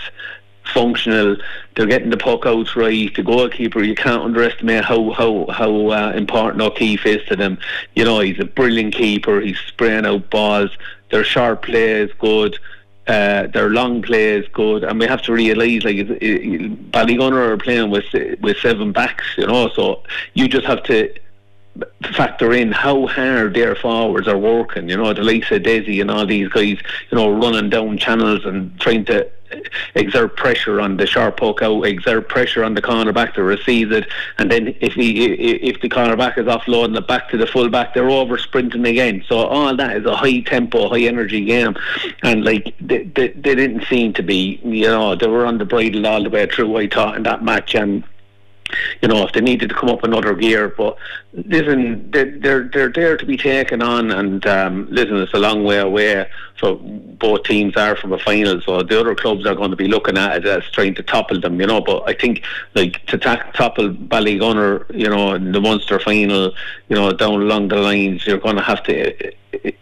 functional. 0.74 1.38
They're 1.76 1.86
getting 1.86 2.10
the 2.10 2.18
puck 2.18 2.46
out 2.46 2.76
right. 2.76 3.14
The 3.14 3.24
goalkeeper, 3.24 3.84
you 3.84 3.96
can't 3.96 4.22
underestimate 4.22 4.84
how 4.84 5.12
how 5.12 5.48
how 5.50 5.88
uh, 5.88 6.14
important 6.16 6.62
O'Keeffe 6.62 7.06
is 7.06 7.24
to 7.28 7.36
them. 7.36 7.58
You 7.96 8.06
know, 8.06 8.20
he's 8.20 8.40
a 8.40 8.46
brilliant 8.46 8.94
keeper. 8.94 9.42
He's 9.42 9.60
spraying 9.60 10.06
out 10.06 10.30
balls. 10.30 10.72
Their 11.10 11.24
sharp 11.24 11.64
play 11.64 12.02
is 12.02 12.12
good. 12.20 12.60
Uh, 13.08 13.48
their 13.48 13.70
long 13.70 14.02
play 14.02 14.38
is 14.38 14.46
good, 14.50 14.84
and 14.84 15.00
we 15.00 15.06
have 15.06 15.22
to 15.22 15.32
realise 15.32 15.84
like 15.86 15.96
it, 15.96 16.12
it, 16.22 16.92
Ballygunner 16.92 17.52
are 17.52 17.58
playing 17.58 17.90
with 17.90 18.06
with 18.42 18.58
seven 18.58 18.92
backs, 18.92 19.24
you 19.38 19.48
know. 19.48 19.70
So 19.70 20.04
you 20.34 20.50
just 20.50 20.66
have 20.66 20.84
to 20.84 21.14
factor 22.14 22.54
in 22.54 22.72
how 22.72 23.08
hard 23.08 23.54
their 23.54 23.76
forwards 23.76 24.28
are 24.28 24.38
working. 24.38 24.90
You 24.90 24.98
know, 24.98 25.14
the 25.14 25.24
likes 25.24 25.52
of 25.52 25.66
and 25.66 26.12
all 26.12 26.26
these 26.26 26.50
guys, 26.50 26.78
you 27.10 27.18
know, 27.18 27.30
running 27.30 27.70
down 27.70 27.98
channels 27.98 28.46
and 28.46 28.78
trying 28.80 29.06
to 29.06 29.30
exert 29.96 30.36
pressure 30.36 30.80
on 30.80 30.98
the 30.98 31.08
sharp 31.08 31.38
poke 31.38 31.62
out, 31.62 31.72
oh, 31.72 31.84
exert 31.84 32.28
pressure 32.28 32.64
on 32.64 32.74
the 32.74 32.82
cornerback 32.82 33.34
to 33.34 33.44
receive 33.44 33.92
it, 33.92 34.08
and 34.38 34.52
then 34.52 34.76
if 34.82 34.94
he 34.94 35.26
if 35.26 35.82
the 35.82 35.90
cornerback 35.90 36.38
is 36.38 36.46
offloading 36.46 36.98
it 36.98 37.08
back 37.08 37.30
to 37.30 37.38
the 37.38 37.48
fullback, 37.48 37.94
they're 37.94 38.10
over 38.10 38.38
sprinting 38.38 38.86
again. 38.86 39.24
So 39.28 39.38
all 39.38 39.76
that 39.76 39.98
is 39.98 40.06
a 40.06 40.16
high 40.16 40.40
tempo, 40.42 40.90
high 40.90 41.02
energy 41.02 41.46
game, 41.46 41.76
and 42.24 42.44
like 42.44 42.76
they, 42.80 43.04
they, 43.04 43.30
they 43.30 43.56
didn't 43.56 43.86
seem 43.86 44.14
to 44.14 44.24
be, 44.24 44.60
you 44.64 44.88
know, 44.88 45.16
they 45.16 45.28
were 45.28 45.46
on 45.46 45.58
the 45.58 45.66
bridle 45.66 46.06
all 46.08 46.24
the 46.24 46.30
way 46.30 46.46
through. 46.46 46.76
I 46.78 46.88
thought 46.88 47.18
in 47.18 47.24
that 47.24 47.44
match 47.44 47.76
and 47.76 48.04
you 49.02 49.08
know, 49.08 49.26
if 49.26 49.34
they 49.34 49.42
needed 49.42 49.70
to 49.70 49.76
come 49.76 49.90
up 49.90 50.04
another 50.04 50.34
gear. 50.34 50.70
But 50.70 50.98
listen, 51.34 52.10
they're 52.12 52.38
they're, 52.40 52.64
they're 52.64 52.92
there 52.92 53.18
to 53.18 53.26
be 53.26 53.38
taken 53.38 53.82
on, 53.82 54.12
and 54.12 54.46
um, 54.46 54.88
listen, 54.90 55.18
it's 55.18 55.34
a 55.34 55.40
long 55.40 55.64
way 55.64 55.80
away. 55.80 56.30
So 56.58 56.76
both 56.76 57.44
teams 57.44 57.76
are 57.76 57.96
from 57.96 58.14
a 58.14 58.20
final, 58.20 58.60
so 58.62 58.82
the 58.82 59.00
other 59.00 59.16
clubs 59.16 59.46
are 59.46 59.56
going 59.56 59.72
to 59.72 59.78
be 59.78 59.88
looking 59.88 60.18
at 60.18 60.38
it 60.38 60.46
as 60.46 60.70
trying 60.72 60.96
to 60.96 61.04
topple 61.04 61.40
them, 61.40 61.60
you 61.60 61.68
know. 61.68 61.82
But 61.82 62.04
I 62.08 62.14
think 62.14 62.44
like 62.74 63.06
to 63.08 63.18
ta- 63.18 63.50
topple 63.54 63.90
Ballygunner, 63.90 64.86
you 64.94 65.10
know, 65.10 65.34
in 65.34 65.52
the 65.52 65.62
Munster 65.62 66.00
final, 66.00 66.54
you 66.90 66.96
know, 66.96 67.12
down 67.12 67.42
along 67.42 67.68
the 67.68 67.78
lines, 67.78 68.26
you're 68.26 68.40
going 68.40 68.56
to 68.56 68.64
have 68.64 68.84
to 68.84 69.34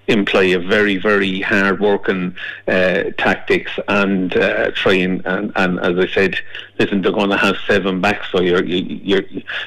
imply 0.07 0.43
a 0.43 0.59
very, 0.59 0.97
very 0.97 1.41
hard 1.41 1.79
working 1.79 2.35
uh, 2.67 3.03
tactics 3.17 3.71
and 3.87 4.35
uh, 4.35 4.71
trying 4.71 5.21
and, 5.25 5.51
and 5.55 5.79
as 5.79 5.97
I 5.97 6.07
said, 6.07 6.37
listen, 6.79 7.01
they're 7.01 7.11
going 7.11 7.29
to 7.29 7.37
have 7.37 7.57
seven 7.67 8.01
backs, 8.01 8.27
so 8.31 8.41
your 8.41 8.63
your 8.63 9.23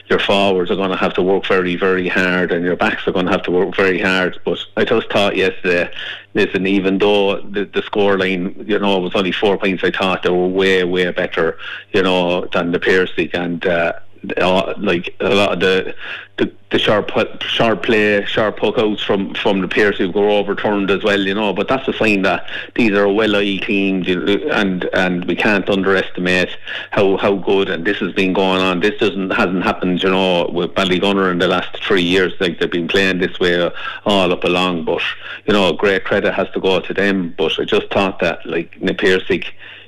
your 0.06 0.18
forwards 0.18 0.70
are 0.70 0.76
going 0.76 0.90
to 0.90 0.96
have 0.96 1.14
to 1.14 1.22
work 1.22 1.46
very, 1.46 1.76
very 1.76 2.08
hard, 2.08 2.52
and 2.52 2.64
your 2.64 2.76
backs 2.76 3.06
are 3.06 3.12
going 3.12 3.26
to 3.26 3.32
have 3.32 3.42
to 3.44 3.50
work 3.50 3.74
very 3.74 4.00
hard. 4.00 4.38
But 4.44 4.58
I 4.76 4.84
just 4.84 5.10
thought 5.10 5.36
yesterday, 5.36 5.90
listen, 6.34 6.66
even 6.66 6.98
though 6.98 7.40
the, 7.40 7.64
the 7.64 7.82
score 7.82 8.18
line, 8.18 8.64
you 8.66 8.78
know, 8.78 8.98
was 8.98 9.14
only 9.14 9.32
four 9.32 9.58
points, 9.58 9.84
I 9.84 9.90
thought 9.90 10.22
they 10.22 10.30
were 10.30 10.48
way, 10.48 10.84
way 10.84 11.10
better, 11.10 11.58
you 11.92 12.02
know, 12.02 12.46
than 12.46 12.72
the 12.72 12.80
Piercy 12.80 13.30
and. 13.34 13.64
Uh, 13.66 13.92
like 14.22 15.14
a 15.20 15.34
lot 15.34 15.52
of 15.52 15.60
the 15.60 15.94
the, 16.38 16.52
the 16.70 16.78
sharp 16.78 17.10
sharp 17.42 17.82
play, 17.82 18.24
sharp 18.24 18.58
hook 18.60 18.76
outs 18.78 19.02
from 19.02 19.34
from 19.34 19.60
the 19.60 19.68
players 19.68 19.98
who 19.98 20.12
go 20.12 20.38
overturned 20.38 20.90
as 20.90 21.02
well, 21.02 21.20
you 21.20 21.34
know. 21.34 21.52
But 21.52 21.68
that's 21.68 21.86
a 21.88 21.92
sign 21.92 22.22
that 22.22 22.48
these 22.76 22.92
are 22.92 23.08
well-eyed 23.08 23.62
teams, 23.62 24.08
and 24.08 24.84
and 24.92 25.24
we 25.24 25.34
can't 25.34 25.68
underestimate 25.68 26.50
how 26.92 27.16
how 27.16 27.34
good. 27.36 27.68
And 27.68 27.84
this 27.84 27.98
has 27.98 28.12
been 28.12 28.32
going 28.32 28.60
on. 28.60 28.80
This 28.80 28.98
doesn't 28.98 29.30
hasn't 29.30 29.64
happened, 29.64 30.02
you 30.02 30.10
know, 30.10 30.48
with 30.52 30.74
Ballygunner 30.74 31.30
in 31.30 31.38
the 31.38 31.48
last 31.48 31.76
three 31.82 32.02
years. 32.02 32.32
Like 32.40 32.60
they've 32.60 32.70
been 32.70 32.88
playing 32.88 33.18
this 33.18 33.38
way 33.40 33.70
all 34.06 34.32
up 34.32 34.44
along. 34.44 34.84
But 34.84 35.02
you 35.46 35.52
know, 35.52 35.72
great 35.72 36.04
credit 36.04 36.32
has 36.34 36.50
to 36.50 36.60
go 36.60 36.80
to 36.80 36.94
them. 36.94 37.34
But 37.36 37.58
I 37.58 37.64
just 37.64 37.90
thought 37.90 38.20
that 38.20 38.46
like 38.46 38.80
Na 38.80 38.92
Piarsaigh, 38.92 39.44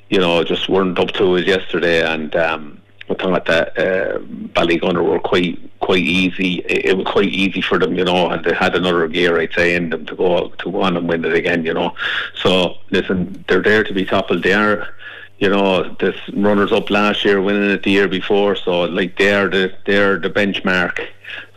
you 0.09 0.19
know, 0.19 0.43
just 0.43 0.67
weren't 0.67 0.99
up 0.99 1.11
to 1.11 1.35
it 1.37 1.47
yesterday, 1.47 2.01
and. 2.03 2.35
um 2.35 2.80
that 3.19 3.77
uh, 3.77 4.19
Ballygunner 4.53 5.03
were 5.03 5.19
quite 5.19 5.59
quite 5.79 6.03
easy. 6.03 6.63
It, 6.67 6.95
was 6.95 7.07
quite 7.07 7.29
easy 7.29 7.61
for 7.61 7.79
them, 7.79 7.95
you 7.95 8.05
know, 8.05 8.29
and 8.29 8.43
they 8.45 8.53
had 8.53 8.75
another 8.75 9.07
gear, 9.07 9.39
I'd 9.39 9.53
say, 9.53 9.75
in 9.75 9.89
them 9.89 10.05
to 10.05 10.15
go 10.15 10.49
to 10.49 10.69
one 10.69 10.95
and 10.95 11.09
win 11.09 11.25
it 11.25 11.33
again, 11.33 11.65
you 11.65 11.73
know. 11.73 11.95
So 12.35 12.75
listen, 12.91 13.43
they're 13.47 13.63
there 13.63 13.83
to 13.83 13.93
be 13.93 14.05
toppled. 14.05 14.43
They 14.43 14.53
are, 14.53 14.87
you 15.39 15.49
know, 15.49 15.95
this 15.95 16.15
runners 16.33 16.71
up 16.71 16.89
last 16.89 17.25
year, 17.25 17.41
winning 17.41 17.71
it 17.71 17.83
the 17.83 17.91
year 17.91 18.07
before. 18.07 18.55
So 18.55 18.81
like 18.81 19.17
they 19.17 19.33
are 19.33 19.49
the 19.49 19.73
they 19.85 19.97
are 19.97 20.17
the 20.17 20.29
benchmark. 20.29 21.07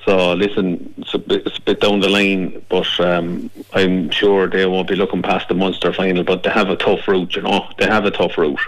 So 0.04 0.34
listen, 0.34 0.92
it's 0.98 1.14
a, 1.14 1.18
bit, 1.18 1.46
it's 1.46 1.56
a 1.56 1.62
bit 1.62 1.80
down 1.80 2.00
the 2.00 2.10
line, 2.10 2.62
but 2.68 2.88
um, 3.00 3.50
I'm 3.72 4.10
sure 4.10 4.46
they 4.46 4.66
won't 4.66 4.88
be 4.88 4.96
looking 4.96 5.22
past 5.22 5.48
the 5.48 5.54
Munster 5.54 5.94
final. 5.94 6.24
But 6.24 6.42
they 6.42 6.50
have 6.50 6.68
a 6.68 6.76
tough 6.76 7.08
route, 7.08 7.36
you 7.36 7.42
know. 7.42 7.66
They 7.78 7.86
have 7.86 8.04
a 8.04 8.10
tough 8.10 8.36
route. 8.36 8.60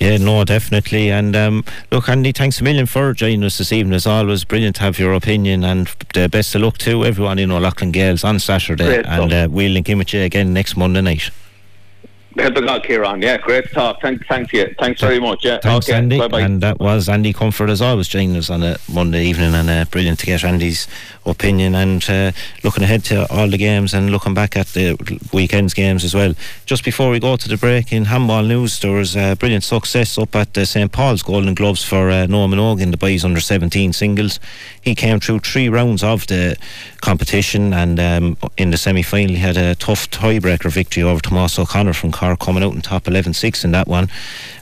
Yeah, 0.00 0.16
no, 0.16 0.44
definitely. 0.44 1.10
And 1.10 1.36
um, 1.36 1.64
look, 1.92 2.08
Andy, 2.08 2.32
thanks 2.32 2.58
a 2.58 2.64
million 2.64 2.86
for 2.86 3.12
joining 3.12 3.44
us 3.44 3.58
this 3.58 3.70
evening. 3.70 3.94
As 3.94 4.06
always, 4.06 4.44
brilliant 4.44 4.76
to 4.76 4.82
have 4.82 4.98
your 4.98 5.12
opinion, 5.12 5.62
and 5.62 5.88
uh, 6.16 6.26
best 6.26 6.54
of 6.54 6.62
luck 6.62 6.78
to 6.78 7.04
everyone 7.04 7.38
in 7.38 7.50
O'Loughlin 7.50 7.92
Gaels 7.92 8.24
on 8.24 8.38
Saturday. 8.38 8.86
Great 8.86 9.06
and 9.06 9.32
uh, 9.32 9.48
we'll 9.50 9.70
link 9.70 9.90
in 9.90 9.98
with 9.98 10.14
you 10.14 10.22
again 10.22 10.54
next 10.54 10.74
Monday 10.74 11.02
night. 11.02 11.30
Help 12.38 12.56
of 12.56 12.64
God, 12.64 12.84
Kieran. 12.84 13.20
Yeah, 13.20 13.38
great 13.38 13.70
talk. 13.72 14.00
Thank, 14.00 14.24
thank 14.26 14.52
you. 14.52 14.72
Thanks 14.78 15.00
very 15.00 15.18
much. 15.18 15.44
Yeah. 15.44 15.58
Thanks, 15.58 15.88
okay. 15.88 15.98
Andy. 15.98 16.16
Bye-bye. 16.16 16.40
And 16.40 16.62
that 16.62 16.78
was 16.78 17.08
Andy 17.08 17.32
Comerford, 17.32 17.68
as 17.68 17.82
always, 17.82 18.06
joining 18.06 18.36
us 18.36 18.48
on 18.48 18.62
a 18.62 18.76
Monday 18.88 19.24
evening, 19.24 19.52
and 19.52 19.68
uh, 19.68 19.84
brilliant 19.90 20.20
to 20.20 20.26
get 20.26 20.44
Andy's 20.44 20.86
opinion 21.26 21.74
and 21.74 22.08
uh, 22.08 22.32
looking 22.64 22.82
ahead 22.82 23.04
to 23.04 23.30
all 23.32 23.48
the 23.48 23.58
games 23.58 23.94
and 23.94 24.10
looking 24.10 24.34
back 24.34 24.56
at 24.56 24.68
the 24.68 24.96
weekend's 25.32 25.74
games 25.74 26.04
as 26.04 26.14
well. 26.14 26.34
Just 26.66 26.84
before 26.84 27.10
we 27.10 27.20
go 27.20 27.36
to 27.36 27.48
the 27.48 27.56
break 27.56 27.92
in 27.92 28.06
handball 28.06 28.42
news, 28.42 28.78
there 28.80 28.92
was 28.92 29.16
a 29.16 29.36
brilliant 29.36 29.64
success 29.64 30.18
up 30.18 30.34
at 30.34 30.56
uh, 30.56 30.64
St 30.64 30.90
Paul's 30.90 31.22
Golden 31.22 31.54
Gloves 31.54 31.84
for 31.84 32.10
uh, 32.10 32.26
Noah 32.26 32.48
Minogue 32.48 32.80
in 32.80 32.90
the 32.90 32.96
boys 32.96 33.24
under 33.24 33.40
17 33.40 33.92
singles. 33.92 34.40
He 34.80 34.94
came 34.94 35.20
through 35.20 35.40
three 35.40 35.68
rounds 35.68 36.02
of 36.02 36.26
the 36.26 36.56
competition, 37.00 37.72
and 37.72 38.00
um, 38.00 38.36
in 38.56 38.70
the 38.70 38.78
semi 38.78 39.02
final, 39.02 39.34
he 39.34 39.36
had 39.36 39.56
a 39.56 39.74
tough 39.74 40.10
tiebreaker 40.10 40.70
victory 40.70 41.02
over 41.02 41.20
Tomas 41.20 41.58
O'Connor 41.58 41.92
from 41.92 42.12
Cork, 42.12 42.40
coming 42.40 42.62
out 42.62 42.74
in 42.74 42.80
top 42.80 43.06
11 43.08 43.34
6 43.34 43.64
in 43.64 43.72
that 43.72 43.88
one. 43.88 44.08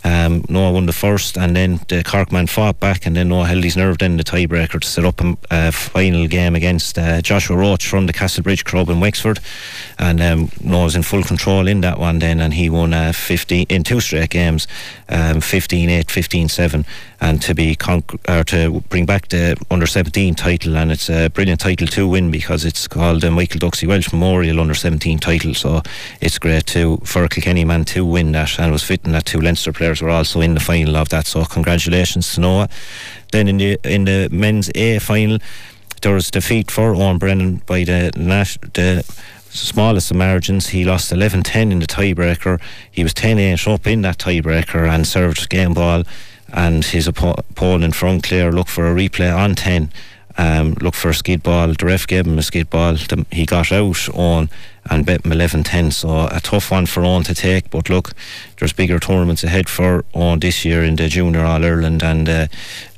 Um, 0.04 0.44
Noah 0.48 0.72
won 0.72 0.86
the 0.86 0.92
first, 0.92 1.36
and 1.36 1.54
then 1.54 1.80
the 1.88 2.02
Cork 2.02 2.32
man 2.32 2.46
fought 2.46 2.80
back, 2.80 3.06
and 3.06 3.16
then 3.16 3.28
Noah 3.28 3.46
held 3.46 3.64
his 3.64 3.76
nerve 3.76 3.98
then 3.98 4.16
the 4.16 4.24
tiebreaker 4.24 4.80
to 4.80 4.86
set 4.86 5.04
up 5.04 5.20
a 5.20 5.36
uh, 5.50 5.70
final 5.70 6.26
game 6.26 6.47
against 6.54 6.98
uh, 6.98 7.20
Joshua 7.20 7.56
Roach 7.56 7.86
from 7.86 8.06
the 8.06 8.12
Castlebridge 8.12 8.64
Club 8.64 8.88
in 8.88 9.00
Wexford. 9.00 9.40
And 9.98 10.20
um, 10.20 10.50
Noah 10.62 10.84
was 10.84 10.96
in 10.96 11.02
full 11.02 11.22
control 11.22 11.66
in 11.66 11.80
that 11.80 11.98
one 11.98 12.18
then, 12.18 12.40
and 12.40 12.54
he 12.54 12.70
won 12.70 12.94
uh, 12.94 13.12
15 13.12 13.66
in 13.68 13.84
two 13.84 14.00
straight 14.00 14.30
games, 14.30 14.66
um, 15.08 15.40
15 15.40 15.90
8, 15.90 16.10
15 16.10 16.48
7, 16.48 16.84
and 17.20 17.42
to 17.42 17.54
be 17.54 17.76
or 18.28 18.44
to 18.44 18.80
bring 18.88 19.06
back 19.06 19.28
the 19.28 19.56
under 19.70 19.86
17 19.86 20.34
title. 20.34 20.76
And 20.76 20.92
it's 20.92 21.10
a 21.10 21.28
brilliant 21.28 21.60
title 21.60 21.86
to 21.88 22.06
win 22.06 22.30
because 22.30 22.64
it's 22.64 22.86
called 22.86 23.22
the 23.22 23.30
Michael 23.30 23.60
Ducksie 23.60 23.88
Walsh 23.88 24.12
Memorial 24.12 24.60
under 24.60 24.74
17 24.74 25.18
title. 25.18 25.54
So 25.54 25.82
it's 26.20 26.38
great 26.38 26.66
to 26.66 26.98
for 26.98 27.24
a 27.24 27.28
Kilkenny 27.28 27.64
man 27.64 27.84
to 27.86 28.04
win 28.04 28.32
that, 28.32 28.58
and 28.58 28.68
it 28.68 28.72
was 28.72 28.84
fitting 28.84 29.12
that 29.12 29.26
two 29.26 29.40
Leinster 29.40 29.72
players 29.72 30.00
were 30.02 30.10
also 30.10 30.40
in 30.40 30.54
the 30.54 30.60
final 30.60 30.96
of 30.96 31.08
that. 31.08 31.26
So 31.26 31.44
congratulations 31.44 32.34
to 32.34 32.40
Noah. 32.40 32.68
Then 33.32 33.48
in 33.48 33.58
the 33.58 33.78
in 33.84 34.04
the 34.04 34.28
men's 34.30 34.70
A 34.74 34.98
final, 34.98 35.38
there 36.00 36.14
was 36.14 36.30
defeat 36.30 36.70
for 36.70 36.94
Owen 36.94 37.18
Brennan 37.18 37.62
by 37.66 37.84
the 37.84 38.10
the 38.74 39.04
smallest 39.50 40.10
of 40.10 40.16
margins. 40.16 40.68
He 40.68 40.84
lost 40.84 41.12
11 41.12 41.42
10 41.42 41.72
in 41.72 41.78
the 41.80 41.86
tiebreaker. 41.86 42.60
He 42.90 43.02
was 43.02 43.14
10 43.14 43.38
8 43.38 43.68
up 43.68 43.86
in 43.86 44.02
that 44.02 44.18
tiebreaker 44.18 44.88
and 44.88 45.06
served 45.06 45.48
game 45.48 45.74
ball. 45.74 46.04
And 46.52 46.84
his 46.84 47.08
oppo- 47.08 47.38
opponent 47.38 47.94
from 47.94 48.20
Clare 48.20 48.52
looked 48.52 48.70
for 48.70 48.90
a 48.90 48.94
replay 48.94 49.34
on 49.34 49.54
10. 49.54 49.90
Um, 50.40 50.74
looked 50.74 50.96
for 50.96 51.10
a 51.10 51.14
skid 51.14 51.42
ball. 51.42 51.68
The 51.68 51.84
ref 51.84 52.06
gave 52.06 52.26
him 52.26 52.38
a 52.38 52.42
skid 52.42 52.70
ball. 52.70 52.96
He 53.32 53.44
got 53.44 53.72
out 53.72 54.08
on 54.14 54.48
and 54.88 55.04
bet 55.04 55.26
him 55.26 55.32
11 55.32 55.64
10. 55.64 55.90
So 55.90 56.28
a 56.30 56.40
tough 56.40 56.70
one 56.70 56.86
for 56.86 57.04
Owen 57.04 57.24
to 57.24 57.34
take. 57.34 57.70
But 57.70 57.90
look, 57.90 58.12
there's 58.58 58.72
bigger 58.72 58.98
tournaments 58.98 59.44
ahead 59.44 59.68
for 59.68 60.04
Owen 60.14 60.38
this 60.38 60.64
year 60.64 60.84
in 60.84 60.96
the 60.96 61.08
Junior 61.08 61.44
All 61.44 61.64
Ireland 61.64 62.02
and 62.02 62.28
uh, 62.28 62.46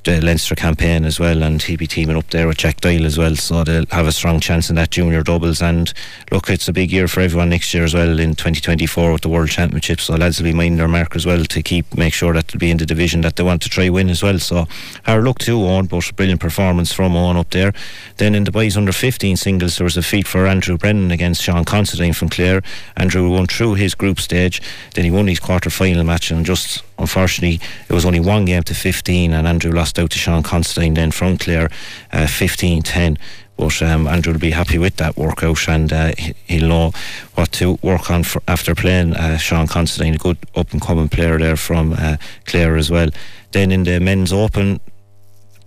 the 0.05 0.21
Leinster 0.21 0.55
campaign 0.55 1.05
as 1.05 1.21
well. 1.21 1.43
And 1.43 1.63
he'll 1.63 1.77
be 1.77 1.87
teaming 1.87 2.17
up 2.17 2.29
there 2.31 2.47
with 2.49 2.59
Jack 2.59 2.81
Doyle 2.81 3.05
as 3.05 3.19
well. 3.19 3.37
So 3.37 3.65
they'll 3.65 3.87
have 3.91 4.07
a 4.07 4.13
strong 4.13 4.41
chance 4.41 4.71
in 4.71 4.77
that 4.77 4.91
junior 4.91 5.23
doubles. 5.23 5.61
And 5.63 5.93
look, 6.31 6.49
it's 6.49 6.69
a 6.69 6.73
big 6.73 6.93
year 6.93 7.09
for 7.09 7.21
everyone 7.21 7.51
next 7.51 7.73
year 7.75 7.85
as 7.85 7.95
well 7.95 8.19
in 8.19 8.35
2024 8.35 9.13
with 9.13 9.23
the 9.23 9.29
World 9.29 9.51
Championship. 9.51 10.01
So 10.01 10.15
lads 10.15 10.39
will 10.39 10.45
be 10.45 10.55
minding 10.55 10.79
their 10.79 10.89
mark 10.89 11.17
as 11.17 11.27
well 11.27 11.45
to 11.45 11.63
keep 11.63 11.97
make 11.97 12.15
sure 12.15 12.33
that 12.33 12.49
they'll 12.49 12.59
be 12.59 12.71
in 12.71 12.79
the 12.79 12.87
division 12.87 13.21
that 13.23 13.37
they 13.37 13.43
want 13.43 13.63
to 13.63 13.69
try 13.69 13.89
win 13.89 14.11
as 14.11 14.23
well. 14.23 14.39
So 14.39 14.67
our 15.07 15.23
luck 15.23 15.39
to 15.41 15.53
Owen, 15.53 15.87
but 15.87 16.11
brilliant 16.17 16.41
performance 16.41 16.93
from 16.93 17.17
Owen 17.17 17.37
up 17.37 17.51
there. 17.51 17.73
Then 18.17 18.35
in 18.35 18.45
the 18.45 18.53
boys 18.53 18.77
under 18.77 18.93
15 18.93 19.37
singles, 19.37 19.77
there 19.77 19.85
was 19.85 19.97
a 19.97 20.03
feat 20.03 20.27
for 20.27 20.47
Andrew 20.47 20.79
Brennan 20.79 21.11
against 21.11 21.43
Sean 21.43 21.65
Considine 21.65 22.13
from 22.13 22.29
Clare. 22.29 22.63
Andrew 22.97 23.29
won 23.31 23.47
through 23.47 23.75
his 23.75 23.95
group 23.95 24.21
stage. 24.21 24.63
Then 24.95 25.05
he 25.05 25.11
won 25.11 25.27
his 25.27 25.41
quarter 25.41 25.71
final 25.71 26.05
match 26.05 26.31
and 26.31 26.45
just 26.45 26.83
unfortunately 26.99 27.61
it 27.89 27.93
was 27.93 28.05
only 28.05 28.21
one 28.21 28.45
game 28.45 28.63
to 28.63 28.75
15 28.75 29.33
and 29.33 29.49
Andrew 29.49 29.73
lost 29.73 29.90
out 29.99 30.11
to 30.11 30.19
Sean 30.19 30.43
Considine 30.43 30.95
then 30.95 31.11
from 31.11 31.39
Clare 31.39 31.71
uh, 32.13 32.27
15 32.27 32.83
10 32.83 33.19
but 33.61 33.83
um, 33.83 34.09
Andrew 34.09 34.33
will 34.33 34.41
be 34.41 34.53
happy 34.53 34.79
with 34.79 34.97
that 34.97 35.19
workout 35.19 35.69
and 35.69 35.93
uh, 35.93 36.13
he'll 36.47 36.69
know 36.69 36.93
what 37.35 37.53
to 37.53 37.79
work 37.83 38.11
on 38.11 38.25
after 38.49 38.75
playing 38.75 39.15
uh, 39.15 39.37
Sean 39.37 39.67
Considine 39.67 40.15
a 40.15 40.19
good 40.19 40.39
up 40.57 40.73
and 40.73 40.81
coming 40.81 41.11
player 41.11 41.39
there 41.39 41.57
from 41.57 41.93
uh, 41.93 42.17
Clare 42.47 42.79
as 42.79 42.91
well. 42.91 43.11
Then 43.53 43.71
in 43.71 43.85
the 43.85 44.01
men's 44.01 44.33
open 44.33 44.81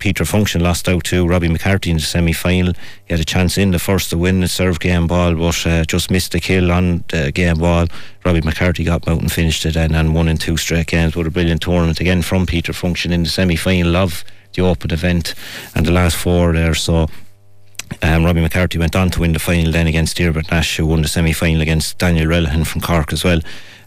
Peter 0.04 0.26
Funchion 0.26 0.62
lost 0.62 0.89
out 0.89 1.06
to 1.06 1.26
Robbie 1.26 1.47
McCarthy 1.47 1.89
in 1.89 1.95
the 1.95 2.04
semi 2.04 2.34
final. 2.34 2.74
He 3.06 3.14
had 3.14 3.22
a 3.22 3.24
chance 3.24 3.58
in 3.58 3.72
the 3.72 3.80
first 3.80 4.10
to 4.10 4.18
win 4.18 4.41
the 4.41 4.49
serve 4.49 4.82
game 4.82 5.08
ball, 5.08 5.34
but 5.34 5.66
uh, 5.66 5.86
just 5.86 6.12
missed 6.12 6.34
the 6.34 6.41
kill 6.41 6.74
on 6.74 7.06
the 7.08 7.32
game 7.32 7.60
ball. 7.60 7.88
Robbie 8.26 8.41
McCarthy 8.41 8.84
got 8.84 9.08
out 9.08 9.22
and 9.22 9.32
finished 9.32 9.66
it 9.66 9.78
and, 9.78 9.95
and 9.95 10.14
won 10.14 10.28
in 10.28 10.36
two 10.36 10.58
straight 10.58 10.88
games. 10.88 11.16
What 11.16 11.26
a 11.26 11.32
brilliant 11.32 11.62
tournament 11.62 12.01
again 12.01 12.22
from 12.22 12.45
Peter 12.45 12.74
Funchion 12.74 13.14
in 13.14 13.24
the 13.24 13.30
semi 13.30 13.56
final 13.56 13.95
of 13.95 14.26
the 14.51 14.64
Open 14.64 14.91
event 14.91 15.36
and 15.74 15.86
the 15.86 15.93
last 15.93 16.18
four 16.18 16.51
there. 16.51 16.76
So 16.76 17.08
um, 18.01 18.26
Robbie 18.26 18.41
McCarthy 18.41 18.80
went 18.80 18.97
on 18.97 19.10
to 19.12 19.22
win 19.22 19.32
the 19.32 19.39
final 19.39 19.72
then 19.72 19.88
against 19.88 20.18
Dearbert 20.18 20.51
Nash, 20.51 20.76
who 20.76 20.86
won 20.86 21.01
the 21.01 21.08
semi 21.08 21.32
final 21.32 21.62
against 21.62 21.97
Daniel 21.97 22.26
Relihan 22.28 22.68
from 22.68 22.82
Cork 22.82 23.14
as 23.14 23.24
well. 23.24 23.39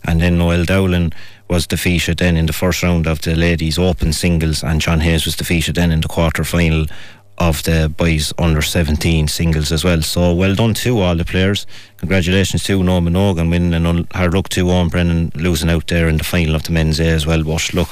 And 0.05 0.23
then 0.23 0.39
Noel 0.39 0.65
Dowling 0.65 1.13
was 1.49 1.67
defeated 1.67 2.19
then 2.19 2.37
in 2.37 2.47
the 2.47 2.53
first 2.53 2.83
round 2.83 3.07
of 3.07 3.23
the 3.23 3.35
ladies' 3.35 3.79
open 3.79 4.13
singles, 4.13 4.63
and 4.63 4.81
John 4.81 5.01
Hayes 5.01 5.25
was 5.25 5.37
defeated 5.37 5.77
then 5.77 5.93
in 5.93 6.01
the 6.01 6.09
quarter 6.09 6.45
final 6.45 6.87
of 7.39 7.63
the 7.65 7.93
boys 7.95 8.33
under 8.39 8.63
17 8.63 9.29
singles 9.29 9.71
as 9.71 9.85
well. 9.85 10.01
So 10.01 10.33
well 10.33 10.55
done 10.55 10.75
to 10.75 10.99
all 11.01 11.15
the 11.15 11.25
players. 11.25 11.67
Congratulations 11.99 12.65
to 12.65 12.83
Noah 12.83 13.01
Minogue 13.01 13.37
winning 13.51 13.75
and 13.75 14.07
hard 14.13 14.35
luck 14.35 14.49
to 14.51 14.71
Owen 14.71 14.89
Brennan 14.89 15.33
losing 15.35 15.69
out 15.69 15.87
there 15.87 16.09
in 16.09 16.17
the 16.17 16.25
final 16.25 16.55
of 16.55 16.63
the 16.63 16.73
men's 16.73 16.99
A 16.99 17.09
as 17.09 17.27
well. 17.27 17.43
But 17.43 17.75
look, 17.75 17.91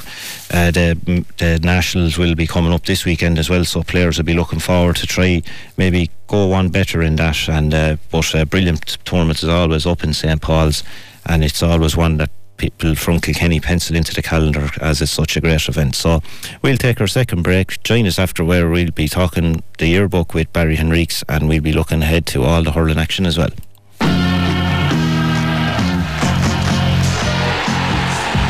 uh, 0.51 0.71
the 0.71 1.25
the 1.37 1.59
nationals 1.61 2.17
will 2.17 2.35
be 2.35 2.47
coming 2.47 2.73
up 2.73 2.85
this 2.85 3.05
weekend 3.05 3.37
as 3.37 3.49
well, 3.49 3.65
so 3.65 3.83
players 3.83 4.17
will 4.17 4.25
be 4.25 4.33
looking 4.33 4.59
forward 4.59 4.95
to 4.97 5.07
try 5.07 5.43
maybe 5.77 6.09
go 6.27 6.47
one 6.47 6.69
better 6.69 7.01
in 7.01 7.15
that. 7.17 7.47
And 7.47 7.73
uh, 7.73 7.97
but 8.09 8.33
uh, 8.33 8.45
brilliant 8.45 8.97
tournament 9.05 9.43
as 9.43 9.49
always 9.49 9.85
up 9.85 10.03
in 10.03 10.13
St 10.13 10.41
Paul's, 10.41 10.83
and 11.25 11.43
it's 11.43 11.61
always 11.61 11.95
one 11.95 12.17
that 12.17 12.31
people 12.57 12.95
from 12.95 13.19
Kilkenny 13.19 13.59
pencil 13.59 13.95
into 13.95 14.13
the 14.13 14.21
calendar 14.21 14.69
as 14.81 15.01
it's 15.01 15.11
such 15.11 15.37
a 15.37 15.41
great 15.41 15.67
event. 15.67 15.95
So 15.95 16.21
we'll 16.61 16.77
take 16.77 17.01
our 17.01 17.07
second 17.07 17.43
break. 17.43 17.81
Join 17.83 18.05
us 18.07 18.19
after 18.19 18.43
where 18.43 18.69
we'll 18.69 18.91
be 18.91 19.07
talking 19.07 19.63
the 19.77 19.87
yearbook 19.87 20.33
with 20.33 20.51
Barry 20.53 20.77
Henriques 20.77 21.23
and 21.27 21.47
we'll 21.47 21.61
be 21.61 21.73
looking 21.73 22.01
ahead 22.01 22.25
to 22.27 22.43
all 22.43 22.63
the 22.63 22.71
hurling 22.71 22.97
action 22.97 23.25
as 23.25 23.37
well. 23.37 23.51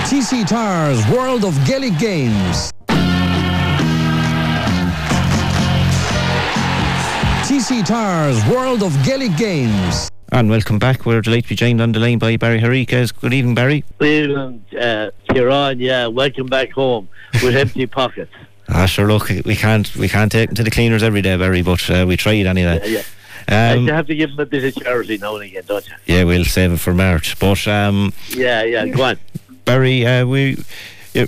TC 0.08 0.47
Tyres 0.47 1.06
World 1.10 1.43
of 1.43 1.53
Gaelic 1.66 1.97
Games. 1.97 2.72
TC 7.45 7.85
Tyres 7.85 8.43
World 8.49 8.81
of 8.81 8.91
Gaelic 9.03 9.37
Games. 9.37 10.09
And 10.31 10.49
welcome 10.49 10.79
back. 10.79 11.05
We're 11.05 11.21
delighted 11.21 11.43
to 11.43 11.49
be 11.49 11.55
joined 11.55 11.79
on 11.79 11.91
the 11.91 11.99
line 11.99 12.17
by 12.17 12.37
Barry 12.37 12.59
Henriques. 12.59 13.13
Good 13.21 13.33
evening, 13.35 13.53
Barry. 13.53 13.83
Good 13.99 14.31
evening, 14.31 14.65
uh, 14.81 15.11
Kieran. 15.29 15.79
Yeah, 15.79 16.07
welcome 16.07 16.47
back 16.47 16.71
home 16.71 17.07
with 17.43 17.55
empty 17.55 17.85
pockets. 17.85 18.31
Ah, 18.67 18.87
sure. 18.87 19.07
Look, 19.07 19.29
we 19.29 19.55
can't 19.55 19.95
we 19.95 20.09
can't 20.09 20.31
take 20.31 20.49
them 20.49 20.55
to 20.55 20.63
the 20.63 20.71
cleaners 20.71 21.03
every 21.03 21.21
day, 21.21 21.37
Barry, 21.37 21.61
but 21.61 21.87
uh, 21.87 22.05
we 22.07 22.17
tried 22.17 22.47
anyway. 22.47 22.81
Yeah, 22.83 23.03
yeah. 23.47 23.73
Um, 23.73 23.85
you 23.85 23.93
have 23.93 24.07
to 24.07 24.15
give 24.15 24.31
them 24.31 24.39
a 24.39 24.45
bit 24.47 24.63
of 24.63 24.83
charity 24.83 25.19
now 25.19 25.35
and 25.35 25.43
again, 25.45 25.63
don't 25.67 25.87
you? 25.87 25.93
Yeah, 26.07 26.23
we'll 26.23 26.45
save 26.45 26.71
it 26.71 26.79
for 26.79 26.95
March. 26.95 27.37
But 27.37 27.67
um, 27.67 28.11
yeah, 28.29 28.63
yeah, 28.63 28.87
go 28.87 29.03
on. 29.03 29.19
Barry, 29.65 30.03
uh, 30.03 30.25
we 30.25 30.57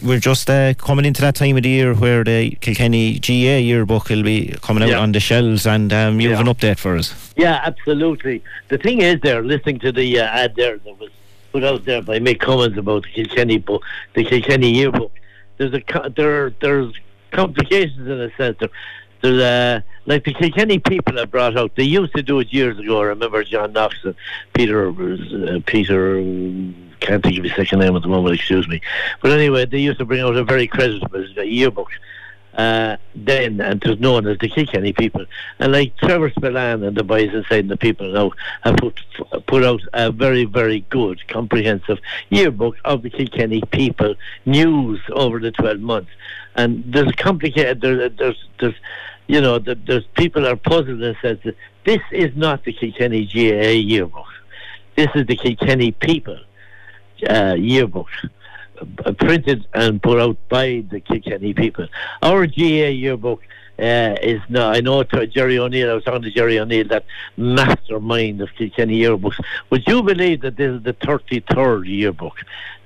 we're 0.04 0.20
just 0.20 0.50
uh, 0.50 0.74
coming 0.76 1.06
into 1.06 1.22
that 1.22 1.36
time 1.36 1.56
of 1.58 1.64
the 1.64 1.70
year 1.70 1.94
where 1.94 2.24
the 2.24 2.52
Kilkenny 2.62 3.20
GAA 3.20 3.58
yearbook 3.64 4.10
will 4.10 4.24
be 4.24 4.54
coming 4.62 4.84
out 4.84 4.90
Yeah. 4.90 5.00
on 5.00 5.12
the 5.14 5.20
shelves, 5.20 5.66
and 5.66 5.92
um, 5.94 6.20
you 6.20 6.30
have 6.32 6.42
an 6.46 6.54
update 6.54 6.78
for 6.78 6.96
us. 6.98 7.34
Yeah, 7.38 7.62
absolutely. 7.64 8.44
The 8.68 8.78
thing 8.78 9.02
is, 9.02 9.20
there, 9.22 9.42
listening 9.44 9.80
to 9.80 9.92
the 9.92 10.20
uh, 10.20 10.24
ad 10.26 10.56
there 10.56 10.78
that 10.78 11.00
was 11.00 11.10
put 11.52 11.64
out 11.64 11.86
there 11.86 12.02
by 12.02 12.20
Mick 12.20 12.40
Cummins 12.40 12.78
about 12.78 13.04
the 13.04 13.10
Kilkenny 13.12 13.58
book, 13.60 13.84
the 14.14 14.24
Kilkenny 14.26 14.72
yearbook. 14.72 15.12
There's 15.58 15.74
a 15.74 15.82
co- 15.82 16.10
there 16.10 16.52
there's 16.62 16.94
complications 17.32 18.08
in 18.08 18.20
a 18.22 18.36
sense. 18.36 18.58
There, 18.60 18.70
there's 19.22 19.42
uh, 19.42 19.82
like 20.06 20.24
the 20.26 20.34
Kilkenny 20.34 20.80
people 20.80 21.18
have 21.18 21.32
brought 21.32 21.58
out. 21.58 21.76
They 21.76 21.84
used 21.84 22.14
to 22.16 22.22
do 22.24 22.40
it 22.40 22.52
years 22.54 22.78
ago. 22.78 23.02
I 23.02 23.06
remember 23.06 23.44
John 23.44 23.74
Knox 23.74 23.96
and 24.04 24.16
Peter 24.54 24.90
uh, 24.90 25.60
Peter. 25.66 26.20
um, 26.20 26.76
Can't 27.00 27.24
think 27.24 27.38
of 27.38 27.43
his 27.43 27.56
second 27.56 27.80
name 27.80 27.95
at 27.95 28.02
the 28.02 28.08
moment. 28.08 28.36
Excuse 28.36 28.68
me. 28.68 28.82
But 29.22 29.32
anyway, 29.32 29.66
they 29.66 29.80
used 29.80 30.00
to 30.00 30.06
bring 30.06 30.22
out 30.22 30.36
a 30.36 30.43
very 30.43 30.68
creditable 30.68 31.26
yearbook 31.45 31.89
uh, 32.58 32.98
then, 33.16 33.62
and 33.62 33.84
it 33.84 33.88
was 33.88 34.00
known 34.00 34.26
as 34.26 34.38
the 34.39 34.50
Kilkenny 34.50 34.91
people. 34.91 35.26
And 35.60 35.72
like 35.72 35.95
Trevor 35.98 36.32
Spillane 36.32 36.84
and 36.84 36.98
the 36.98 37.04
boys 37.04 37.32
inside 37.32 37.68
the 37.68 37.78
people 37.78 38.12
now 38.12 38.32
have 38.64 38.78
put 38.78 39.00
put 39.45 39.64
out 39.64 39.82
a 39.93 40.12
very 40.12 40.45
very 40.45 40.80
good 40.89 41.26
comprehensive 41.28 42.00
yearbook 42.30 42.76
of 42.84 43.04
the 43.04 43.12
Kilkenny 43.12 43.62
people 43.72 44.16
news 44.45 45.00
over 45.12 45.39
the 45.39 45.52
twelve 45.52 45.80
months. 45.80 46.10
And 46.56 46.84
there's 46.91 47.12
complicated. 47.12 47.82
There, 47.82 48.10
there's 48.10 48.48
there's 48.60 48.76
you 49.28 49.39
know 49.39 49.60
there, 49.60 49.76
there's 49.76 50.06
people 50.16 50.48
are 50.48 50.56
puzzled 50.56 51.02
and 51.04 51.16
says 51.22 51.38
this 51.86 52.02
is 52.12 52.36
not 52.36 52.64
the 52.64 52.74
Kilkenny 52.74 53.24
GAA 53.26 53.70
yearbook. 53.70 54.26
This 54.95 55.10
is 55.14 55.28
the 55.28 55.36
Kilkenny 55.38 55.91
people 55.91 56.39
uh, 57.24 57.55
yearbook 57.57 58.07
uh, 59.05 59.11
printed 59.13 59.68
and 59.74 60.01
put 60.01 60.20
out 60.20 60.38
by 60.49 60.84
the 60.89 60.99
Kilkenny 60.99 61.53
people. 61.53 61.88
Our 62.22 62.47
GAA 62.47 62.91
yearbook 62.93 63.41
uh, 63.80 64.16
is 64.22 64.42
no, 64.50 64.70
I 64.70 64.82
know 64.82 65.04
Jerry 65.04 65.60
O'Neill. 65.60 65.92
I 65.92 65.94
was 65.94 66.04
talking 66.04 66.22
to 66.24 66.32
Jerry 66.32 66.60
O'Neill, 66.60 66.88
that 66.88 67.06
mastermind 67.36 68.42
of 68.42 68.50
Kilkenny 68.56 69.00
yearbooks. 69.00 69.40
Would 69.70 69.88
you 69.88 70.04
believe 70.04 70.42
that 70.42 70.56
this 70.58 70.72
is 70.76 70.84
the 70.84 70.94
thirty-third 70.94 71.88
yearbook 71.88 72.38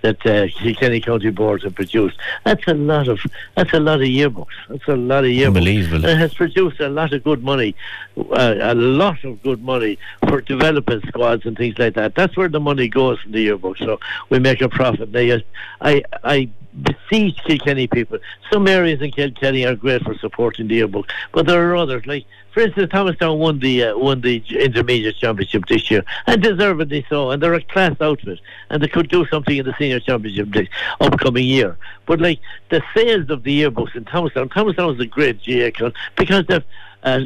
that 0.02 0.26
uh, 0.26 0.48
Kilkenny 0.60 1.00
County 1.00 1.30
Board 1.30 1.64
have 1.64 1.76
produced? 1.76 2.18
That's 2.44 2.68
a 2.68 2.74
lot 2.74 3.08
of 3.08 3.20
that's 3.56 3.74
a 3.74 3.80
lot 3.80 4.02
of 4.02 4.08
yearbooks. 4.08 4.48
That's 4.70 4.88
a 4.88 4.96
lot 4.96 5.24
of 5.24 5.30
yearbooks. 5.30 5.48
Unbelievable. 5.48 6.06
And 6.06 6.06
it 6.06 6.18
has 6.18 6.34
produced 6.34 6.80
a 6.80 6.90
lot 6.90 7.14
of 7.14 7.24
good 7.24 7.44
money, 7.44 7.76
uh, 8.18 8.56
a 8.60 8.76
lot 8.76 9.24
of 9.24 9.42
good 9.44 9.64
money 9.64 9.98
for 10.28 10.42
development 10.42 11.06
squads 11.08 11.46
and 11.46 11.56
things 11.56 11.78
like 11.78 11.94
that. 11.94 12.16
That's 12.16 12.36
where 12.36 12.50
the 12.50 12.60
money 12.60 12.88
goes 12.88 13.20
from 13.22 13.32
the 13.32 13.42
yearbook. 13.42 13.78
So 13.78 14.00
we 14.30 14.40
make 14.40 14.62
a 14.62 14.70
profit. 14.70 15.12
Now, 15.12 15.38
I 15.82 16.04
I 16.24 16.50
beseech 16.82 17.38
Kilkenny 17.46 17.88
people. 17.88 18.20
Some 18.52 18.68
areas 18.68 19.02
in 19.02 19.12
Kilkenny 19.12 19.66
are 19.66 19.76
great 19.76 20.04
for 20.04 20.16
supporting 20.16 20.68
the 20.68 20.76
yearbook, 20.76 21.08
but 21.32 21.48
there 21.48 21.70
are 21.70 21.76
others. 21.76 22.06
Like, 22.06 22.26
for 22.54 22.62
instance, 22.62 22.92
Thomastown 22.92 23.40
won 23.40 23.60
the 23.60 23.84
uh, 23.84 23.98
won 23.98 24.22
the 24.22 24.44
intermediate 24.50 25.18
championship 25.18 25.66
this 25.68 25.90
year, 25.90 26.04
and 26.28 26.42
deservedly 26.42 27.06
so. 27.10 27.32
And 27.32 27.42
they're 27.42 27.54
a 27.54 27.62
class 27.62 27.96
outfit, 28.02 28.40
and 28.70 28.82
they 28.82 28.88
could 28.88 29.10
do 29.10 29.26
something 29.28 29.58
in 29.58 29.66
the 29.66 29.76
senior 29.78 30.00
championship 30.00 30.52
this 30.52 30.68
upcoming 31.00 31.46
year. 31.46 31.78
But 32.06 32.20
like 32.20 32.40
the 32.70 32.82
sales 32.96 33.30
of 33.30 33.44
the 33.44 33.62
yearbooks 33.62 33.96
in 33.96 34.06
Thomastown, 34.06 34.50
Thomastown 34.50 34.96
is 34.96 35.00
a 35.00 35.06
great 35.06 35.40
GAA 35.46 35.92
because 36.16 36.46
they've 36.48 36.64
uh, 37.04 37.20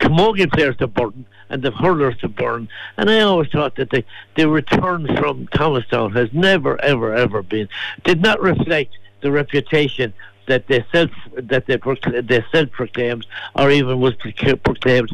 camogie 0.00 0.50
players 0.50 0.76
to 0.78 0.86
Burton 0.86 1.26
and 1.48 1.62
the 1.62 1.70
hurlers 1.70 2.16
to 2.18 2.28
Burn. 2.28 2.68
And 2.96 3.10
I 3.10 3.20
always 3.20 3.50
thought 3.50 3.76
that 3.76 3.90
the, 3.90 4.04
the 4.36 4.48
return 4.48 5.06
from 5.16 5.46
Thomastown 5.48 6.12
has 6.12 6.32
never, 6.32 6.80
ever, 6.82 7.14
ever 7.14 7.42
been, 7.42 7.68
did 8.04 8.20
not 8.20 8.40
reflect 8.40 8.96
the 9.20 9.30
reputation 9.30 10.12
that 10.46 10.66
they 10.68 10.84
self 10.92 11.10
that 11.34 11.66
they, 11.66 11.76
they 12.20 12.44
self 12.52 12.70
proclaimed 12.70 13.26
or 13.54 13.70
even 13.70 14.00
was 14.00 14.14
proclaimed 14.14 15.10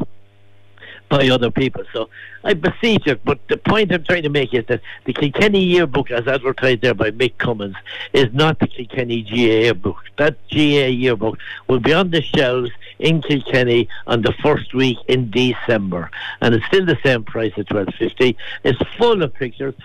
by 1.13 1.29
other 1.29 1.51
people. 1.51 1.83
So 1.93 2.09
I 2.43 2.53
beseech 2.53 3.05
it. 3.05 3.23
But 3.23 3.39
the 3.47 3.57
point 3.57 3.91
I'm 3.91 4.03
trying 4.03 4.23
to 4.23 4.29
make 4.29 4.53
is 4.53 4.65
that 4.67 4.81
the 5.05 5.13
Kilkenny 5.13 5.63
yearbook, 5.63 6.09
as 6.09 6.27
advertised 6.27 6.81
there 6.81 6.95
by 6.95 7.11
Mick 7.11 7.37
Cummins, 7.37 7.75
is 8.13 8.33
not 8.33 8.59
the 8.59 8.67
Kilkenny 8.67 9.21
GAA 9.21 9.73
book. 9.73 9.97
That 10.17 10.37
GAA 10.49 10.89
yearbook 11.03 11.37
will 11.67 11.79
be 11.79 11.93
on 11.93 12.09
the 12.09 12.21
shelves 12.21 12.71
in 12.99 13.21
Kilkenny 13.21 13.89
on 14.07 14.21
the 14.23 14.33
first 14.41 14.73
week 14.73 14.97
in 15.07 15.29
December, 15.29 16.09
and 16.41 16.55
it's 16.55 16.65
still 16.65 16.85
the 16.85 16.97
same 17.03 17.23
price 17.23 17.53
at 17.57 17.67
twelve 17.67 17.93
fifty. 17.99 18.35
It's 18.63 18.81
full 18.97 19.21
of 19.21 19.33
pictures. 19.33 19.75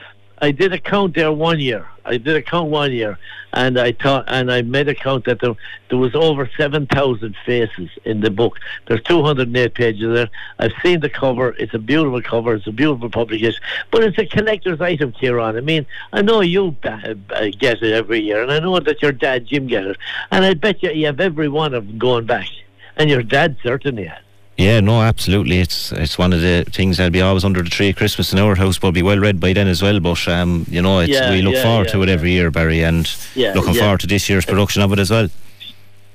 I 0.41 0.53
did 0.53 0.72
a 0.72 0.78
count 0.78 1.14
there 1.14 1.32
one 1.32 1.61
year. 1.61 1.86
I 2.05 2.16
did 2.16 2.36
a 2.36 2.43
count 2.43 2.70
one 2.70 2.93
year, 2.93 3.18
and 3.53 3.78
I 3.78 3.93
thought, 3.93 4.24
and 4.28 4.51
I 4.51 4.62
made 4.62 4.89
a 4.89 4.95
count 4.95 5.24
that 5.26 5.41
there, 5.41 5.55
there 5.91 5.99
was 5.99 6.14
over 6.14 6.49
seven 6.57 6.86
thousand 6.86 7.36
faces 7.45 7.91
in 8.05 8.20
the 8.20 8.30
book. 8.30 8.59
There's 8.86 9.03
two 9.03 9.22
hundred 9.22 9.49
and 9.49 9.57
eight 9.57 9.74
pages 9.74 10.14
there. 10.14 10.30
I've 10.59 10.72
seen 10.82 11.01
the 11.01 11.11
cover. 11.11 11.51
It's 11.59 11.74
a 11.74 11.78
beautiful 11.78 12.22
cover. 12.22 12.55
It's 12.55 12.66
a 12.66 12.72
beautiful 12.72 13.11
publication, 13.11 13.61
but 13.91 14.05
it's 14.05 14.18
a 14.18 14.26
collector's 14.26 14.80
item, 14.80 15.12
Kieran. 15.12 15.57
I 15.57 15.61
mean, 15.61 15.86
I 16.12 16.22
know 16.22 16.41
you 16.41 16.76
uh, 16.84 17.14
get 17.59 17.82
it 17.82 17.93
every 17.93 18.20
year, 18.20 18.43
and 18.43 18.53
I 18.53 18.61
know 18.61 18.78
that 18.78 19.03
your 19.03 19.12
dad 19.12 19.47
Jim 19.47 19.66
get 19.66 19.86
it, 19.86 19.97
and 20.30 20.45
I 20.45 20.55
bet 20.55 20.82
you 20.82 20.91
you 20.91 21.07
have 21.07 21.20
every 21.20 21.49
one 21.49 21.74
of 21.74 21.86
them 21.86 21.99
going 21.99 22.26
back, 22.26 22.49
and 22.97 23.11
your 23.11 23.22
dad 23.22 23.57
certainly 23.62 24.05
has. 24.05 24.22
Yeah, 24.59 24.81
no, 24.81 25.01
absolutely. 25.03 25.61
It's 25.61 25.93
it's 25.93 26.19
one 26.19 26.33
of 26.33 26.41
the 26.41 26.65
things 26.73 26.97
that'll 26.97 27.13
be 27.13 27.23
always 27.23 27.45
under 27.45 27.63
the 27.63 27.71
tree 27.71 27.91
at 27.91 27.97
Christmas 27.97 28.33
in 28.33 28.41
our 28.41 28.57
house, 28.57 28.77
but 28.77 28.91
be 28.91 29.03
well 29.03 29.19
read 29.19 29.39
by 29.39 29.53
then 29.53 29.69
as 29.69 29.83
well. 29.83 30.01
But 30.01 30.27
um, 30.27 30.67
you 30.69 30.83
know, 30.83 30.99
it's, 30.99 31.13
Yeah, 31.13 31.31
we 31.31 31.43
look 31.43 31.55
yeah, 31.55 31.63
forward 31.63 31.87
yeah, 31.87 31.93
to 31.93 32.03
it 32.03 32.09
every 32.09 32.33
year, 32.33 32.51
Barry, 32.51 32.83
and 32.83 33.09
looking 33.37 33.75
forward 33.75 34.01
to 34.01 34.09
this 34.09 34.29
year's 34.29 34.45
production 34.45 34.83
of 34.83 34.93
it 34.93 34.99
as 34.99 35.11
well. 35.13 35.29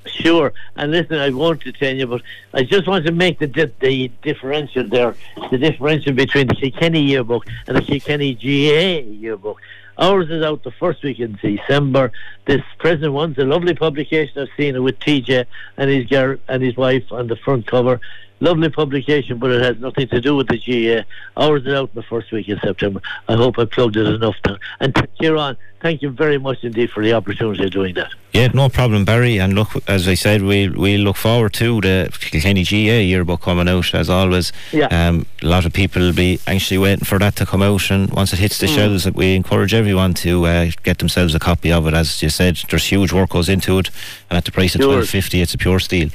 Sure. 0.06 0.52
And 0.76 0.92
listen, 0.92 1.18
I 1.18 1.30
won't 1.30 1.64
detain 1.64 1.96
you, 1.98 2.06
but 2.06 2.22
I 2.54 2.64
just 2.64 2.86
want 2.86 3.06
to 3.06 3.14
make 3.14 3.40
the 3.40 3.48
di- 3.48 3.72
the 3.80 4.12
differential 4.22 4.84
there, 4.84 5.16
the 5.50 5.58
differential 5.58 6.12
between 6.12 6.48
the 6.48 6.56
Kilkenny 6.56 7.02
yearbook 7.02 7.46
and 7.68 7.78
the 7.78 7.82
Kilkenny 7.82 8.34
GAA 8.36 9.10
yearbook. 9.10 9.62
Ours 9.98 10.30
is 10.30 10.44
out 10.44 10.64
the 10.64 10.72
first 10.72 11.02
week 11.04 11.20
in 11.20 11.40
December. 11.42 12.12
This 12.46 12.62
present 12.80 13.14
one's 13.14 13.38
a 13.38 13.46
lovely 13.46 13.74
publication. 13.76 14.42
I've 14.42 14.50
seen 14.58 14.76
it 14.76 14.80
with 14.80 15.00
TJ 15.00 15.46
and 15.78 15.90
his 15.90 16.08
gar- 16.08 16.40
and 16.50 16.62
his 16.62 16.76
wife 16.76 17.10
on 17.12 17.28
the 17.28 17.38
front 17.38 17.68
cover. 17.68 18.02
Lovely 18.44 18.68
publication, 18.70 19.38
but 19.38 19.52
it 19.52 19.62
has 19.62 19.80
nothing 19.80 20.06
to 20.10 20.20
do 20.20 20.36
with 20.36 20.48
the 20.50 20.58
GAA. 20.58 21.04
Ours 21.42 21.66
is 21.66 21.74
out 21.74 21.92
in 21.94 21.96
the 21.96 22.04
first 22.04 22.30
week 22.34 22.50
in 22.50 22.60
September. 22.60 23.02
I 23.30 23.36
hope 23.36 23.58
I 23.58 23.64
plugged 23.64 23.96
it 23.96 24.06
enough 24.06 24.36
now. 24.46 24.58
And 24.82 24.94
Kieran, 25.18 25.56
thank 25.82 26.02
you 26.02 26.10
very 26.10 26.38
much 26.38 26.58
indeed 26.62 26.92
for 26.92 27.02
the 27.02 27.14
opportunity 27.14 27.64
of 27.64 27.72
doing 27.72 27.96
that. 27.96 28.12
Yeah, 28.34 28.48
no 28.54 28.68
problem, 28.68 29.06
Barry. 29.06 29.38
And 29.38 29.54
look, 29.54 29.70
as 29.88 30.10
I 30.10 30.16
said, 30.16 30.42
we 30.42 30.68
we 30.68 30.98
look 30.98 31.16
forward 31.16 31.54
to 31.54 31.80
the 31.80 32.10
Kilkenny 32.20 32.66
GAA 32.66 33.00
yearbook 33.12 33.40
coming 33.44 33.70
out 33.70 33.94
as 33.96 34.10
always. 34.10 34.52
Yeah. 34.74 34.88
Um, 34.88 35.26
a 35.42 35.48
lot 35.48 35.66
of 35.66 35.72
people 35.72 36.02
will 36.02 36.12
be 36.14 36.38
anxiously 36.46 36.80
waiting 36.80 37.06
for 37.06 37.20
that 37.20 37.38
to 37.38 37.46
come 37.46 37.62
out, 37.62 37.90
and 37.92 38.12
once 38.12 38.34
it 38.34 38.40
hits 38.40 38.58
the 38.58 38.68
Mm. 38.68 38.76
shelves, 38.76 39.10
we 39.12 39.36
encourage 39.36 39.74
everyone 39.74 40.16
to 40.16 40.46
uh, 40.48 40.72
get 40.84 40.98
themselves 40.98 41.34
a 41.34 41.40
copy 41.40 41.72
of 41.72 41.88
it. 41.88 41.94
As 41.94 42.22
you 42.22 42.28
said, 42.30 42.58
there's 42.70 42.88
huge 42.92 43.14
work 43.14 43.30
goes 43.30 43.48
into 43.48 43.80
it, 43.80 43.90
and 44.30 44.36
at 44.38 44.44
the 44.44 44.52
price 44.52 44.76
of 44.76 44.82
Sure. 44.82 44.96
twelve 44.96 45.08
fifty, 45.08 45.42
it's 45.42 45.54
a 45.54 45.58
pure 45.58 45.80
steal. 45.80 46.10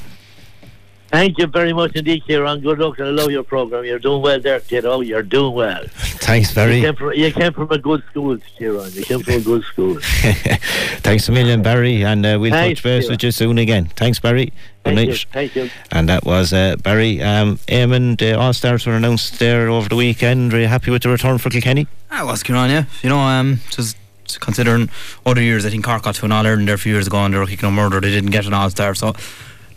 Thank 1.09 1.39
you 1.39 1.47
very 1.47 1.73
much 1.73 1.93
indeed, 1.97 2.25
Kieran. 2.27 2.61
Good 2.61 2.79
luck, 2.79 2.99
and 2.99 3.09
I 3.09 3.11
love 3.11 3.31
your 3.31 3.43
program. 3.43 3.85
You're 3.85 3.99
doing 3.99 4.21
well 4.21 4.39
there, 4.41 4.61
kiddo. 4.61 5.01
You're 5.01 5.23
doing 5.23 5.55
well. 5.55 5.85
Thanks, 5.89 6.53
Barry. 6.53 6.77
You 6.77 6.83
came, 6.83 6.97
from, 6.97 7.13
you 7.15 7.33
came 7.33 7.53
from 7.55 7.71
a 7.73 7.79
good 7.79 8.03
school, 8.11 8.37
Kieran. 8.59 8.93
You 8.93 9.03
came 9.05 9.21
from 9.23 9.35
a 9.35 9.41
good 9.41 9.65
school. 9.65 9.99
Thanks 10.03 11.27
a 11.29 11.33
million, 11.33 11.63
Barry, 11.63 12.05
and 12.05 12.27
uh, 12.27 12.37
we'll 12.39 12.51
Thanks, 12.51 12.81
touch 12.81 12.85
base 12.85 13.05
Kieran. 13.05 13.15
with 13.15 13.23
you 13.23 13.31
soon 13.31 13.57
again. 13.59 13.87
Thanks, 13.97 14.21
Barry. 14.21 14.47
Good 14.47 14.53
Thank 14.85 14.97
night. 14.97 15.09
you. 15.09 15.15
Thank 15.33 15.57
you. 15.57 15.71
And 15.91 16.09
that 16.11 16.25
was 16.27 16.53
uh, 16.53 16.77
Barry. 16.83 17.23
Um, 17.23 17.57
Eamon, 17.69 18.19
the 18.19 18.39
All 18.39 18.53
Stars 18.53 18.87
were 18.87 18.93
announced 18.93 19.39
there 19.39 19.71
over 19.71 19.89
the 19.89 19.97
weekend. 19.97 20.53
Are 20.53 20.61
you 20.61 20.67
happy 20.67 20.91
with 20.91 21.03
the 21.05 21.09
return 21.09 21.39
for 21.39 21.49
Kilkenny? 21.49 21.87
I 22.11 22.23
was 22.23 22.43
Kieran, 22.43 22.69
yeah. 22.71 22.85
You 23.03 23.09
know, 23.09 23.19
um, 23.19 23.61
just 23.71 23.97
considering 24.41 24.91
other 25.25 25.41
years, 25.41 25.65
I 25.65 25.71
think 25.71 25.85
Cork 25.87 26.03
got 26.03 26.17
to 26.17 26.27
an 26.27 26.33
All 26.33 26.47
Ireland 26.47 26.69
there 26.69 26.75
a 26.75 26.79
few 26.79 26.93
years 26.93 27.07
ago 27.07 27.25
and 27.25 27.33
they 27.33 27.39
were 27.39 27.47
kicking 27.47 27.69
a 27.69 27.73
murder. 27.73 27.99
They 27.99 28.11
didn't 28.11 28.31
get 28.31 28.45
an 28.47 28.53
All 28.53 28.69
Star. 28.69 28.95
So, 28.95 29.15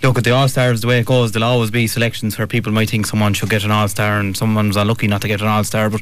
look 0.03 0.17
at 0.17 0.23
the 0.23 0.31
All 0.31 0.47
Stars 0.47 0.81
the 0.81 0.87
way 0.87 0.99
it 0.99 1.05
goes. 1.05 1.31
There'll 1.31 1.47
always 1.47 1.71
be 1.71 1.87
selections 1.87 2.37
where 2.37 2.47
people 2.47 2.71
might 2.71 2.89
think 2.89 3.05
someone 3.05 3.33
should 3.33 3.49
get 3.49 3.63
an 3.63 3.71
All 3.71 3.87
Star 3.87 4.19
and 4.19 4.35
someone's 4.35 4.75
unlucky 4.75 5.07
not 5.07 5.21
to 5.21 5.27
get 5.27 5.41
an 5.41 5.47
All 5.47 5.63
Star. 5.63 5.89
But 5.89 6.01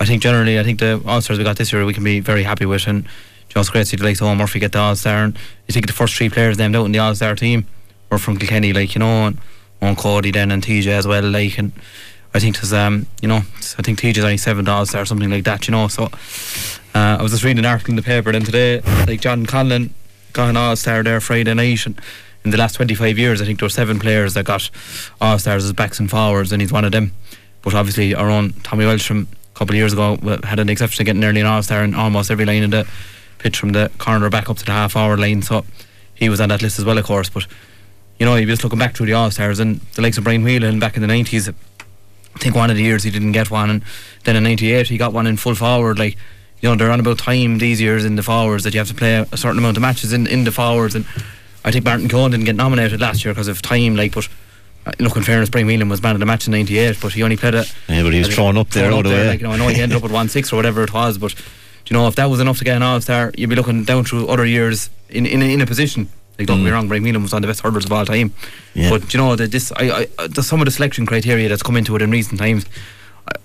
I 0.00 0.04
think 0.04 0.22
generally, 0.22 0.58
I 0.58 0.62
think 0.62 0.80
the 0.80 1.02
All 1.06 1.20
Stars 1.20 1.38
we 1.38 1.44
got 1.44 1.56
this 1.56 1.72
year 1.72 1.84
we 1.84 1.94
can 1.94 2.04
be 2.04 2.20
very 2.20 2.44
happy 2.44 2.66
with. 2.66 2.86
And 2.86 3.04
you 3.04 3.54
know, 3.56 3.60
it's 3.60 3.70
great 3.70 3.82
to 3.82 3.86
see 3.86 3.96
the 3.96 4.04
likes 4.04 4.20
of 4.20 4.28
Eoin 4.28 4.38
Murphy 4.38 4.58
get 4.58 4.72
the 4.72 4.78
All 4.78 4.96
Star. 4.96 5.24
And 5.24 5.36
you 5.66 5.72
think 5.72 5.86
the 5.86 5.92
first 5.92 6.14
three 6.14 6.30
players 6.30 6.58
named 6.58 6.76
out 6.76 6.84
in 6.86 6.92
the 6.92 6.98
All 6.98 7.14
Star 7.14 7.34
team 7.34 7.66
were 8.10 8.18
from 8.18 8.38
Kilkenny, 8.38 8.72
like 8.72 8.94
you 8.94 9.00
know, 9.00 9.26
and 9.26 9.38
Eoin 9.80 9.96
Cody 9.96 10.30
then 10.30 10.50
and 10.50 10.62
TJ 10.62 10.86
as 10.88 11.06
well, 11.06 11.24
like 11.24 11.58
and. 11.58 11.72
I 12.34 12.38
think 12.38 12.56
there's 12.56 12.72
um 12.72 13.06
you 13.20 13.28
know 13.28 13.42
I 13.78 13.82
think 13.82 13.98
TJ's 13.98 14.24
only 14.24 14.38
seven 14.38 14.64
dollars 14.64 14.94
or 14.94 15.04
something 15.04 15.28
like 15.28 15.44
that 15.44 15.68
you 15.68 15.72
know 15.72 15.88
so 15.88 16.04
uh, 16.94 17.18
I 17.18 17.22
was 17.22 17.32
just 17.32 17.44
reading 17.44 17.58
an 17.58 17.66
article 17.66 17.92
in 17.92 17.96
the 17.96 18.02
paper 18.02 18.32
then 18.32 18.42
today 18.42 18.80
like 19.06 19.20
John 19.20 19.44
Conlon 19.44 19.90
got 20.32 20.48
an 20.48 20.56
all 20.56 20.74
star 20.76 21.02
there 21.02 21.20
Friday 21.20 21.52
night 21.52 21.84
and 21.84 22.00
in 22.44 22.50
the 22.50 22.56
last 22.56 22.74
25 22.74 23.18
years 23.18 23.40
I 23.40 23.44
think 23.44 23.58
there 23.58 23.66
were 23.66 23.70
seven 23.70 23.98
players 23.98 24.34
that 24.34 24.44
got 24.44 24.70
all 25.20 25.38
stars 25.38 25.64
as 25.64 25.72
backs 25.72 25.98
and 26.00 26.10
forwards 26.10 26.52
and 26.52 26.60
he's 26.60 26.72
one 26.72 26.84
of 26.84 26.92
them 26.92 27.12
but 27.62 27.74
obviously 27.74 28.14
our 28.14 28.30
own 28.30 28.52
Tommy 28.62 28.84
Walsh 28.84 29.06
from 29.06 29.28
a 29.54 29.58
couple 29.58 29.74
of 29.74 29.78
years 29.78 29.92
ago 29.92 30.16
had 30.44 30.58
an 30.58 30.68
exception 30.68 30.98
to 30.98 31.04
getting 31.04 31.20
nearly 31.20 31.40
an 31.40 31.46
all 31.46 31.62
star 31.62 31.84
in 31.84 31.94
almost 31.94 32.30
every 32.30 32.44
line 32.44 32.62
of 32.62 32.70
the 32.70 32.86
pitch 33.38 33.58
from 33.58 33.72
the 33.72 33.90
corner 33.98 34.30
back 34.30 34.48
up 34.48 34.56
to 34.56 34.64
the 34.64 34.72
half 34.72 34.96
hour 34.96 35.16
line 35.16 35.42
so 35.42 35.64
he 36.14 36.28
was 36.28 36.40
on 36.40 36.48
that 36.48 36.62
list 36.62 36.78
as 36.78 36.84
well 36.84 36.98
of 36.98 37.04
course 37.04 37.28
but 37.28 37.46
you 38.22 38.26
know, 38.26 38.36
you're 38.36 38.46
just 38.46 38.62
looking 38.62 38.78
back 38.78 38.94
through 38.94 39.06
the 39.06 39.14
All 39.14 39.32
Stars 39.32 39.58
and 39.58 39.80
the 39.94 40.02
likes 40.02 40.16
of 40.16 40.22
Brian 40.22 40.44
Whelehan 40.44 40.78
back 40.78 40.94
in 40.94 41.02
the 41.02 41.08
90s. 41.08 41.52
I 42.34 42.38
think 42.38 42.54
one 42.54 42.70
of 42.70 42.76
the 42.76 42.82
years 42.84 43.02
he 43.02 43.10
didn't 43.10 43.32
get 43.32 43.50
one, 43.50 43.68
and 43.68 43.82
then 44.22 44.36
in 44.36 44.44
'98 44.44 44.86
he 44.86 44.96
got 44.96 45.12
one 45.12 45.26
in 45.26 45.36
full 45.36 45.56
forward. 45.56 45.98
Like, 45.98 46.16
you 46.60 46.68
know, 46.68 46.76
they're 46.76 46.92
on 46.92 47.00
about 47.00 47.18
time 47.18 47.58
these 47.58 47.80
years 47.80 48.04
in 48.04 48.14
the 48.14 48.22
forwards 48.22 48.62
that 48.62 48.74
you 48.74 48.78
have 48.78 48.86
to 48.86 48.94
play 48.94 49.26
a 49.32 49.36
certain 49.36 49.58
amount 49.58 49.76
of 49.76 49.80
matches 49.80 50.12
in, 50.12 50.28
in 50.28 50.44
the 50.44 50.52
forwards. 50.52 50.94
And 50.94 51.04
I 51.64 51.70
think 51.70 51.84
Martin 51.84 52.08
Cohen 52.08 52.30
didn't 52.32 52.46
get 52.46 52.56
nominated 52.56 53.00
last 53.00 53.24
year 53.24 53.32
because 53.34 53.48
of 53.48 53.62
time. 53.62 53.94
Like, 53.96 54.14
but 54.14 54.28
uh, 54.86 54.92
look, 54.98 55.16
in 55.16 55.22
fairness, 55.22 55.48
Brian 55.48 55.66
Whelehan 55.68 55.88
was 55.90 56.02
man 56.02 56.14
of 56.16 56.20
the 56.20 56.26
match 56.26 56.46
in 56.46 56.52
'98, 56.52 56.98
but 57.00 57.12
he 57.12 57.22
only 57.22 57.36
played 57.36 57.54
it. 57.54 57.72
Yeah, 57.88 58.02
but 58.02 58.12
he 58.12 58.18
was 58.18 58.34
thrown 58.34 58.56
up 58.56 58.70
there 58.70 58.84
thrown 58.88 58.94
all 58.96 59.02
the 59.02 59.08
there, 59.10 59.20
way. 59.24 59.28
Like, 59.28 59.40
you 59.40 59.46
know, 59.46 59.52
I 59.52 59.56
know 59.58 59.68
he 59.68 59.80
ended 59.80 59.96
up 59.98 60.04
at 60.04 60.10
one 60.10 60.28
six 60.28 60.52
or 60.52 60.56
whatever 60.56 60.82
it 60.82 60.92
was, 60.92 61.18
but 61.18 61.34
do 61.34 61.42
you 61.94 61.96
know 61.96 62.08
if 62.08 62.16
that 62.16 62.26
was 62.26 62.40
enough 62.40 62.58
to 62.58 62.64
get 62.64 62.76
an 62.76 62.82
All 62.82 63.00
Star, 63.00 63.32
you'd 63.36 63.50
be 63.50 63.56
looking 63.56 63.84
down 63.84 64.04
through 64.04 64.26
other 64.28 64.44
years 64.46 64.90
in 65.08 65.24
in, 65.26 65.40
a- 65.42 65.52
in 65.54 65.60
a 65.60 65.66
position. 65.66 66.08
Like, 66.38 66.48
don't 66.48 66.58
get 66.58 66.64
me 66.64 66.70
Mm. 66.70 66.72
wrong, 66.72 66.88
Brian 66.88 67.04
Whelehan 67.04 67.22
was 67.22 67.32
one 67.32 67.42
of 67.44 67.46
the 67.46 67.48
best 67.52 67.60
hurlers 67.60 67.84
of 67.84 67.92
all 67.92 68.06
time. 68.06 68.32
Yeah. 68.74 68.88
But 68.90 69.12
you 69.12 69.18
know 69.20 69.36
that 69.36 69.52
this, 69.52 69.70
I, 69.76 70.06
I, 70.18 70.26
there's 70.28 70.46
some 70.46 70.60
of 70.60 70.64
the 70.64 70.70
selection 70.70 71.04
criteria 71.06 71.48
that's 71.48 71.62
come 71.62 71.76
into 71.76 71.94
it 71.94 72.00
in 72.02 72.10
recent 72.10 72.40
times. 72.40 72.64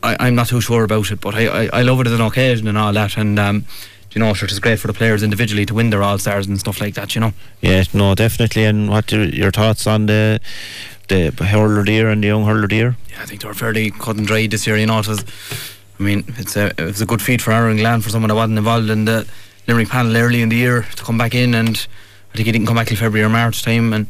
I, 0.01 0.15
I'm 0.21 0.35
not 0.35 0.47
too 0.47 0.61
sure 0.61 0.83
about 0.85 1.11
it, 1.11 1.19
but 1.21 1.35
I, 1.35 1.47
I, 1.65 1.69
I 1.73 1.81
love 1.83 1.99
it 1.99 2.07
as 2.07 2.13
an 2.13 2.21
occasion 2.21 2.67
and 2.67 2.77
all 2.77 2.93
that. 2.93 3.17
And 3.17 3.37
um, 3.37 3.65
you 4.17 4.23
know, 4.23 4.33
sure, 4.33 4.47
it's 4.47 4.57
great 4.57 4.79
for 4.79 4.87
the 4.87 4.93
players 4.93 5.21
individually 5.21 5.63
to 5.67 5.75
win 5.75 5.91
their 5.91 6.01
All 6.01 6.17
Stars 6.17 6.47
and 6.47 6.59
stuff 6.59 6.81
like 6.81 6.95
that. 6.95 7.13
You 7.13 7.21
know. 7.21 7.33
Yeah, 7.61 7.83
no, 7.93 8.15
definitely. 8.15 8.65
And 8.65 8.89
what 8.89 9.13
are 9.13 9.25
your 9.25 9.51
thoughts 9.51 9.85
on 9.85 10.07
the 10.07 10.39
the 11.07 11.31
hurler 11.39 11.83
deer 11.83 12.09
and 12.09 12.23
the 12.23 12.27
young 12.29 12.43
hurler 12.43 12.65
deer? 12.65 12.97
Yeah, 13.11 13.21
I 13.21 13.25
think 13.27 13.41
they 13.41 13.47
were 13.47 13.53
fairly 13.53 13.91
cut 13.91 14.17
and 14.17 14.25
dried 14.25 14.49
this 14.49 14.65
year. 14.65 14.75
You 14.75 14.87
know, 14.87 14.97
it 14.97 15.07
was 15.07 15.23
I 15.99 16.03
mean, 16.03 16.23
it's 16.39 16.55
a 16.57 16.73
it 16.79 16.81
was 16.81 16.99
a 16.99 17.05
good 17.05 17.21
feat 17.21 17.43
for 17.43 17.51
Aaron 17.51 17.77
Gillane 17.77 18.01
for 18.01 18.09
someone 18.09 18.29
that 18.29 18.35
wasn't 18.35 18.57
involved 18.57 18.89
in 18.89 19.05
the 19.05 19.27
Limerick 19.67 19.89
panel 19.89 20.17
early 20.17 20.41
in 20.41 20.49
the 20.49 20.55
year 20.55 20.87
to 20.95 21.03
come 21.03 21.19
back 21.19 21.35
in, 21.35 21.53
and 21.53 21.87
I 22.33 22.37
think 22.37 22.47
he 22.47 22.51
didn't 22.51 22.65
come 22.65 22.77
back 22.77 22.87
till 22.87 22.97
February 22.97 23.23
or 23.23 23.29
March 23.29 23.61
time, 23.61 23.93
and 23.93 24.07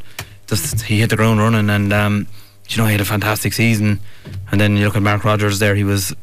just 0.48 0.84
he 0.84 1.02
hit 1.02 1.10
the 1.10 1.18
ground 1.18 1.42
running, 1.42 1.70
and 1.70 1.92
um, 1.92 2.28
you 2.70 2.78
know 2.78 2.86
he 2.86 2.94
had 2.94 3.02
a 3.02 3.06
fantastic 3.06 3.52
season. 3.52 4.00
And 4.54 4.62
then 4.62 4.78
you 4.78 4.86
look 4.86 4.96
at 4.96 5.02
Mark 5.02 5.26
Rodgers 5.26 5.60
there; 5.60 5.76
he 5.76 5.84
was 5.84 6.16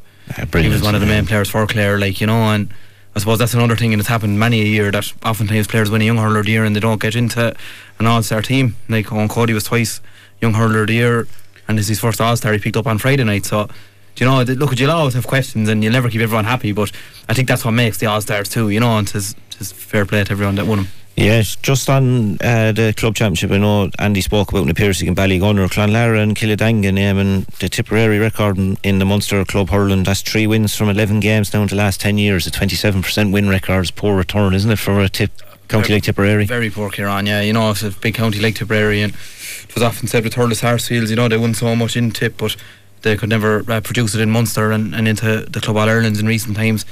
he 0.55 0.69
was 0.71 0.81
one 0.81 0.95
of 0.95 1.03
the 1.03 1.07
main 1.07 1.27
players 1.27 1.51
for 1.51 1.67
Clare, 1.67 1.99
like 1.99 2.23
you 2.23 2.27
know, 2.27 2.45
and 2.45 2.73
I 3.17 3.21
suppose 3.21 3.39
that's 3.39 3.55
another 3.55 3.77
thing, 3.77 3.93
and 3.93 4.01
it's 4.01 4.09
happened 4.09 4.39
many 4.39 4.61
a 4.61 4.65
year 4.65 4.91
that 4.91 5.13
oftentimes 5.25 5.67
players 5.67 5.91
win 5.91 6.03
a 6.03 6.05
young 6.05 6.19
hurler 6.19 6.41
of 6.41 6.47
the 6.47 6.53
year 6.53 6.65
and 6.65 6.75
they 6.75 6.81
don't 6.81 7.01
get 7.01 7.15
into 7.15 7.55
an 7.99 8.07
all-star 8.07 8.43
team. 8.43 8.77
Like 8.89 9.07
Eoin 9.07 9.31
Cody 9.31 9.53
was 9.55 9.65
twice 9.65 10.01
young 10.41 10.55
hurler 10.55 10.83
of 10.83 10.89
the 10.89 10.95
year, 10.95 11.29
and 11.69 11.79
this 11.79 11.85
is 11.85 11.91
his 11.91 12.01
first 12.01 12.21
all-star 12.21 12.53
he 12.53 12.59
picked 12.59 12.77
up 12.77 12.87
on 12.87 12.99
Friday 12.99 13.25
night. 13.25 13.47
So 13.47 13.69
you 14.17 14.27
know, 14.27 14.43
look, 14.43 14.79
you'll 14.79 14.91
always 14.91 15.15
have 15.15 15.27
questions 15.27 15.69
and 15.69 15.83
you'll 15.83 15.93
never 15.93 16.09
keep 16.09 16.21
everyone 16.21 16.45
happy, 16.45 16.73
but 16.73 16.93
I 17.29 17.35
think 17.35 17.49
that's 17.49 17.65
what 17.65 17.73
makes 17.73 17.99
the 17.99 18.07
All 18.07 18.21
Stars 18.21 18.49
too, 18.49 18.71
you 18.71 18.79
know, 18.79 18.97
and 18.97 19.13
it's 19.13 19.35
fair 19.73 20.07
play 20.07 20.23
to 20.23 20.31
everyone 20.31 20.55
that 20.57 20.67
won 20.67 20.79
them. 20.79 20.89
Yes, 21.17 21.55
just 21.57 21.89
on 21.89 22.39
uh, 22.41 22.73
the 22.73 22.93
club 22.97 23.15
championship, 23.15 23.53
I 23.53 23.59
know 23.59 23.89
Andy 24.01 24.21
spoke 24.21 24.51
about 24.51 24.67
Na 24.67 24.73
Piarsaigh 24.73 25.07
and 25.07 25.17
Ballygunner, 25.17 25.69
Clonlara 25.69 26.21
and 26.21 26.35
Kiladangan 26.35 26.93
naming 26.93 27.47
the 27.61 27.69
Tipperary 27.69 28.19
record 28.19 28.59
in, 28.59 28.77
in 28.83 28.99
the 28.99 29.05
Munster 29.05 29.45
club 29.45 29.71
hurling. 29.71 30.03
That's 30.03 30.23
three 30.23 30.49
wins 30.49 30.75
from 30.75 30.89
11 30.89 31.21
games 31.21 31.51
down 31.51 31.69
to 31.69 31.77
the 31.77 31.79
last 31.79 32.01
10 32.01 32.19
years. 32.19 32.49
A 32.49 32.51
27% 32.51 33.33
win 33.33 33.49
record 33.49 33.83
is 33.83 33.91
poor 33.93 34.17
return, 34.17 34.55
isn't 34.55 34.71
it, 34.71 34.79
for 34.81 34.99
a 35.01 35.09
tip, 35.09 35.31
county 35.69 35.87
Very- 35.87 35.97
like 35.99 36.03
Tipperary? 36.03 36.47
Very 36.47 36.71
poor 36.71 36.91
Kieran, 36.91 37.27
yeah. 37.27 37.43
You 37.43 37.53
know, 37.53 37.71
it's 37.71 37.85
a 37.85 37.93
big 37.93 38.15
county 38.15 38.41
like 38.41 38.57
Tipperary, 38.57 39.01
and 39.01 39.15
it 39.15 39.75
was 39.75 39.85
often 39.85 40.09
said 40.09 40.25
with 40.25 40.35
Thurles 40.35 40.57
Sarsfields, 40.57 41.11
you 41.11 41.17
know, 41.17 41.29
they 41.29 41.37
won 41.37 41.55
so 41.55 41.77
much 41.77 41.97
in 41.97 42.11
Tip, 42.11 42.37
but 42.39 42.57
they 43.03 43.17
could 43.17 43.29
never 43.29 43.65
uh, 43.71 43.81
produce 43.81 44.17
it 44.17 44.21
in 44.21 44.31
Munster 44.33 44.73
and, 44.73 44.93
and 44.93 45.07
into 45.07 45.47
the 45.49 45.61
Club 45.61 45.77
All 45.77 45.89
Irelands 45.89 46.19
in 46.19 46.27
recent 46.27 46.57
times. 46.57 46.85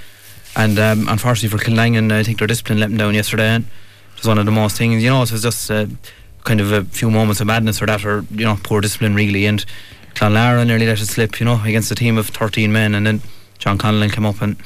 And 0.54 0.78
um, 0.78 1.08
unfortunately 1.08 1.58
for 1.58 1.64
Kiladangan, 1.64 2.12
I 2.12 2.22
think 2.22 2.38
their 2.38 2.46
discipline 2.46 2.78
let 2.78 2.90
them 2.90 2.98
down 2.98 3.14
yesterday. 3.14 3.48
And 3.48 3.64
was 4.22 4.28
one 4.28 4.38
of 4.38 4.46
the 4.46 4.52
most 4.52 4.76
things, 4.76 5.02
you 5.02 5.10
know, 5.10 5.22
it 5.22 5.32
was 5.32 5.42
just 5.42 5.70
uh, 5.70 5.86
kind 6.44 6.60
of 6.60 6.72
a 6.72 6.84
few 6.84 7.10
moments 7.10 7.40
of 7.40 7.46
madness 7.46 7.82
or 7.82 7.86
that, 7.86 8.04
or, 8.04 8.24
you 8.30 8.44
know, 8.44 8.56
poor 8.62 8.80
discipline 8.80 9.14
really. 9.14 9.46
And 9.46 9.64
Clonlara 10.14 10.66
nearly 10.66 10.86
let 10.86 11.00
it 11.00 11.06
slip, 11.06 11.40
you 11.40 11.46
know, 11.46 11.60
against 11.64 11.90
a 11.90 11.94
team 11.94 12.16
of 12.18 12.28
13 12.28 12.72
men. 12.72 12.94
And 12.94 13.06
then 13.06 13.20
John 13.58 13.78
Conlon 13.78 14.12
came 14.12 14.26
up 14.26 14.40
and 14.40 14.56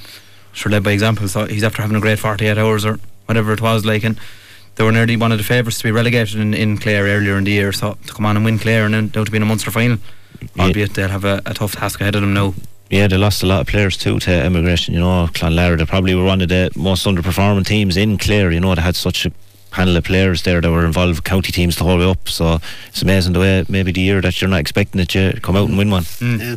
sure 0.52 0.70
led 0.70 0.82
by 0.82 0.92
example. 0.92 1.26
So 1.28 1.46
he's 1.46 1.64
after 1.64 1.82
having 1.82 1.96
a 1.96 2.00
great 2.00 2.18
48 2.18 2.58
hours 2.58 2.84
or 2.84 2.98
whatever 3.26 3.52
it 3.52 3.60
was 3.60 3.84
like. 3.84 4.04
And 4.04 4.20
they 4.74 4.84
were 4.84 4.92
nearly 4.92 5.16
one 5.16 5.32
of 5.32 5.38
the 5.38 5.44
favourites 5.44 5.78
to 5.78 5.84
be 5.84 5.90
relegated 5.90 6.38
in, 6.38 6.52
in 6.52 6.76
Clare 6.76 7.04
earlier 7.04 7.38
in 7.38 7.44
the 7.44 7.52
year. 7.52 7.72
So 7.72 7.96
to 8.06 8.12
come 8.12 8.26
on 8.26 8.36
and 8.36 8.44
win 8.44 8.58
Clare 8.58 8.84
and 8.84 8.94
then 8.94 9.08
down 9.08 9.24
to 9.24 9.30
be 9.30 9.38
in 9.38 9.42
a 9.42 9.46
Munster 9.46 9.70
final, 9.70 9.98
albeit 10.58 10.94
they'll 10.94 11.08
have 11.08 11.24
a, 11.24 11.40
a 11.46 11.54
tough 11.54 11.76
task 11.76 12.00
ahead 12.00 12.14
of 12.14 12.20
them 12.20 12.34
now. 12.34 12.54
Yeah, 12.90 13.08
they 13.08 13.16
lost 13.16 13.42
a 13.42 13.46
lot 13.46 13.62
of 13.62 13.66
players 13.66 13.96
too 13.96 14.20
to 14.20 14.44
immigration. 14.44 14.94
You 14.94 15.00
know, 15.00 15.28
Clonlara, 15.32 15.76
they 15.76 15.86
probably 15.86 16.14
were 16.14 16.24
one 16.24 16.40
of 16.40 16.48
the 16.48 16.70
most 16.76 17.04
underperforming 17.04 17.66
teams 17.66 17.96
in 17.96 18.16
Clare. 18.16 18.52
You 18.52 18.60
know, 18.60 18.74
they 18.76 18.82
had 18.82 18.94
such 18.94 19.26
a 19.26 19.32
panel 19.76 19.94
of 19.94 20.04
players 20.04 20.42
there 20.42 20.62
that 20.62 20.70
were 20.70 20.86
involved 20.86 21.22
county 21.22 21.52
teams 21.52 21.76
the 21.76 21.84
whole 21.84 21.98
way 21.98 22.10
up. 22.10 22.26
So 22.30 22.58
it's 22.88 23.02
amazing 23.02 23.34
the 23.34 23.40
way 23.40 23.64
maybe 23.68 23.92
the 23.92 24.00
year 24.00 24.22
that 24.22 24.40
you're 24.40 24.48
not 24.48 24.60
expecting 24.60 24.98
that 24.98 25.14
you 25.14 25.38
come 25.42 25.54
out 25.54 25.68
and 25.68 25.76
win 25.76 25.90
one. 25.90 26.04
Yeah. 26.20 26.56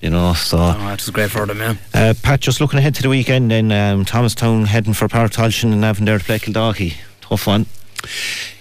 You 0.00 0.10
know, 0.10 0.32
so. 0.32 0.58
Oh, 0.58 0.92
it 0.92 1.00
was 1.00 1.10
great 1.10 1.30
for 1.30 1.46
them, 1.46 1.58
yeah. 1.58 1.74
Uh, 1.92 2.14
Pat, 2.22 2.40
just 2.40 2.60
looking 2.60 2.78
ahead 2.78 2.94
to 2.94 3.02
the 3.02 3.08
weekend, 3.10 3.50
then 3.50 3.70
um, 3.70 4.04
Thomastown 4.04 4.64
heading 4.64 4.94
for 4.94 5.08
Páirc 5.08 5.32
Tailteann 5.32 5.72
and 5.72 5.84
having 5.84 6.06
there 6.06 6.18
to 6.18 6.24
play 6.24 6.38
Kildalkey. 6.38 6.94
Tough 7.20 7.46
one. 7.46 7.66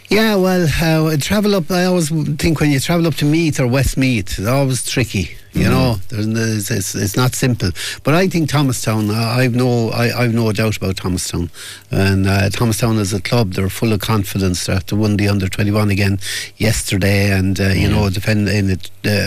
Yeah, 0.10 0.36
well, 0.36 0.68
uh, 0.82 1.18
travel 1.18 1.56
up. 1.56 1.72
I 1.72 1.86
always 1.86 2.10
think 2.10 2.60
when 2.60 2.72
you 2.72 2.80
travel 2.80 3.08
up 3.08 3.16
to 3.16 3.26
Meath 3.26 3.60
or 3.60 3.68
Westmeath, 3.68 4.38
it's 4.40 4.48
always 4.48 4.86
tricky. 4.86 5.36
You 5.54 5.70
know, 5.70 5.98
There's, 6.10 6.28
there's, 6.28 6.72
it's, 6.72 6.96
it's 6.96 7.16
not 7.16 7.36
simple. 7.36 7.70
But 8.04 8.16
I 8.16 8.28
think 8.28 8.50
Thomastown. 8.50 9.12
Uh, 9.12 9.14
I've 9.14 9.54
no, 9.54 9.90
I, 9.92 10.12
I've 10.24 10.34
no 10.34 10.52
doubt 10.52 10.78
about 10.78 10.98
Thomastown. 10.98 11.52
And 11.92 12.26
uh, 12.26 12.50
Thomastown 12.50 12.98
as 12.98 13.14
a 13.14 13.22
club, 13.22 13.54
they're 13.54 13.70
full 13.70 13.94
of 13.94 14.00
confidence 14.00 14.68
after 14.68 14.96
won 14.96 15.18
the 15.18 15.28
under 15.28 15.48
twenty 15.48 15.70
one 15.70 15.92
again 15.92 16.18
yesterday, 16.58 17.32
and 17.32 17.60
uh, 17.60 17.66
you 17.70 17.82
Yeah. 17.82 17.90
know, 17.90 18.10
defend 18.10 18.50
in 18.50 18.72
a 18.72 18.78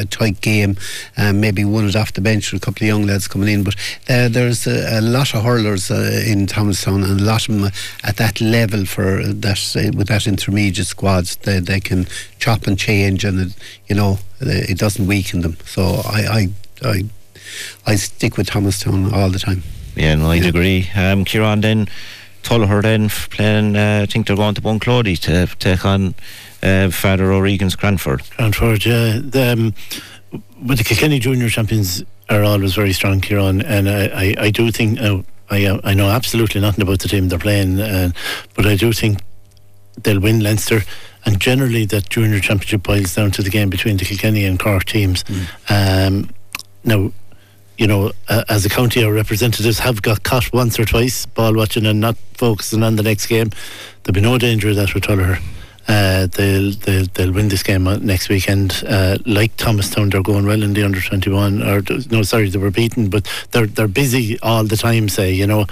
uh, 0.01 0.05
tight 0.11 0.41
game, 0.41 0.77
um, 1.17 1.41
maybe 1.41 1.65
won 1.65 1.87
it 1.89 1.95
off 1.95 2.13
the 2.13 2.21
bench 2.21 2.53
with 2.53 2.61
a 2.63 2.65
couple 2.65 2.83
of 2.85 2.89
young 2.89 3.07
lads 3.07 3.29
coming 3.29 3.49
in. 3.49 3.63
But 3.63 3.77
uh, 4.09 4.29
there's 4.29 4.67
a, 4.67 4.99
a 4.99 5.01
lot 5.01 5.33
of 5.35 5.45
hurlers 5.45 5.91
uh, 5.91 6.23
in 6.27 6.47
Thomastown, 6.49 7.05
and 7.05 7.21
a 7.21 7.25
lot 7.25 7.49
of 7.49 7.55
them 7.55 7.71
at 8.03 8.17
that 8.17 8.41
level 8.41 8.85
for 8.85 9.23
that 9.23 9.77
uh, 9.77 9.97
with 9.97 10.09
that 10.09 10.27
intermediate 10.27 10.87
squads. 10.89 11.37
They 11.37 11.61
they 11.61 11.79
can 11.81 12.07
chop 12.41 12.67
and 12.67 12.77
change, 12.79 13.25
and 13.25 13.39
it, 13.41 13.55
you 13.89 13.95
know 13.95 14.19
it 14.41 14.71
it 14.71 14.79
doesn't 14.79 15.07
weaken 15.07 15.41
them. 15.43 15.57
So 15.65 15.83
I 16.05 16.27
I 16.27 16.49
I, 16.83 17.05
I 17.87 17.97
stick 17.97 18.37
with 18.37 18.49
Thomastown 18.49 19.13
all 19.15 19.31
the 19.31 19.39
time. 19.39 19.63
Yeah, 19.95 20.15
no, 20.15 20.31
I'd 20.31 20.45
agree. 20.45 20.91
Um, 20.95 21.25
Kieran 21.25 21.63
then, 21.63 21.89
Tullogher 22.43 22.83
then 22.83 23.09
playing, 23.09 23.77
uh, 23.77 24.01
I 24.03 24.07
think 24.07 24.27
they're 24.27 24.37
going 24.37 24.55
to 24.55 24.61
Bunclody 24.61 25.19
to 25.21 25.47
take 25.57 25.87
on 25.87 26.15
uh, 26.63 26.91
Father 26.91 27.33
O'Regan's 27.33 27.77
Cranford. 27.77 28.23
Cranford, 28.31 28.85
yeah. 28.85 29.21
The, 29.23 29.53
um, 29.53 29.75
but 30.61 30.77
the 30.77 30.85
Kilkenny 30.85 31.19
Junior 31.19 31.49
Champions 31.49 32.05
are 32.29 32.43
always 32.43 32.75
very 32.75 32.93
strong, 32.93 33.21
Kieran, 33.21 33.63
and 33.63 33.89
I, 33.89 34.07
I, 34.07 34.35
I 34.39 34.51
do 34.51 34.71
think 34.71 35.01
uh, 35.01 35.23
I 35.49 35.65
uh, 35.65 35.81
I 35.85 35.95
know 35.95 36.09
absolutely 36.11 36.61
nothing 36.61 36.83
about 36.83 36.99
the 36.99 37.09
team 37.09 37.29
they're 37.29 37.39
playing, 37.39 37.81
uh, 37.81 38.11
but 38.55 38.67
I 38.67 38.77
do 38.77 38.93
think 38.93 39.21
they'll 40.03 40.21
win 40.21 40.41
Leinster. 40.41 40.83
And 41.27 41.41
generally, 41.41 41.85
that 41.87 42.09
junior 42.09 42.41
championship 42.41 42.85
boils 42.85 43.15
down 43.15 43.33
to 43.33 43.43
the 43.43 43.51
game 43.51 43.69
between 43.69 43.97
the 43.97 44.05
Kilkenny 44.05 44.45
and 44.45 44.59
Cork 44.59 44.85
teams. 44.85 45.25
Um, 45.69 46.31
now, 46.85 47.13
you 47.77 47.87
know, 47.87 48.13
uh, 48.29 48.45
as 48.49 48.65
a 48.65 48.69
county, 48.71 49.05
our 49.05 49.13
representatives 49.13 49.81
have 49.81 50.01
got 50.03 50.23
caught 50.23 50.53
once 50.53 50.79
or 50.79 50.85
twice 50.85 51.27
ball 51.27 51.53
watching 51.55 51.85
and 51.85 52.01
not 52.01 52.17
focusing 52.35 52.83
on 52.83 52.97
the 52.97 53.03
next 53.03 53.27
game. 53.27 53.51
There'll 54.05 54.15
be 54.15 54.21
no 54.21 54.39
danger 54.39 54.71
of 54.71 54.77
that 54.77 54.95
with 54.95 55.03
Tullogher. 55.03 55.43
Uh, 55.89 56.27
they'll, 56.27 56.73
they'll 56.73 57.07
they'll 57.15 57.33
win 57.33 57.49
this 57.49 57.63
game 57.63 57.87
uh, 57.87 57.97
next 57.99 58.29
weekend. 58.29 58.83
Uh, 58.87 59.19
like 59.25 59.57
Thomastown, 59.57 60.11
they're 60.11 60.23
going 60.23 60.47
well 60.47 60.63
in 60.63 60.75
the 60.75 60.83
under 60.83 61.01
twenty 61.01 61.31
one. 61.31 61.63
Or 61.63 61.83
no, 62.11 62.23
sorry, 62.23 62.49
they 62.49 62.59
were 62.59 62.71
beaten, 62.71 63.09
but 63.09 63.29
they're 63.53 63.67
they're 63.67 63.89
busy 63.89 64.39
all 64.41 64.65
the 64.65 64.77
time. 64.77 65.09
Say 65.09 65.33
you 65.33 65.47
know, 65.47 65.67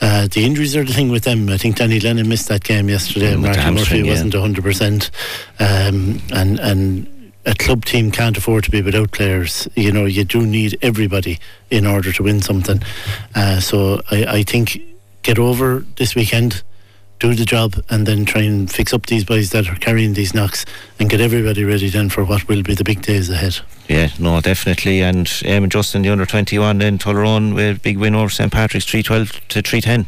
uh, 0.00 0.28
the 0.28 0.44
injuries 0.44 0.74
are 0.76 0.84
the 0.84 0.92
thing 0.92 1.10
with 1.10 1.24
them. 1.24 1.48
I 1.48 1.58
think 1.58 1.76
Danny 1.76 2.00
Lennon 2.00 2.28
missed 2.28 2.48
that 2.48 2.64
game 2.64 2.88
yesterday. 2.88 3.34
Mm, 3.34 3.42
Martin 3.42 3.74
Murphy 3.74 3.98
yeah. 3.98 4.10
wasn't 4.10 4.34
hundred 4.34 4.64
percent, 4.64 5.10
um, 5.58 6.20
and 6.32 6.58
and 6.60 7.32
a 7.44 7.54
club 7.54 7.84
team 7.84 8.10
can't 8.10 8.36
afford 8.36 8.64
to 8.64 8.70
be 8.70 8.82
without 8.82 9.10
players. 9.10 9.68
You 9.74 9.92
know, 9.92 10.04
you 10.04 10.24
do 10.24 10.46
need 10.46 10.78
everybody 10.82 11.38
in 11.70 11.86
order 11.86 12.12
to 12.12 12.22
win 12.22 12.40
something. 12.40 12.80
Uh, 13.34 13.60
so 13.60 14.00
I, 14.10 14.24
I 14.24 14.42
think 14.42 14.80
get 15.22 15.38
over 15.38 15.84
this 15.96 16.14
weekend, 16.14 16.62
do 17.18 17.34
the 17.34 17.44
job, 17.44 17.82
and 17.90 18.06
then 18.06 18.24
try 18.24 18.42
and 18.42 18.70
fix 18.70 18.92
up 18.94 19.06
these 19.06 19.24
boys 19.24 19.50
that 19.50 19.68
are 19.68 19.74
carrying 19.76 20.14
these 20.14 20.34
knocks 20.34 20.64
and 20.98 21.10
get 21.10 21.20
everybody 21.20 21.64
ready 21.64 21.88
then 21.90 22.08
for 22.08 22.24
what 22.24 22.46
will 22.48 22.62
be 22.62 22.74
the 22.74 22.84
big 22.84 23.02
days 23.02 23.28
ahead. 23.28 23.58
Yeah, 23.88 24.10
no, 24.18 24.40
definitely. 24.40 25.00
And 25.02 25.28
um, 25.48 25.68
just 25.68 25.94
in 25.94 26.02
the 26.02 26.10
under 26.10 26.26
21, 26.26 26.78
then 26.78 26.98
Tullaroan 26.98 27.54
with 27.54 27.76
a 27.76 27.80
big 27.80 27.98
win 27.98 28.14
over 28.14 28.28
St 28.28 28.52
Patrick's 28.52 28.84
312 28.86 29.48
to 29.48 29.62
310. 29.62 30.06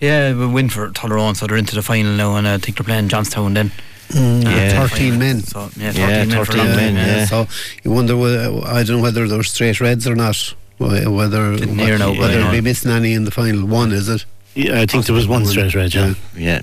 Yeah, 0.00 0.28
a 0.28 0.48
win 0.48 0.68
for 0.68 0.88
Tullaroan, 0.90 1.36
so 1.36 1.46
they're 1.46 1.56
into 1.56 1.74
the 1.74 1.82
final 1.82 2.12
now, 2.12 2.36
and 2.36 2.46
I 2.48 2.58
think 2.58 2.76
they're 2.78 2.84
playing 2.84 3.08
Johnstown 3.08 3.54
then. 3.54 3.70
Mm, 4.10 4.44
Yeah. 4.44 4.86
13 4.88 5.18
men. 5.18 5.40
So, 5.40 5.68
yeah, 5.76 5.92
13 5.92 5.94
Yeah, 5.94 6.24
men 6.24 6.30
13 6.46 6.56
men, 6.64 6.94
yeah. 6.96 7.24
So 7.26 7.46
you 7.84 7.90
wonder 7.90 8.16
whether 8.16 8.50
I 8.66 8.82
don't 8.82 8.96
know 8.98 9.02
whether 9.02 9.28
they're 9.28 9.42
straight 9.42 9.80
reds 9.80 10.06
or 10.06 10.14
not. 10.14 10.36
wh- 10.78 11.06
Whether 11.12 11.56
Didn't 11.56 11.78
hear 11.78 11.98
whether 11.98 12.22
I 12.24 12.28
they'll 12.28 12.50
be 12.52 12.60
missing 12.60 12.90
any 12.90 13.12
in 13.12 13.24
the 13.24 13.30
final 13.30 13.66
one, 13.66 13.92
is 13.92 14.08
it? 14.08 14.24
Yeah, 14.54 14.80
I 14.80 14.86
think 14.86 15.06
there 15.06 15.14
was 15.14 15.28
one 15.28 15.46
straight 15.46 15.74
red, 15.74 15.94
yeah. 15.94 16.14
Yeah. 16.36 16.62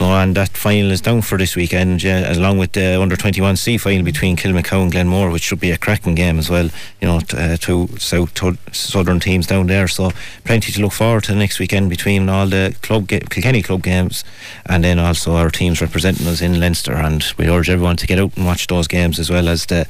No, 0.00 0.14
and 0.16 0.36
that 0.36 0.50
final 0.50 0.92
is 0.92 1.00
down 1.00 1.22
for 1.22 1.36
this 1.36 1.56
weekend, 1.56 2.04
yeah, 2.04 2.32
along 2.32 2.58
with 2.58 2.70
the 2.70 3.00
under 3.00 3.16
21 3.16 3.56
C 3.56 3.76
final 3.78 4.04
between 4.04 4.36
Kilmacow 4.36 4.82
and 4.82 4.92
Glenmore, 4.92 5.30
which 5.32 5.42
should 5.42 5.58
be 5.58 5.72
a 5.72 5.76
cracking 5.76 6.14
game 6.14 6.38
as 6.38 6.48
well. 6.48 6.70
You 7.00 7.08
know, 7.08 7.18
t- 7.18 7.36
uh, 7.36 7.56
two 7.56 7.88
south 7.98 8.32
to 8.34 8.56
southern 8.70 9.18
teams 9.18 9.48
down 9.48 9.66
there, 9.66 9.88
so 9.88 10.12
plenty 10.44 10.70
to 10.70 10.80
look 10.80 10.92
forward 10.92 11.24
to 11.24 11.34
next 11.34 11.58
weekend 11.58 11.90
between 11.90 12.28
all 12.28 12.46
the 12.46 12.76
club 12.80 13.08
ga- 13.08 13.18
Kilkenny 13.28 13.60
club 13.60 13.82
games, 13.82 14.22
and 14.66 14.84
then 14.84 15.00
also 15.00 15.34
our 15.34 15.50
teams 15.50 15.80
representing 15.80 16.28
us 16.28 16.40
in 16.40 16.60
Leinster. 16.60 16.94
And 16.94 17.24
we 17.36 17.48
urge 17.48 17.68
everyone 17.68 17.96
to 17.96 18.06
get 18.06 18.20
out 18.20 18.36
and 18.36 18.46
watch 18.46 18.68
those 18.68 18.86
games 18.86 19.18
as 19.18 19.30
well 19.30 19.48
as 19.48 19.66
the 19.66 19.86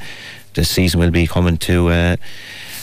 the 0.55 0.65
season 0.65 1.01
will 1.01 1.11
be 1.11 1.27
coming 1.27 1.59
to. 1.59 1.89
Uh, 1.89 2.17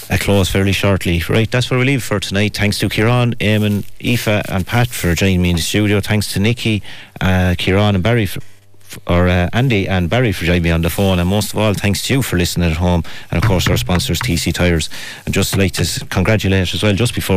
a 0.10 0.18
close 0.18 0.50
fairly 0.50 0.72
shortly. 0.72 1.22
Right, 1.30 1.50
that's 1.50 1.70
where 1.70 1.80
we 1.80 1.86
leave 1.86 2.04
for 2.04 2.20
tonight. 2.20 2.56
Thanks 2.56 2.80
to 2.80 2.90
Kieran, 2.90 3.36
Eamon, 3.36 3.86
Aoife, 4.04 4.50
and 4.50 4.66
Pat 4.66 4.88
for 4.88 5.16
joining 5.16 5.42
me 5.42 5.50
in 5.50 5.56
the 5.56 5.62
studio. 5.62 6.00
Thanks 6.00 6.32
to 6.34 6.40
Nikki, 6.40 6.82
uh, 7.22 7.56
Kieran, 7.58 7.96
and 7.96 8.04
Barry. 8.04 8.26
For, 8.26 8.42
or 9.08 9.28
uh, 9.28 9.50
Andy 9.52 9.88
and 9.88 10.10
Barry 10.10 10.32
for 10.32 10.46
joining 10.46 10.64
me 10.64 10.72
on 10.72 10.82
the 10.82 10.90
phone, 10.90 11.20
and 11.20 11.28
most 11.28 11.52
of 11.52 11.60
all, 11.60 11.74
thanks 11.74 12.04
to 12.04 12.14
you 12.14 12.22
for 12.22 12.38
listening 12.38 12.70
at 12.70 12.78
home, 12.78 13.04
and 13.30 13.44
of 13.44 13.48
course 13.48 13.68
our 13.68 13.78
sponsors 13.78 14.20
TC 14.20 14.54
Tyres. 14.54 14.90
And 15.26 15.34
just 15.34 15.58
like 15.58 15.74
to 15.74 16.06
congratulate 16.10 16.74
as 16.74 16.82
well, 16.82 16.94
just 16.94 17.14
before 17.14 17.34